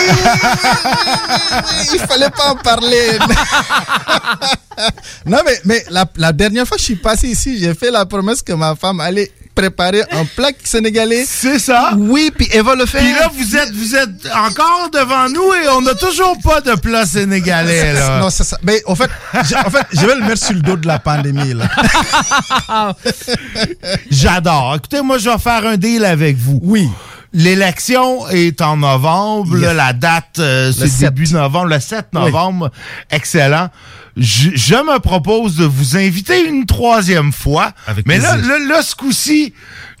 [1.92, 3.18] il fallait pas en parler.
[5.26, 8.06] non, mais, mais la, la dernière fois que je suis passé ici, j'ai fait la
[8.06, 11.24] promesse que ma femme allait préparer un plat sénégalais.
[11.26, 11.92] C'est ça?
[11.96, 13.00] Oui, puis elle va le faire.
[13.02, 16.74] Puis là, vous êtes, vous êtes encore devant nous et on n'a toujours pas de
[16.74, 18.18] plat sénégalais, là.
[18.20, 18.58] Non, c'est ça.
[18.62, 20.98] Mais en fait, je, en fait, je vais le mettre sur le dos de la
[20.98, 21.54] pandémie.
[21.54, 21.68] Là.
[24.10, 24.74] J'adore.
[24.76, 26.58] Écoutez, moi, je vais faire un deal avec vous.
[26.62, 26.88] Oui.
[27.34, 29.56] L'élection est en novembre.
[29.56, 29.62] Yes.
[29.66, 31.14] Là, la date, euh, Le c'est 7.
[31.14, 32.70] début novembre, le 7 novembre.
[33.10, 33.70] Excellent.
[34.16, 37.72] Je, je me propose de vous inviter une troisième fois.
[37.86, 39.54] Avec Mais là, là, là, ce coup-ci,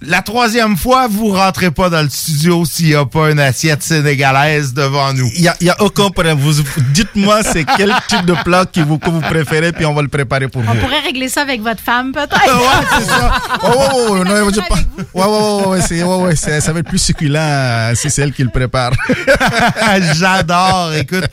[0.04, 3.82] la troisième fois, vous rentrez pas dans le studio s'il n'y a pas une assiette
[3.82, 5.28] sénégalaise devant nous.
[5.34, 6.38] Il n'y a, il y a aucun problème.
[6.38, 6.62] Vous,
[6.92, 10.08] dites-moi c'est quel type de plat que vous, que vous préférez, puis on va le
[10.08, 10.80] préparer pour On vous.
[10.80, 12.32] pourrait régler ça avec votre femme, peut-être.
[12.32, 13.32] ouais, c'est ça.
[13.64, 14.74] Oh, ouais, ouais, non, je pas-
[15.14, 18.10] ouais, ouais, ouais, ouais, c'est- ouais, ouais, c'est- ça va être plus succulent euh, si
[18.10, 18.92] c'est elle qui le prépare.
[20.14, 20.92] J'adore.
[20.94, 21.24] Écoute,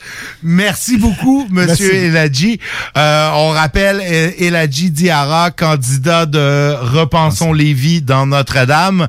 [0.42, 2.06] merci beaucoup, Monsieur Merci.
[2.06, 2.60] Eladji.
[2.96, 8.26] Euh, on rappelle El- Eladji Diarra, candidat de Repensons Lévis dans
[8.60, 9.08] Notre-Dame.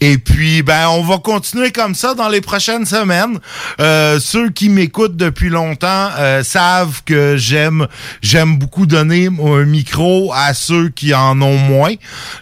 [0.00, 3.38] Et puis, ben, on va continuer comme ça dans les prochaines semaines.
[3.80, 7.86] Euh, ceux qui m'écoutent depuis longtemps euh, savent que j'aime,
[8.22, 11.94] j'aime beaucoup donner un micro à ceux qui en ont moins.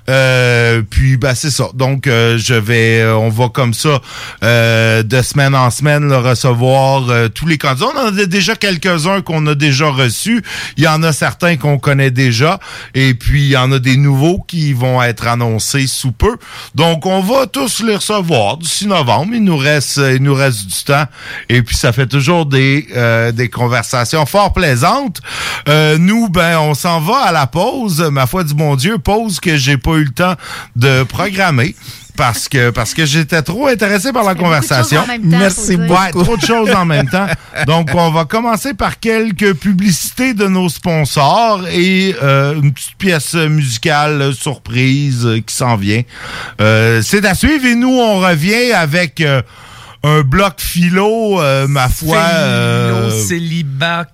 [0.08, 1.68] Euh, puis, ben, c'est ça.
[1.74, 4.00] Donc, euh, je vais, euh, on va comme ça
[4.42, 7.86] euh, de semaine en semaine le recevoir tous les candidats.
[7.94, 10.42] On en a déjà quelques-uns qu'on a déjà reçus.
[10.76, 12.58] Il y en a certains qu'on connaît déjà
[12.94, 16.36] et puis il y en a des nouveaux qui vont être annoncés sous peu.
[16.74, 19.34] Donc on va tous les recevoir d'ici novembre.
[19.34, 21.04] Il nous reste il nous reste du temps
[21.48, 25.20] et puis ça fait toujours des euh, des conversations fort plaisantes.
[25.68, 29.40] Euh, nous ben on s'en va à la pause, ma foi du bon Dieu, pause
[29.40, 30.34] que j'ai pas eu le temps
[30.76, 31.74] de programmer
[32.16, 35.02] parce que parce que j'étais trop intéressé par la conversation.
[35.02, 35.76] temps, Merci.
[35.76, 37.26] Ouais, trop de choses en même temps.
[37.66, 43.34] Donc on va commencer par quelques publicités de nos sponsors et euh, une petite pièce
[43.34, 46.02] musicale surprise qui s'en vient.
[46.60, 49.42] Euh, C'est à suivre et nous on revient avec euh,
[50.02, 52.16] un bloc philo, euh, ma foi.
[52.18, 54.06] euh, Philo, célibat.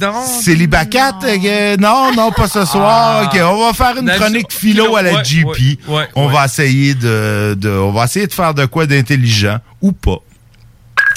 [0.00, 0.24] Non.
[0.24, 1.12] Célibacat?
[1.24, 3.28] euh, non, non, pas ce soir.
[3.32, 3.50] Ah.
[3.52, 5.46] On va faire une chronique philo à la Ouais, GP.
[5.46, 6.32] ouais, ouais, on ouais.
[6.32, 10.18] va essayer de, de- on va essayer de faire de quoi d'intelligent ou pas.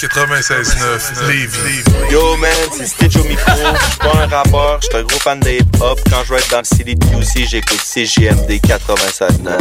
[0.00, 1.84] 96.9 Lévis.
[2.10, 3.52] Yo man, c'est Stitch au micro.
[3.54, 6.00] Je suis pas un rappeur, je suis un gros fan de hip-hop.
[6.10, 9.58] Quand je vais être dans le CDPUC, j'écoute CGMD 96.9.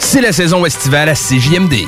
[0.00, 1.84] C'est la saison estivale à CJMD.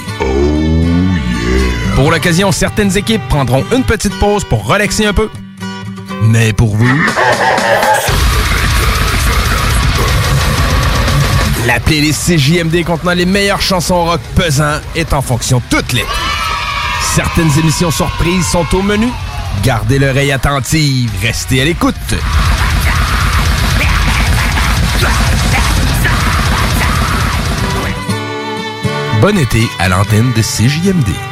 [2.03, 5.31] Pour l'occasion, certaines équipes prendront une petite pause pour relaxer un peu.
[6.25, 7.01] Mais pour vous...
[11.65, 16.09] La playlist CJMD contenant les meilleures chansons rock pesant est en fonction toute l'été.
[17.15, 19.07] Certaines émissions surprises sont au menu.
[19.63, 21.95] Gardez l'oreille attentive, restez à l'écoute.
[29.21, 31.32] Bon été à l'antenne de CJMD.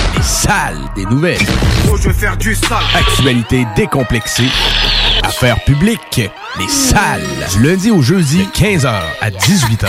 [0.15, 1.39] Les salles des nouvelles.
[1.89, 2.83] Oh, je vais faire du sale.
[2.95, 4.49] Actualité décomplexée.
[5.23, 6.21] Affaires publiques.
[6.59, 7.21] Les salles.
[7.53, 8.87] Du lundi au jeudi, 15h
[9.21, 9.85] à 18h.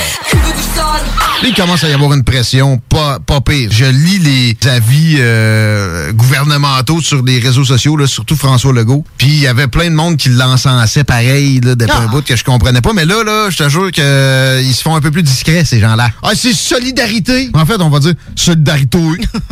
[1.42, 3.68] Là, il commence à y avoir une pression pas, pas pire.
[3.72, 9.04] Je lis les avis euh, gouvernementaux sur les réseaux sociaux, là, surtout François Legault.
[9.18, 12.36] Puis il y avait plein de monde qui l'encensait pareil là, depuis un bout que
[12.36, 12.92] je comprenais pas.
[12.92, 16.10] Mais là, là, je te jure qu'ils se font un peu plus discrets, ces gens-là.
[16.22, 17.50] Ah, c'est solidarité?
[17.54, 18.98] En fait, on va dire solidarité.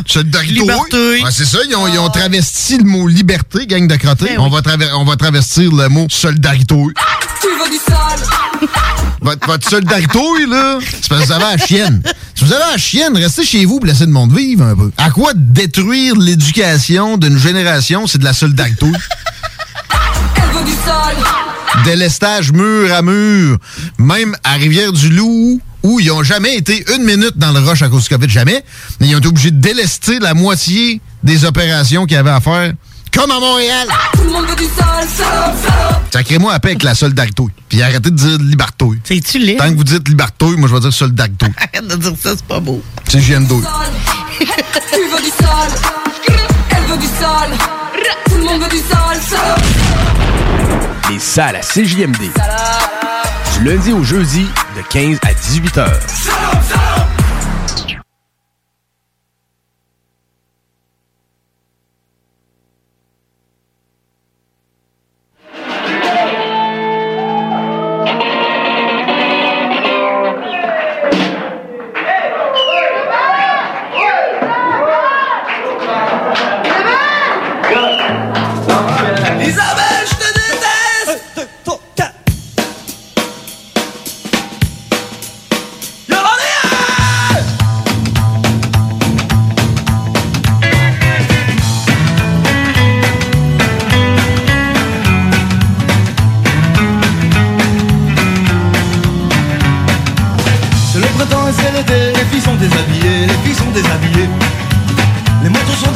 [0.05, 0.53] solidarité.
[0.53, 1.23] Liberté.
[1.25, 4.37] Ah, c'est ça, ils ont, ils ont travesti le mot liberté, gang de crottés.
[4.37, 4.61] on, va
[4.95, 6.75] on va travestir le mot solidarité.
[7.41, 8.69] Tu veux du sale.
[9.21, 12.01] Votre, votre solidarité, là, c'est parce que vous avez la chienne.
[12.35, 14.91] Si vous avez la chienne, restez chez vous pour laisser le monde vivre un peu.
[14.97, 18.87] À quoi détruire l'éducation d'une génération, c'est de la solidarité?
[20.35, 21.17] Elle veut du sale.
[21.85, 23.57] Délestage mur à mur.
[23.97, 28.03] Même à Rivière-du-Loup, où ils ont jamais été une minute dans le rush à cause
[28.03, 28.63] du COVID, jamais.
[28.99, 32.73] Mais ils ont été obligés de délester la moitié des opérations qu'ils avaient à faire.
[33.13, 33.87] Comme à Montréal.
[34.13, 35.07] Tout le monde veut du sale.
[35.07, 36.01] Salope, salope.
[36.11, 37.43] Sacrez-moi à paix avec la solidarité.
[37.69, 38.85] Puis arrêtez de dire liberté.
[39.03, 39.57] C'est-tu laid?
[39.57, 41.47] Tant que vous dites liberté, moi je vais dire solidarité.
[41.57, 42.81] Arrête de dire ça, c'est pas beau.
[43.09, 43.47] C'est GM2.
[43.49, 45.71] Tu veux du sale.
[46.69, 47.57] Elle veut du sale.
[48.29, 49.19] Tout le monde veut du sale.
[49.29, 49.61] Salope.
[51.11, 52.31] Les salles à CJMD.
[53.57, 54.47] Du lundi au jeudi,
[54.77, 55.89] de 15 à 18h.
[56.17, 56.80] Isabelle,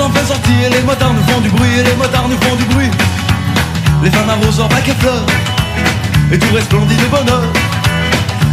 [0.06, 2.92] en les motards nous font du bruit, les motards nous font du bruit.
[4.04, 5.26] Les femmes arrosent leur bac fleurs,
[6.32, 7.44] et tout resplendit de bonheur.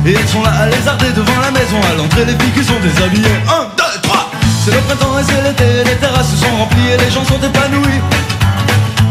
[0.06, 2.80] Et elles sont là à lézarder devant la maison, à l'entrée les filles qui sont
[2.80, 3.36] déshabillées.
[3.48, 4.30] Un, deux, trois
[4.64, 7.38] C'est le printemps et c'est l'été, les terrasses se sont remplies et les gens sont
[7.38, 8.00] épanouis.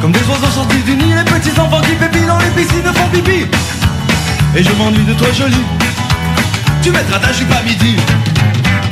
[0.02, 3.08] Comme des oiseaux sortis du nid, les petits enfants qui pépient dans les piscines font
[3.14, 3.46] pipi.
[4.56, 5.66] Et je m'ennuie de toi jolie,
[6.82, 7.98] tu mettras ta jupe à midi.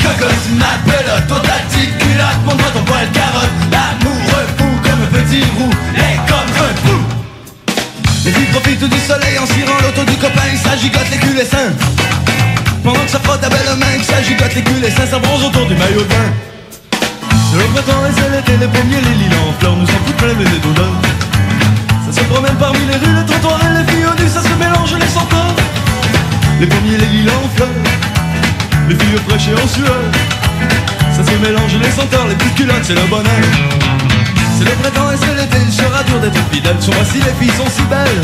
[0.10, 5.44] Cocotte, ma pelote, ton ta culotte, montre ton poil carotte, l'amoureux fou comme un petit
[5.58, 7.00] roux, et comme un fou.
[8.26, 11.46] Les filles profitent du soleil en cirant l'auto du copain, ça gigote les culs et
[11.46, 11.74] seins.
[12.84, 15.20] Pendant que ça frotte à belle main, que ça gigote les culs et seins, ça
[15.20, 16.30] bronze autour du maillot de bain.
[17.52, 20.18] C'est le printemps et c'est l'été, les premiers, les lilas en fleurs, nous sommes toutes
[20.18, 20.94] pleines les d'odeur.
[22.10, 24.96] Ça se promène parmi les rues, les trottoirs et les filles au ça se mélange
[25.00, 25.54] les senteurs.
[26.60, 27.70] Les premiers, les lilas en fleurs,
[28.90, 30.02] les filles fraîches et en sueur.
[31.16, 33.46] Ça se mélange les senteurs, les petites culottes, c'est le bonheur.
[34.58, 36.76] C'est le printemps et c'est l'été, il sera dur d'être fidèle.
[36.82, 38.24] Sont si les filles sont si belles.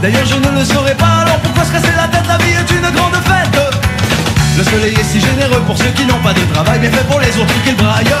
[0.00, 2.26] D'ailleurs, je ne le saurais pas, alors pourquoi se casser la tête?
[2.26, 3.60] La vie est une grande fête.
[4.56, 7.20] Le soleil est si généreux pour ceux qui n'ont pas de travail, bien fait pour
[7.20, 8.14] les autres qu'ils braillent.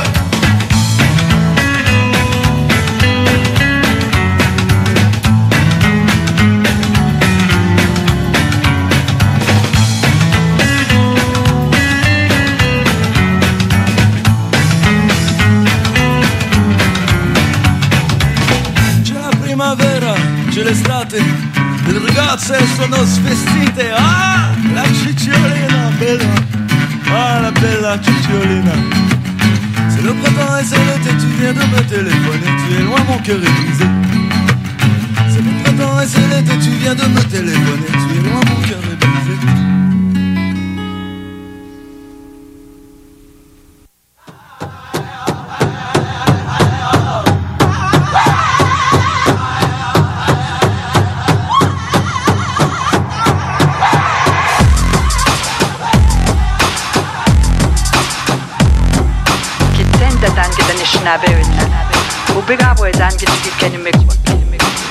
[21.86, 23.92] Le ragazze sono svestite.
[23.92, 26.32] Ah, la cicciolina bella,
[27.12, 28.72] ah la bella cicciolina.
[29.88, 33.18] C'est le printemps et c'est l'été, tu viens de me téléphoner, tu es loin, mon
[33.18, 33.86] cœur est brisé.
[35.28, 38.60] C'est le printemps et c'est l'été, tu viens de me téléphoner, tu es loin, mon
[38.66, 39.83] cœur est brisé.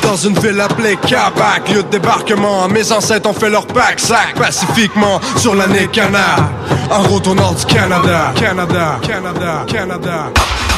[0.04, 4.36] Dans une ville appelée Kabak, lieu de débarquement, mes ancêtres ont fait leur pack sac
[4.36, 6.50] pacifiquement sur l'année Canard.
[6.92, 10.32] En route au nord du Canada, Canada, Canada, Canada.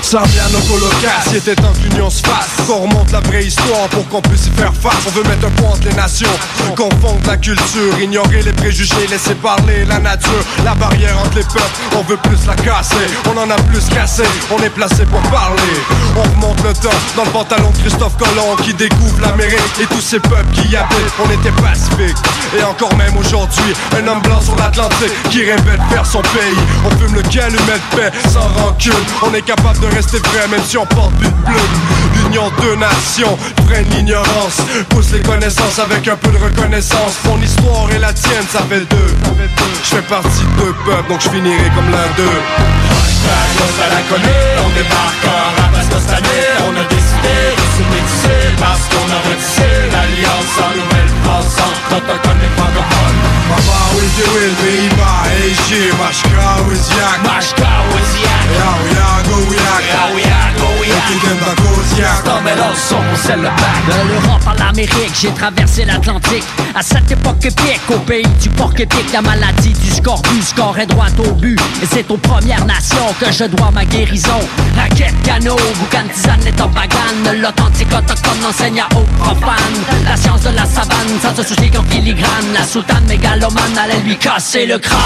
[0.06, 2.68] Sardiano colocasse, il était temps que l'union se fasse.
[2.68, 4.94] Qu'on remonte la vraie histoire pour qu'on puisse y faire face.
[5.08, 6.30] On veut mettre un point entre les nations,
[6.76, 10.46] confondre la culture, ignorer les préjugés, laisser parler la nature.
[10.64, 13.08] La barrière entre les peuples, on veut plus la casser.
[13.34, 14.22] On en a plus cassé,
[14.52, 15.74] on est placé pour parler.
[16.16, 20.02] On remonte le temps dans le pantalon de Christophe Colomb qui découvre l'Amérique et tous
[20.02, 21.14] ces peuples qui y habitent.
[21.20, 22.18] On était pacifiques.
[22.56, 26.62] Et encore même aujourd'hui, un homme blanc sur l'Atlantique qui rêvait de faire son pays.
[26.86, 28.94] On fume le calumet de paix sans rancune.
[29.24, 31.76] On est capable rester vrai même si on porte but plume.
[32.16, 34.60] L'union de nations freine l'ignorance.
[34.90, 37.16] Pousse les connaissances avec un peu de reconnaissance.
[37.26, 39.12] Mon histoire et la tienne, ça fait deux.
[39.84, 42.40] Je fais partie de deux peuples, donc je finirai comme l'un d'eux.
[43.86, 48.42] à la connaît, on débarque en rapace cette année On a décidé de se métisser
[48.60, 53.20] parce qu'on a retissé l'alliance en Nouvelle-France entre autochtones et francophones
[53.50, 53.86] Papa
[54.18, 54.95] you will be
[55.46, 60.65] my Aishi Mashka with yak Mashka with yak Yao yago
[63.88, 66.44] De l'Europe à l'Amérique, j'ai traversé l'Atlantique.
[66.76, 70.86] À cette époque épique, au pays du porc épique, la maladie du scorbut, score est
[70.86, 71.60] droit au but.
[71.82, 74.40] Et c'est aux Premières Nations que je dois ma guérison.
[74.76, 77.34] Raquette, canot, boucan, tisane, les tobagan.
[77.42, 79.82] L'authentique autochtone enseigne à aux profanes.
[80.04, 82.54] La science de la savane, sans se soucier qu'en filigrane.
[82.54, 85.00] La sultane mégalomane allait lui casser le crâne.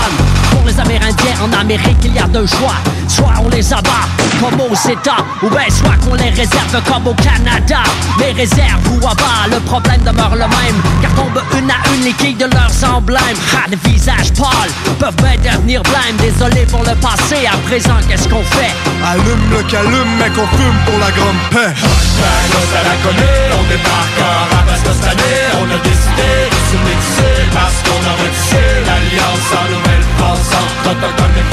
[0.51, 2.75] Pour les Amérindiens en Amérique, il y a deux choix.
[3.07, 4.07] Soit on les abat,
[4.39, 7.83] comme aux États, ou bien soit qu'on les réserve comme au Canada.
[8.17, 10.79] Mais réserve ou abat, le problème demeure le même.
[11.01, 13.39] Car tombent une à une les quilles de leurs emblèmes.
[13.53, 16.17] Ah, des visages pâles peuvent bien devenir blêmes.
[16.19, 18.73] Désolé pour le passé, à présent, qu'est-ce qu'on fait?
[19.05, 21.73] Allume le calume, mec, on fume pour la grande paix.
[21.73, 27.35] à la connaît, on débarque en rapace cette année On a décidé de se métisser
[27.53, 31.48] parce qu'on a retissé l'alliance en Nouvelle-France entre autochtones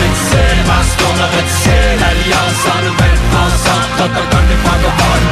[0.00, 5.26] métisser parce qu'on a retissé l'alliance en Nouvelle-France entre autochtones et francophones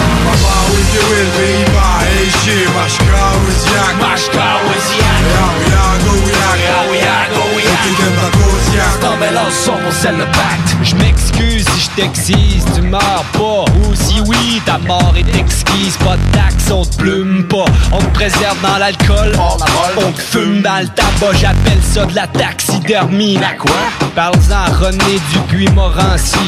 [1.14, 4.46] will be my Aishi Mashka with yak Mashka
[5.34, 7.43] Yao yago yak Yao yago
[10.04, 13.64] c'est le pacte Je m'excuse si je t'excises, tu meurs pas.
[13.78, 15.96] Ou si oui, ta mort est exquise.
[15.98, 17.64] Pas de taxe, on te plume pas.
[17.92, 19.32] On te préserve dans l'alcool,
[19.96, 21.36] on te fume dans le tabac.
[21.40, 23.38] J'appelle ça de la taxidermie.
[23.38, 23.72] La quoi?
[24.14, 26.38] Parle-en à René Dupuis-Morancy.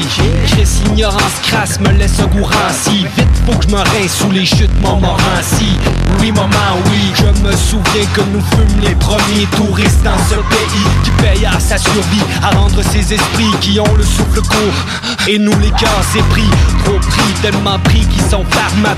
[0.46, 3.06] Chris, l'ignorance crasse me laisse un goût ranci.
[3.16, 5.78] Vite, faut que je me rince sous les chutes Montmorency.
[6.20, 11.15] Oui, maman, oui, je me souviens que nous fûmes les premiers touristes dans ce pays
[11.22, 15.28] paye à sa survie, à rendre ses esprits qui ont le souffle court.
[15.28, 16.48] Et nous, les cœurs, c'est pris,
[16.84, 18.44] trop pris, tellement pris qu'ils sont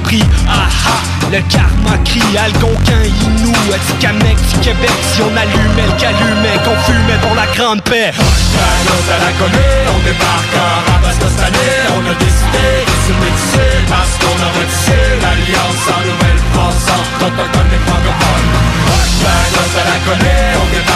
[0.04, 0.24] pris.
[0.48, 4.90] Ah ah, le karma crie, Algonquin, Inou, Atikamek, Québec.
[5.12, 8.12] Si on allumait le calumet, qu'on fumait pour la grande paix.
[8.12, 10.98] À la connaît, on débarque à
[11.44, 16.84] année On a décidé de se métisser Parce qu'on a retissé l'alliance en Nouvelle-France
[17.24, 18.46] Autochtone et francophone
[19.54, 20.87] Nos à la connaît, on débarque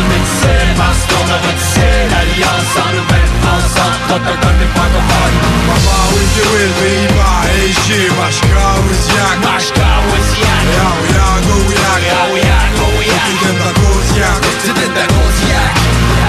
[0.00, 3.76] décidé de se métisser Parce qu'on a retissé l'alliance en Nouvelle-France
[4.10, 5.36] Autochtone et francophone
[5.68, 12.32] Papa, oui, tu will be my Eishi, Mashka, Wiziak Mashka, Wiziak Yao, Yago, Yak Yao,
[12.36, 15.74] Yago, Yak C'était de la Gosiak C'était de la Gosiak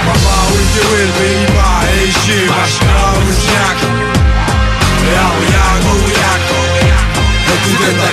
[0.06, 0.82] Papa, oui, tu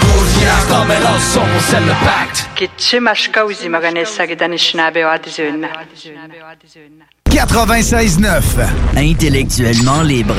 [0.07, 2.28] Gosiak Non mais l'ensemble, on scelle le pacte
[2.59, 5.61] Kitche mashka uzi maganesa gedanishnabe o adizun.
[7.29, 8.69] 96.9.
[8.97, 10.35] Intellectuellement libre.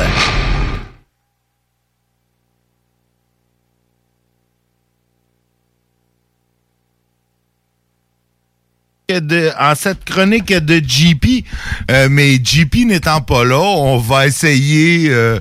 [9.09, 11.45] de- en cette chronique de JP,
[11.91, 15.41] euh, mais JP n'étant pas là, on va essayer euh,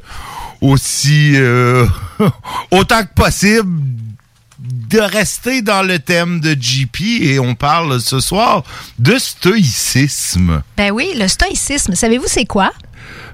[0.60, 1.86] aussi euh,
[2.72, 3.70] autant que possible
[4.72, 8.64] de rester dans le thème de JP et on parle ce soir
[9.00, 10.62] de stoïcisme.
[10.78, 12.72] Ben oui, le stoïcisme, savez-vous c'est quoi?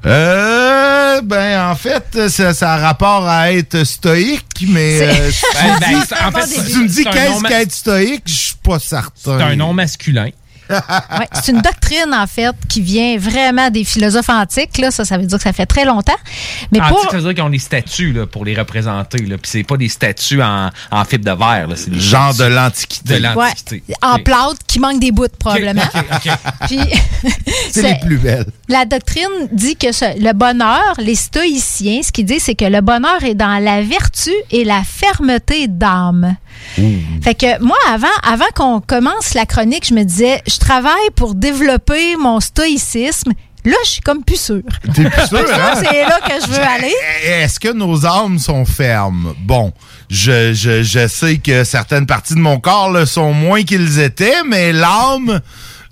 [0.06, 5.56] Euh, ben en fait, ça, ça a rapport à être stoïque, mais euh, si tu
[5.56, 8.34] Ben, me ben, dis- c'est- en fait, si tu me dis qu'est-ce qu'être stoïque, je
[8.34, 9.12] suis pas certain.
[9.16, 10.30] C'est un nom masculin.
[10.70, 14.78] Ouais, c'est une doctrine, en fait, qui vient vraiment des philosophes antiques.
[14.78, 14.92] Là.
[14.92, 16.16] Ça, ça veut dire que ça fait très longtemps.
[16.72, 17.12] Mais Antique, pour...
[17.12, 19.20] ça veut dire qu'ils ont des statues là, pour les représenter.
[19.26, 19.38] Là.
[19.38, 21.68] Puis c'est pas des statues en, en fibre de verre.
[21.68, 21.76] Là.
[21.76, 23.14] C'est des Genre statues de l'Antiquité.
[23.20, 23.84] De Ouais, l'Antiquité.
[24.02, 25.82] en plâtre qui manque des bouts, probablement.
[26.68, 26.80] Puis,
[27.72, 28.46] C'est les plus belles.
[28.68, 32.82] La doctrine dit que ce- le bonheur, les stoïciens, ce qu'ils disent, c'est que le
[32.82, 36.36] bonheur est dans la vertu et la fermeté d'âme.
[37.22, 41.36] Fait que moi, avant, avant qu'on commence la chronique, je me disais, je travaille pour
[41.36, 43.32] développer mon stoïcisme.
[43.66, 44.62] Là, je suis comme plus sûre.
[44.94, 45.74] T'es plus hein?
[45.76, 46.94] C'est là que je veux aller.
[47.24, 49.34] Est-ce que nos âmes sont fermes?
[49.40, 49.74] Bon,
[50.10, 54.44] je, je, je sais que certaines parties de mon corps le sont moins qu'ils étaient,
[54.48, 55.42] mais l'âme,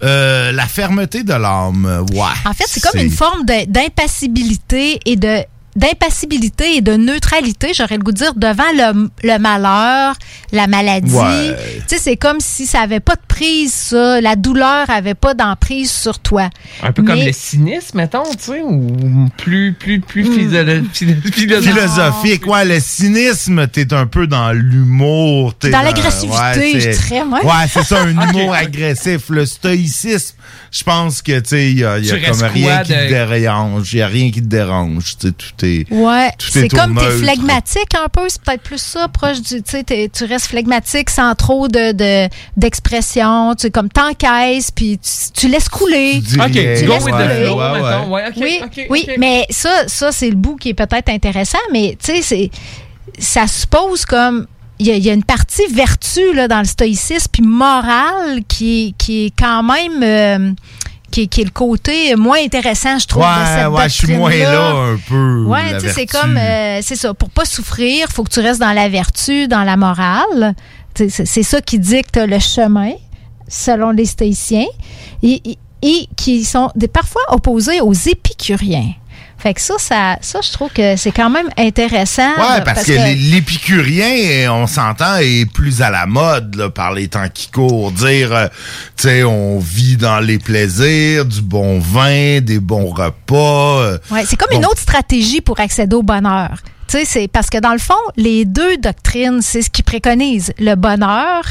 [0.04, 2.22] euh, la fermeté de l'âme, ouais.
[2.46, 5.44] En fait, c'est comme une forme d'impassibilité et de
[5.76, 10.16] d'impassibilité et de neutralité, j'aurais le goût de dire, devant le, le malheur,
[10.52, 11.14] la maladie.
[11.14, 11.56] Ouais.
[11.88, 14.22] Tu sais, c'est comme si ça avait pas de prise, ça.
[14.22, 16.50] La douleur avait pas d'emprise sur toi.
[16.82, 21.62] Un peu comme le cynisme, mettons, tu sais, ou plus, plus, plus Hmm.
[21.62, 22.48] philosophique.
[22.48, 25.54] Ouais, le cynisme, t'es un peu dans l'humour.
[25.56, 27.40] t'es Dans l'agressivité, je c'est- dirais, moi.
[27.44, 29.30] Ouais, c'est ça, un humour agressif.
[29.30, 30.36] Le stoïcisme,
[30.72, 33.08] je pense que, tu sais, il y a, y comme rien quoi qui de- te
[33.10, 33.94] dérange.
[33.94, 35.18] Il y a rien qui te dérange.
[35.20, 35.92] Tu sais, tout est.
[35.92, 39.72] Ouais, c'est est comme t'es phlegmatique un peu, c'est peut-être plus ça, proche du, tu
[39.72, 44.98] sais, t'es- tu restes phlegmatique sans trop de de- d'expression, tu sais, comme t'encaisses, puis
[45.00, 46.22] tu, tu laisses couler.
[46.46, 47.56] Ok, tu go with the flow,
[48.38, 48.60] oui,
[48.90, 52.52] oui, mais ça, ça c'est le bout qui est peut-être intéressant, mais tu sais, c'est
[53.20, 54.48] ça suppose comme
[54.80, 58.42] il y, a- il y a une partie vertu là, dans le stoïcisme, puis morale
[58.48, 60.52] qui, est- qui est quand même euh,
[61.14, 63.94] qui, est- qui est le côté moins intéressant, je trouve, de Ouais, cette ouais, je
[63.94, 65.44] suis moins là un peu.
[65.46, 68.60] Ouais, tu sais, c'est comme, euh, c'est ça, pour pas souffrir, faut que tu restes
[68.60, 70.56] dans la vertu, dans la morale.
[70.96, 72.94] C'est c'est ça qui dicte le chemin,
[73.48, 74.66] selon les stoïciens,
[75.22, 78.94] et, et- et qui sont des, parfois opposés aux épicuriens.
[79.44, 82.32] Fait que ça, ça, ça je trouve que c'est quand même intéressant.
[82.38, 82.94] Ouais, de- parce, que,
[83.34, 87.92] l'épicurien, eh, on s'entend, est plus à la mode là, par les temps qui courent.
[87.92, 88.48] Dire, euh,
[88.96, 93.82] tu sais, on vit dans les plaisirs, du bon vin, des bons repas.
[93.82, 94.60] euh, Ouais, c'est comme Bon.
[94.60, 96.52] une autre stratégie pour accéder au bonheur.
[96.88, 100.54] Tu sais, c'est parce que dans le fond, les deux doctrines, c'est ce qui préconise
[100.60, 101.44] le bonheur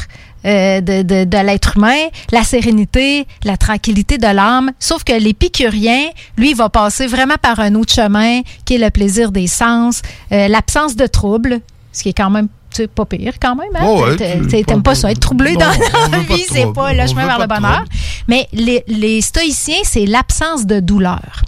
[0.45, 4.71] euh, de, de, de l'être humain, la sérénité, la tranquillité de l'âme.
[4.79, 9.31] Sauf que l'épicurien, lui, va passer vraiment par un autre chemin, qui est le plaisir
[9.31, 10.01] des sens,
[10.31, 11.59] euh, l'absence de troubles,
[11.91, 13.69] ce qui est quand même tu sais, pas pire quand même.
[13.75, 13.85] Hein?
[13.85, 17.07] Oh ouais, T'aimes pas ça, être troublé Non, dans la pas vie, c'est pas le
[17.07, 17.83] chemin vers pas le bonheur.
[18.27, 21.43] Mais les, les stoïciens, c'est l'absence de douleur.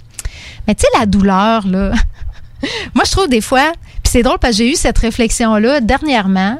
[0.68, 1.92] Mais tu sais, la douleur, là.
[2.94, 3.72] Moi, je trouve des fois,
[4.02, 6.58] puis c'est drôle parce que j'ai eu cette réflexion-là dernièrement,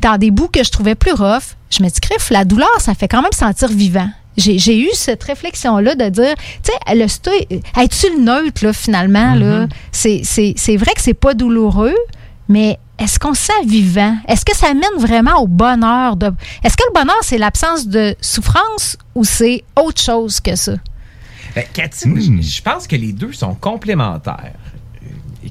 [0.00, 1.54] dans des bouts que je trouvais plus rough.
[1.70, 4.08] Je me dis, crif, la douleur, ça fait quand même sentir vivant.
[4.36, 9.66] J'ai eu cette réflexion-là de dire, tu sais, le es-tu le neutre, là, finalement, là?
[9.92, 11.94] C'est- C'est c'est vrai que c'est pas douloureux,
[12.46, 14.14] mais est-ce qu'on se sent vivant?
[14.28, 16.16] Est-ce que ça mène vraiment au bonheur?
[16.16, 16.26] De...
[16.62, 20.72] Est-ce que le bonheur, c'est l'absence de souffrance ou c'est autre chose que ça?
[21.54, 24.52] Ben, Cathy, je- je pense que les deux sont complémentaires.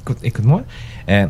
[0.08, 0.62] Écoute, écoute-moi.
[1.10, 1.26] Euh,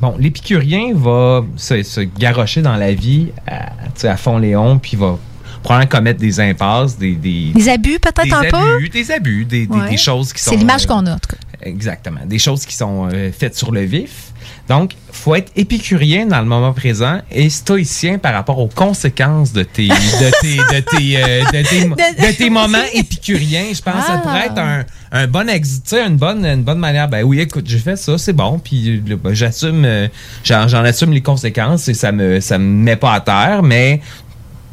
[0.00, 3.72] bon, l'épicurien va se, se garrocher dans la vie à,
[4.08, 5.18] à fond Léon, puis va
[5.62, 8.88] probablement commettre des impasses, des, des, Des abus, peut-être un peu?
[8.88, 9.90] des abus, des, des- Ouais.
[9.90, 10.52] des choses qui sont.
[10.52, 11.36] C'est l'image euh, qu'on a, en tout cas.
[11.62, 12.20] Exactement.
[12.24, 14.32] Des choses qui sont euh, faites sur le vif.
[14.68, 19.62] Donc, faut être épicurien dans le moment présent et stoïcien par rapport aux conséquences de
[19.62, 21.84] tes, de tes, de tes, euh, de tes,
[22.28, 23.64] de tes moments épicuriens.
[23.74, 24.18] Je pense que ça Ah.
[24.22, 24.84] pourrait être un,
[25.16, 27.08] un bon exit, une bonne, une bonne manière.
[27.08, 30.08] Ben oui, écoute, j'ai fait ça, c'est bon, puis ben, j'assume, euh,
[30.44, 34.00] j'en, assume les conséquences et ça me, ça me met pas à terre, mais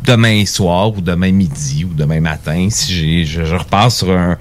[0.05, 4.37] demain soir ou demain midi ou demain matin, si je, je repars sur un,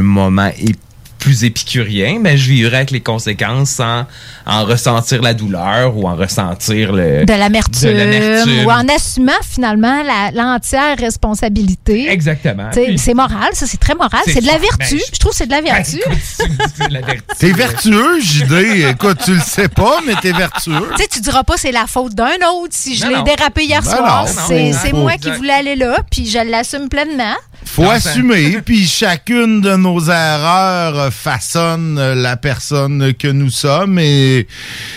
[0.00, 0.76] moment ép-
[1.22, 4.06] plus épicurien, mais je vivrai avec les conséquences sans
[4.44, 8.66] en ressentir la douleur ou en ressentir le, de l'amertume de l'amertume.
[8.66, 10.02] ou en assumant finalement
[10.34, 12.10] l'entière responsabilité.
[12.10, 12.70] Exactement.
[12.72, 14.20] Tu sais, Puis- C'est moral, ça, c'est très moral.
[14.26, 14.96] C'est de la vertu.
[14.96, 16.00] Ben, je trouve que c'est de la vertu.
[16.76, 17.22] c'est de la vertu.
[17.38, 18.52] T'es vertueux, JD.
[18.90, 20.88] Écoute, tu le sais pas, mais t'es vertueux.
[20.96, 23.80] Tu sais, tu diras pas c'est la faute d'un autre si je l'ai dérapé hier
[23.82, 24.26] Ben soir.
[24.26, 27.34] C'est moi qui voulais aller là, puis je l'assume pleinement.
[27.64, 33.98] Faut assumer, puis chacune de nos erreurs euh, façonne euh, la personne que nous sommes
[33.98, 34.46] et,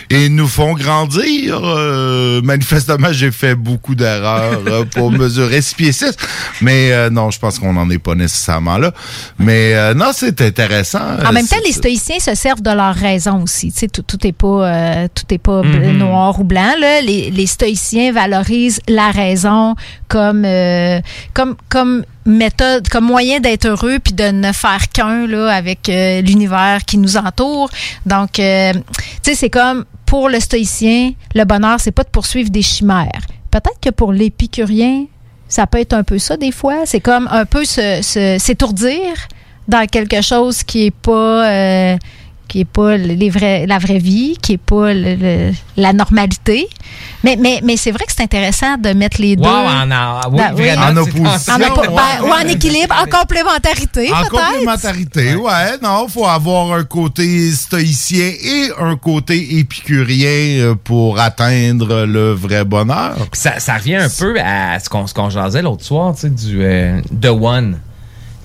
[0.09, 1.61] et nous font grandir.
[1.63, 6.17] Euh, manifestement, j'ai fait beaucoup d'erreurs euh, pour mesurer 6 pieds 6,
[6.61, 8.91] mais euh, non, je pense qu'on n'en est pas nécessairement là.
[9.39, 10.99] Mais euh, non, c'est intéressant.
[11.25, 13.71] En même C'est- temps, les stoïciens se servent de leur raison aussi.
[13.71, 15.97] Tu sais, tout, tout est pas, euh, tout est pas Mhm.
[15.97, 16.73] noir ou blanc.
[16.79, 16.99] Là.
[17.01, 19.75] Les, les stoïciens valorisent la raison
[20.09, 20.99] comme, euh,
[21.33, 26.21] comme, comme méthode, comme moyen d'être heureux puis de ne faire qu'un là avec euh,
[26.21, 27.69] l'univers qui nous entoure.
[28.05, 28.81] Donc, euh, tu
[29.21, 33.21] sais, c'est comme pour le stoïcien, le bonheur, c'est pas de poursuivre des chimères.
[33.51, 35.05] Peut-être que pour l'épicurien,
[35.47, 36.85] ça peut être un peu ça des fois.
[36.85, 39.01] C'est comme un peu se- s'étourdir
[39.67, 41.97] dans quelque chose qui est pas euh,
[42.55, 46.69] qui est pas les vrais, la vraie vie, qui est pas le- le- la normalité.
[47.21, 50.21] Mais, mais, mais c'est vrai que c'est intéressant de mettre les deux Wow, en, en,
[50.31, 50.61] oui, dans- oui.
[50.69, 51.53] vraiment, En c'est- opposition.
[51.53, 54.29] en, ben, ou en équilibre, en complémentarité, En peut-être.
[54.31, 55.77] complémentarité, ouais.
[55.83, 62.63] Non, faut avoir un côté stoïcien et un côté épicurien euh, pour atteindre le vrai
[62.63, 63.17] bonheur.
[63.33, 66.29] Ça, ça revient un peu à ce qu'on ce qu'on jasait l'autre soir, tu sais,
[66.29, 67.79] du euh, The One.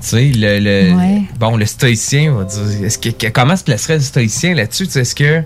[0.02, 1.22] Tu sais, le, le- Ouais.
[1.38, 4.86] bon, le stoïcien, on va dire, est-ce que, comment se placerait le stoïcien là-dessus?
[4.86, 5.42] Tu sais, Est-ce que,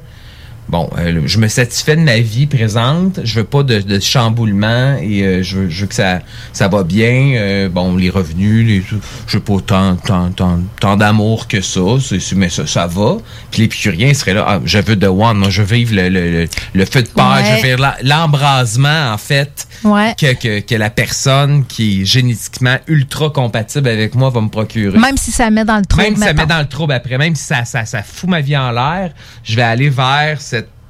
[0.68, 4.96] bon, euh, je me satisfais de ma vie présente, je veux pas de, de chamboulement
[5.00, 6.20] et euh, je, veux, je veux que ça,
[6.52, 8.82] ça va bien, euh, bon, les revenus, les,
[9.26, 11.80] je veux pas tant, tant, tant, tant d'amour que ça,
[12.36, 13.16] mais ça, ça va.
[13.50, 16.48] Puis l'épicurien serait là, ah, je veux The One, moi je veux vivre le, le,
[16.74, 17.50] le, feu de paille, Ouais.
[17.50, 20.14] je veux vivre l'embrasement, en fait, Ouais.
[20.18, 24.98] que, que, que la personne qui est génétiquement ultra compatible avec moi va me procurer.
[24.98, 26.04] Même si ça met dans le trouble.
[26.04, 28.40] Même si ça met dans le trouble après, même si ça, ça, ça fout ma
[28.40, 29.10] vie en l'air,
[29.42, 30.40] je vais aller vers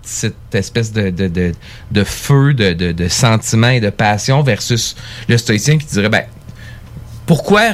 [0.04, 1.52] cette, espèce de, de,
[1.90, 4.96] de, feu, de, de, de sentiment et de passion versus
[5.28, 6.24] le stoïcien qui dirait, ben,
[7.26, 7.70] pourquoi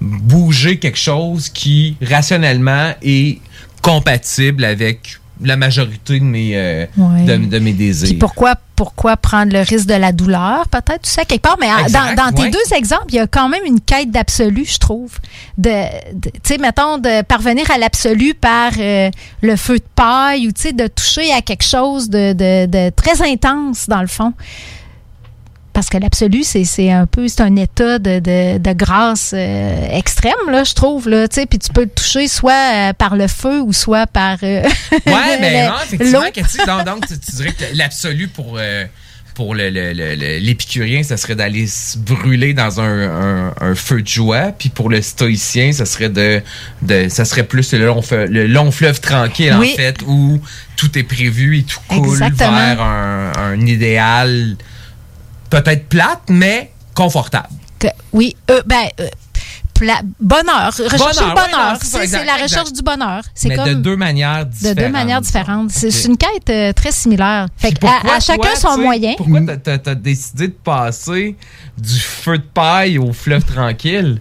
[0.00, 3.40] bouger quelque chose qui, rationnellement, est
[3.82, 7.24] compatible avec la majorité de mes, euh, Ouais.
[7.24, 8.08] de, de mes désirs?
[8.08, 11.56] Puis pourquoi, pourquoi prendre le risque de la douleur, peut-être, tu sais, quelque part?
[11.60, 12.50] Mais Exact, dans, dans tes ouais.
[12.50, 15.12] deux exemples, il y a quand même une quête d'absolu, je trouve.
[15.58, 15.70] De,
[16.14, 19.10] de- tu sais, mettons, de parvenir à l'absolu par euh,
[19.42, 22.90] le feu de paille ou, tu sais, de toucher à quelque chose de, de- de
[22.90, 24.32] très intense, dans le fond.
[25.74, 30.32] Parce que l'absolu, c'est un peu, c'est un état de, de, de grâce euh, extrême,
[30.50, 33.26] là, je trouve, là, tu sais, puis tu peux le toucher soit euh, par le
[33.26, 34.62] feu ou soit par euh,
[35.06, 36.22] Ouais, mais le- non, effectivement.
[36.32, 38.84] Cathy, donc, donc, tu, tu dirais que l'absolu pour, euh,
[39.34, 43.74] pour le- le- le- le- l'épicurien, ça serait d'aller se brûler dans un, un- un
[43.74, 46.40] feu de joie, puis pour le stoïcien, ça serait de,
[46.82, 49.72] de ça serait plus le long, le long fleuve tranquille, Oui.
[49.72, 50.40] en fait, où
[50.76, 52.52] tout est prévu et tout coule Exactement.
[52.52, 54.54] vers un, un idéal
[55.62, 57.48] peut-être plate, mais confortable.
[58.12, 59.08] Oui, euh, ben, euh,
[59.74, 60.72] pla- bonheur.
[60.72, 61.76] Rechercher Bonheur, le bonheur.
[61.82, 62.42] c'est exact, la exact.
[62.44, 63.22] recherche du bonheur.
[63.34, 64.76] C'est Mais comme de deux manières de différentes.
[64.78, 65.70] deux manières différentes.
[65.70, 67.46] C'est une quête euh, très similaire.
[67.58, 69.14] Fait que Pourquoi, à, à chacun toi, son tu moyen.
[69.18, 71.36] Pourquoi t'as- t'as t'as décidé de passer
[71.76, 74.20] du feu de paille au fleuve tranquille?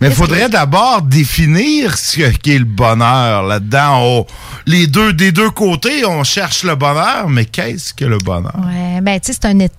[0.00, 3.98] Mais il faudrait d'abord définir ce qu'est le bonheur là-dedans.
[4.02, 4.26] On-
[4.66, 8.54] les deux, des deux côtés, on cherche le bonheur, mais qu'est-ce que le bonheur?
[8.66, 9.74] Ouais, ben, tu sais, c'est un état.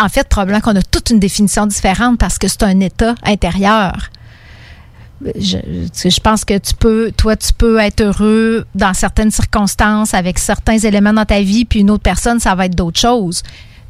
[0.00, 4.10] En fait, probablement qu'on a toute une définition différente parce que c'est un état intérieur.
[5.38, 5.58] Je,
[5.92, 10.78] je pense que tu peux, toi, tu peux être heureux dans certaines circonstances avec certains
[10.78, 13.42] éléments dans ta vie, puis une autre personne, ça va être d'autres choses.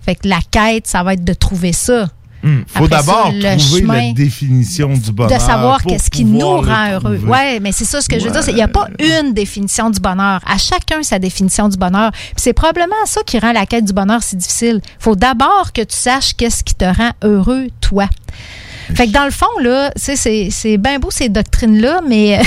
[0.03, 2.09] Fait que la quête, ça va être de trouver ça.
[2.43, 5.39] Il faut d'abord trouver la définition du bonheur.
[5.39, 7.21] de savoir qu'est-ce qui nous rend heureux.
[7.27, 8.43] Ouais, mais c'est ça ce que je veux dire.
[8.49, 10.41] Il n'y a pas une définition du bonheur.
[10.47, 12.13] À chacun sa définition du bonheur.
[12.37, 14.81] C'est probablement ça qui rend la quête du bonheur si difficile.
[14.99, 18.07] faut d'abord que tu saches qu'est-ce qui te rend heureux, toi.
[18.95, 22.41] Fait que dans le fond, là, c'est bien beau ces doctrines-là, mais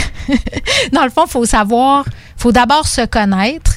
[0.92, 2.06] dans le fond, il faut savoir,
[2.38, 3.76] faut d'abord se connaître.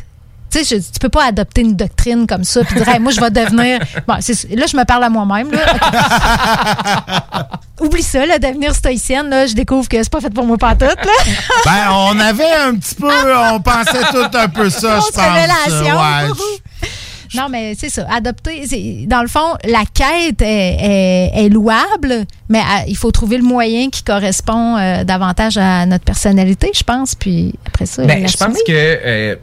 [0.61, 3.20] Tu sais, tu peux pas adopter une doctrine comme ça puis dire, Hey, moi, je
[3.20, 3.81] vais devenir.
[4.07, 5.51] Bon, c'est- là, je me parle à moi-même.
[5.51, 5.61] là.
[7.81, 9.28] Oublie ça, là, devenir stoïcienne.
[9.28, 10.87] Là, je découvre que c'est pas fait pour moi pas tout.
[10.87, 10.95] Là.
[11.65, 13.11] Ben, on avait un petit peu,
[13.53, 15.24] on pensait tout un peu ça, je pense.
[15.24, 15.97] révélation.
[15.97, 16.89] Ouais,
[17.35, 18.07] Non, mais c'est ça.
[18.11, 18.65] Adopter,
[19.07, 23.43] dans le fond, la quête est, est- est louable, mais euh, il faut trouver le
[23.45, 27.15] moyen qui correspond euh, davantage à notre personnalité, je pense.
[27.15, 29.37] Puis après ça, Ben, je pense que euh,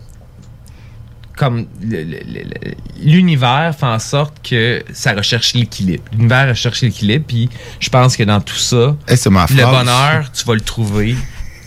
[1.36, 1.66] comme
[3.02, 6.04] l'univers fait en sorte que ça recherche l'équilibre.
[6.12, 7.50] L'univers recherche l'équilibre, puis
[7.80, 11.16] je pense que dans tout ça, Eh, ma le bonheur, tu vas le trouver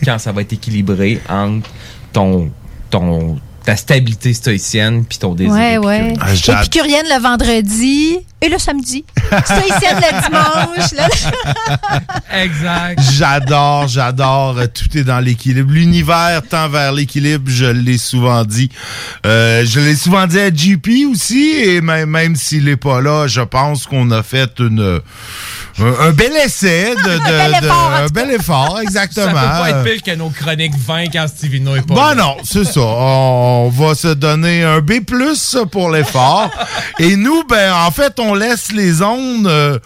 [0.03, 1.69] quand ça va être équilibré entre
[2.13, 2.51] ton,
[2.89, 5.51] ton ta stabilité stoïcienne puis ton désir.
[5.51, 6.13] Ouais, ouais.
[6.21, 9.03] Ah, Épicurienne le vendredi et le samedi.
[9.45, 10.91] Stoïcienne le dimanche.
[10.93, 11.07] là.
[12.43, 12.99] Exact.
[13.13, 14.57] J'adore, j'adore.
[14.57, 15.71] Euh, Tout est dans l'équilibre.
[15.71, 18.69] L'univers tend vers l'équilibre, je l'ai souvent dit.
[19.25, 23.27] Euh, je l'ai souvent dit à JP aussi, et même, même s'il est pas là,
[23.27, 25.01] je pense qu'on a fait une
[25.79, 29.27] un, un bel essai de, de- bel de- effort, en un bel effort, exactement.
[29.33, 32.15] Ça peut pas être pire que nos chroniques 20 quand Stevino est pas Bon, là.
[32.15, 32.81] non, c'est ça.
[32.81, 34.93] On va se donner un B+,
[35.71, 36.49] pour l'effort.
[36.99, 39.47] Et nous, ben, en fait, on laisse les ondes...
[39.47, 39.79] euh,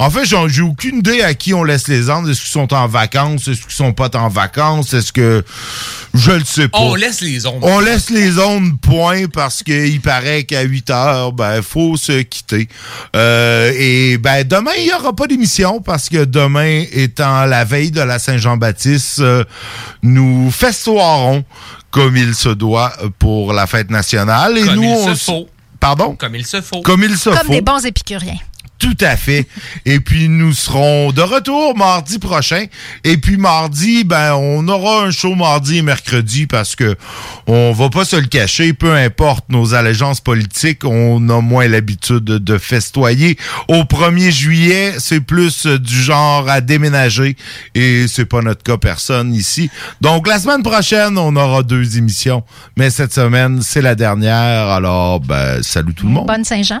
[0.00, 2.26] en fait, j'ai aucune idée à qui on laisse les ondes.
[2.26, 3.48] Est-ce qu'ils sont en vacances?
[3.48, 4.94] Est-ce qu'ils sont pas en vacances?
[4.94, 5.44] Est-ce que...
[6.14, 6.78] Je le sais pas.
[6.80, 7.60] On laisse les ondes.
[7.60, 12.66] On laisse les ondes, point, parce qu'il paraît qu'à 8 heures, ben, faut se quitter.
[13.14, 17.90] Euh, et ben, demain, il y aura pas d'émission, parce que demain, étant la veille
[17.90, 19.44] de la Saint-Jean-Baptiste, euh,
[20.02, 21.44] nous festoirons
[21.90, 24.56] comme il se doit pour la fête nationale.
[24.56, 25.48] Et Comme nous, il on se faut.
[25.80, 26.14] Pardon?
[26.14, 26.82] Comme il se faut.
[26.82, 27.52] Comme il se Comme faut.
[27.52, 28.36] des bons épicuriens.
[28.80, 29.46] Tout à fait.
[29.84, 32.64] Et puis nous serons de retour mardi prochain.
[33.04, 36.96] Et puis mardi, ben on aura un show mardi et mercredi parce que
[37.46, 38.72] on va pas se le cacher.
[38.72, 43.36] Peu importe nos allégeances politiques, on a moins l'habitude de, festoyer.
[43.68, 47.36] Au 1er juillet, c'est plus du genre à déménager
[47.74, 49.70] et c'est pas notre cas personne ici.
[50.00, 52.44] Donc la semaine prochaine, on aura deux émissions,
[52.78, 54.68] mais cette semaine c'est la dernière.
[54.68, 56.26] Alors ben salut tout le monde.
[56.26, 56.80] Bonne Saint-Jean.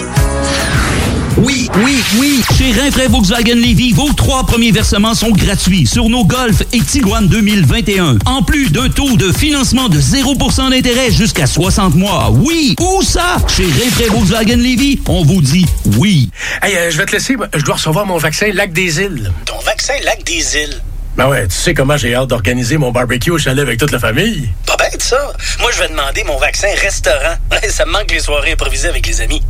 [1.37, 2.41] Oui, oui, oui.
[2.57, 7.27] Chez Rinfraie Volkswagen Levy, vos trois premiers versements sont gratuits sur nos Golf et Tiguan
[7.27, 8.17] 2021.
[8.25, 12.31] En plus d'un taux de financement de 0% d'intérêt jusqu'à 60 mois.
[12.31, 13.37] Oui, où ça?
[13.47, 15.65] Chez Rinfraie Volkswagen Levy, on vous dit
[15.97, 16.29] oui.
[16.61, 17.35] Hey, euh, je vais te laisser.
[17.55, 19.31] Je dois recevoir mon vaccin Lac des Îles.
[19.45, 20.81] Ton vaccin Lac des Îles?
[21.21, 23.99] Ben ouais, tu sais comment j'ai hâte d'organiser mon barbecue au chalet avec toute la
[23.99, 24.49] famille.
[24.65, 25.31] Pas bête, ça.
[25.59, 27.35] Moi, je vais demander mon vaccin restaurant.
[27.69, 29.43] ça me manque les soirées improvisées avec les amis.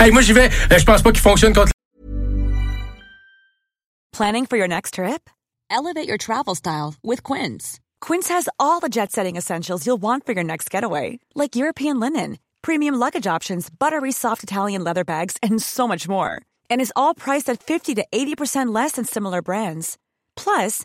[0.00, 0.48] Hey, moi, j'y vais.
[0.72, 1.70] Euh, Je pense pas qu'il fonctionne contre...
[4.16, 5.28] Planning for your next trip?
[5.70, 7.78] Elevate your travel style with Quince.
[8.00, 12.00] Quince has all the jet setting essentials you'll want for your next getaway, like European
[12.00, 16.40] linen, premium luggage options, buttery soft Italian leather bags, and so much more.
[16.70, 19.98] And is all priced at 50 to 80% less than similar brands.
[20.34, 20.84] Plus,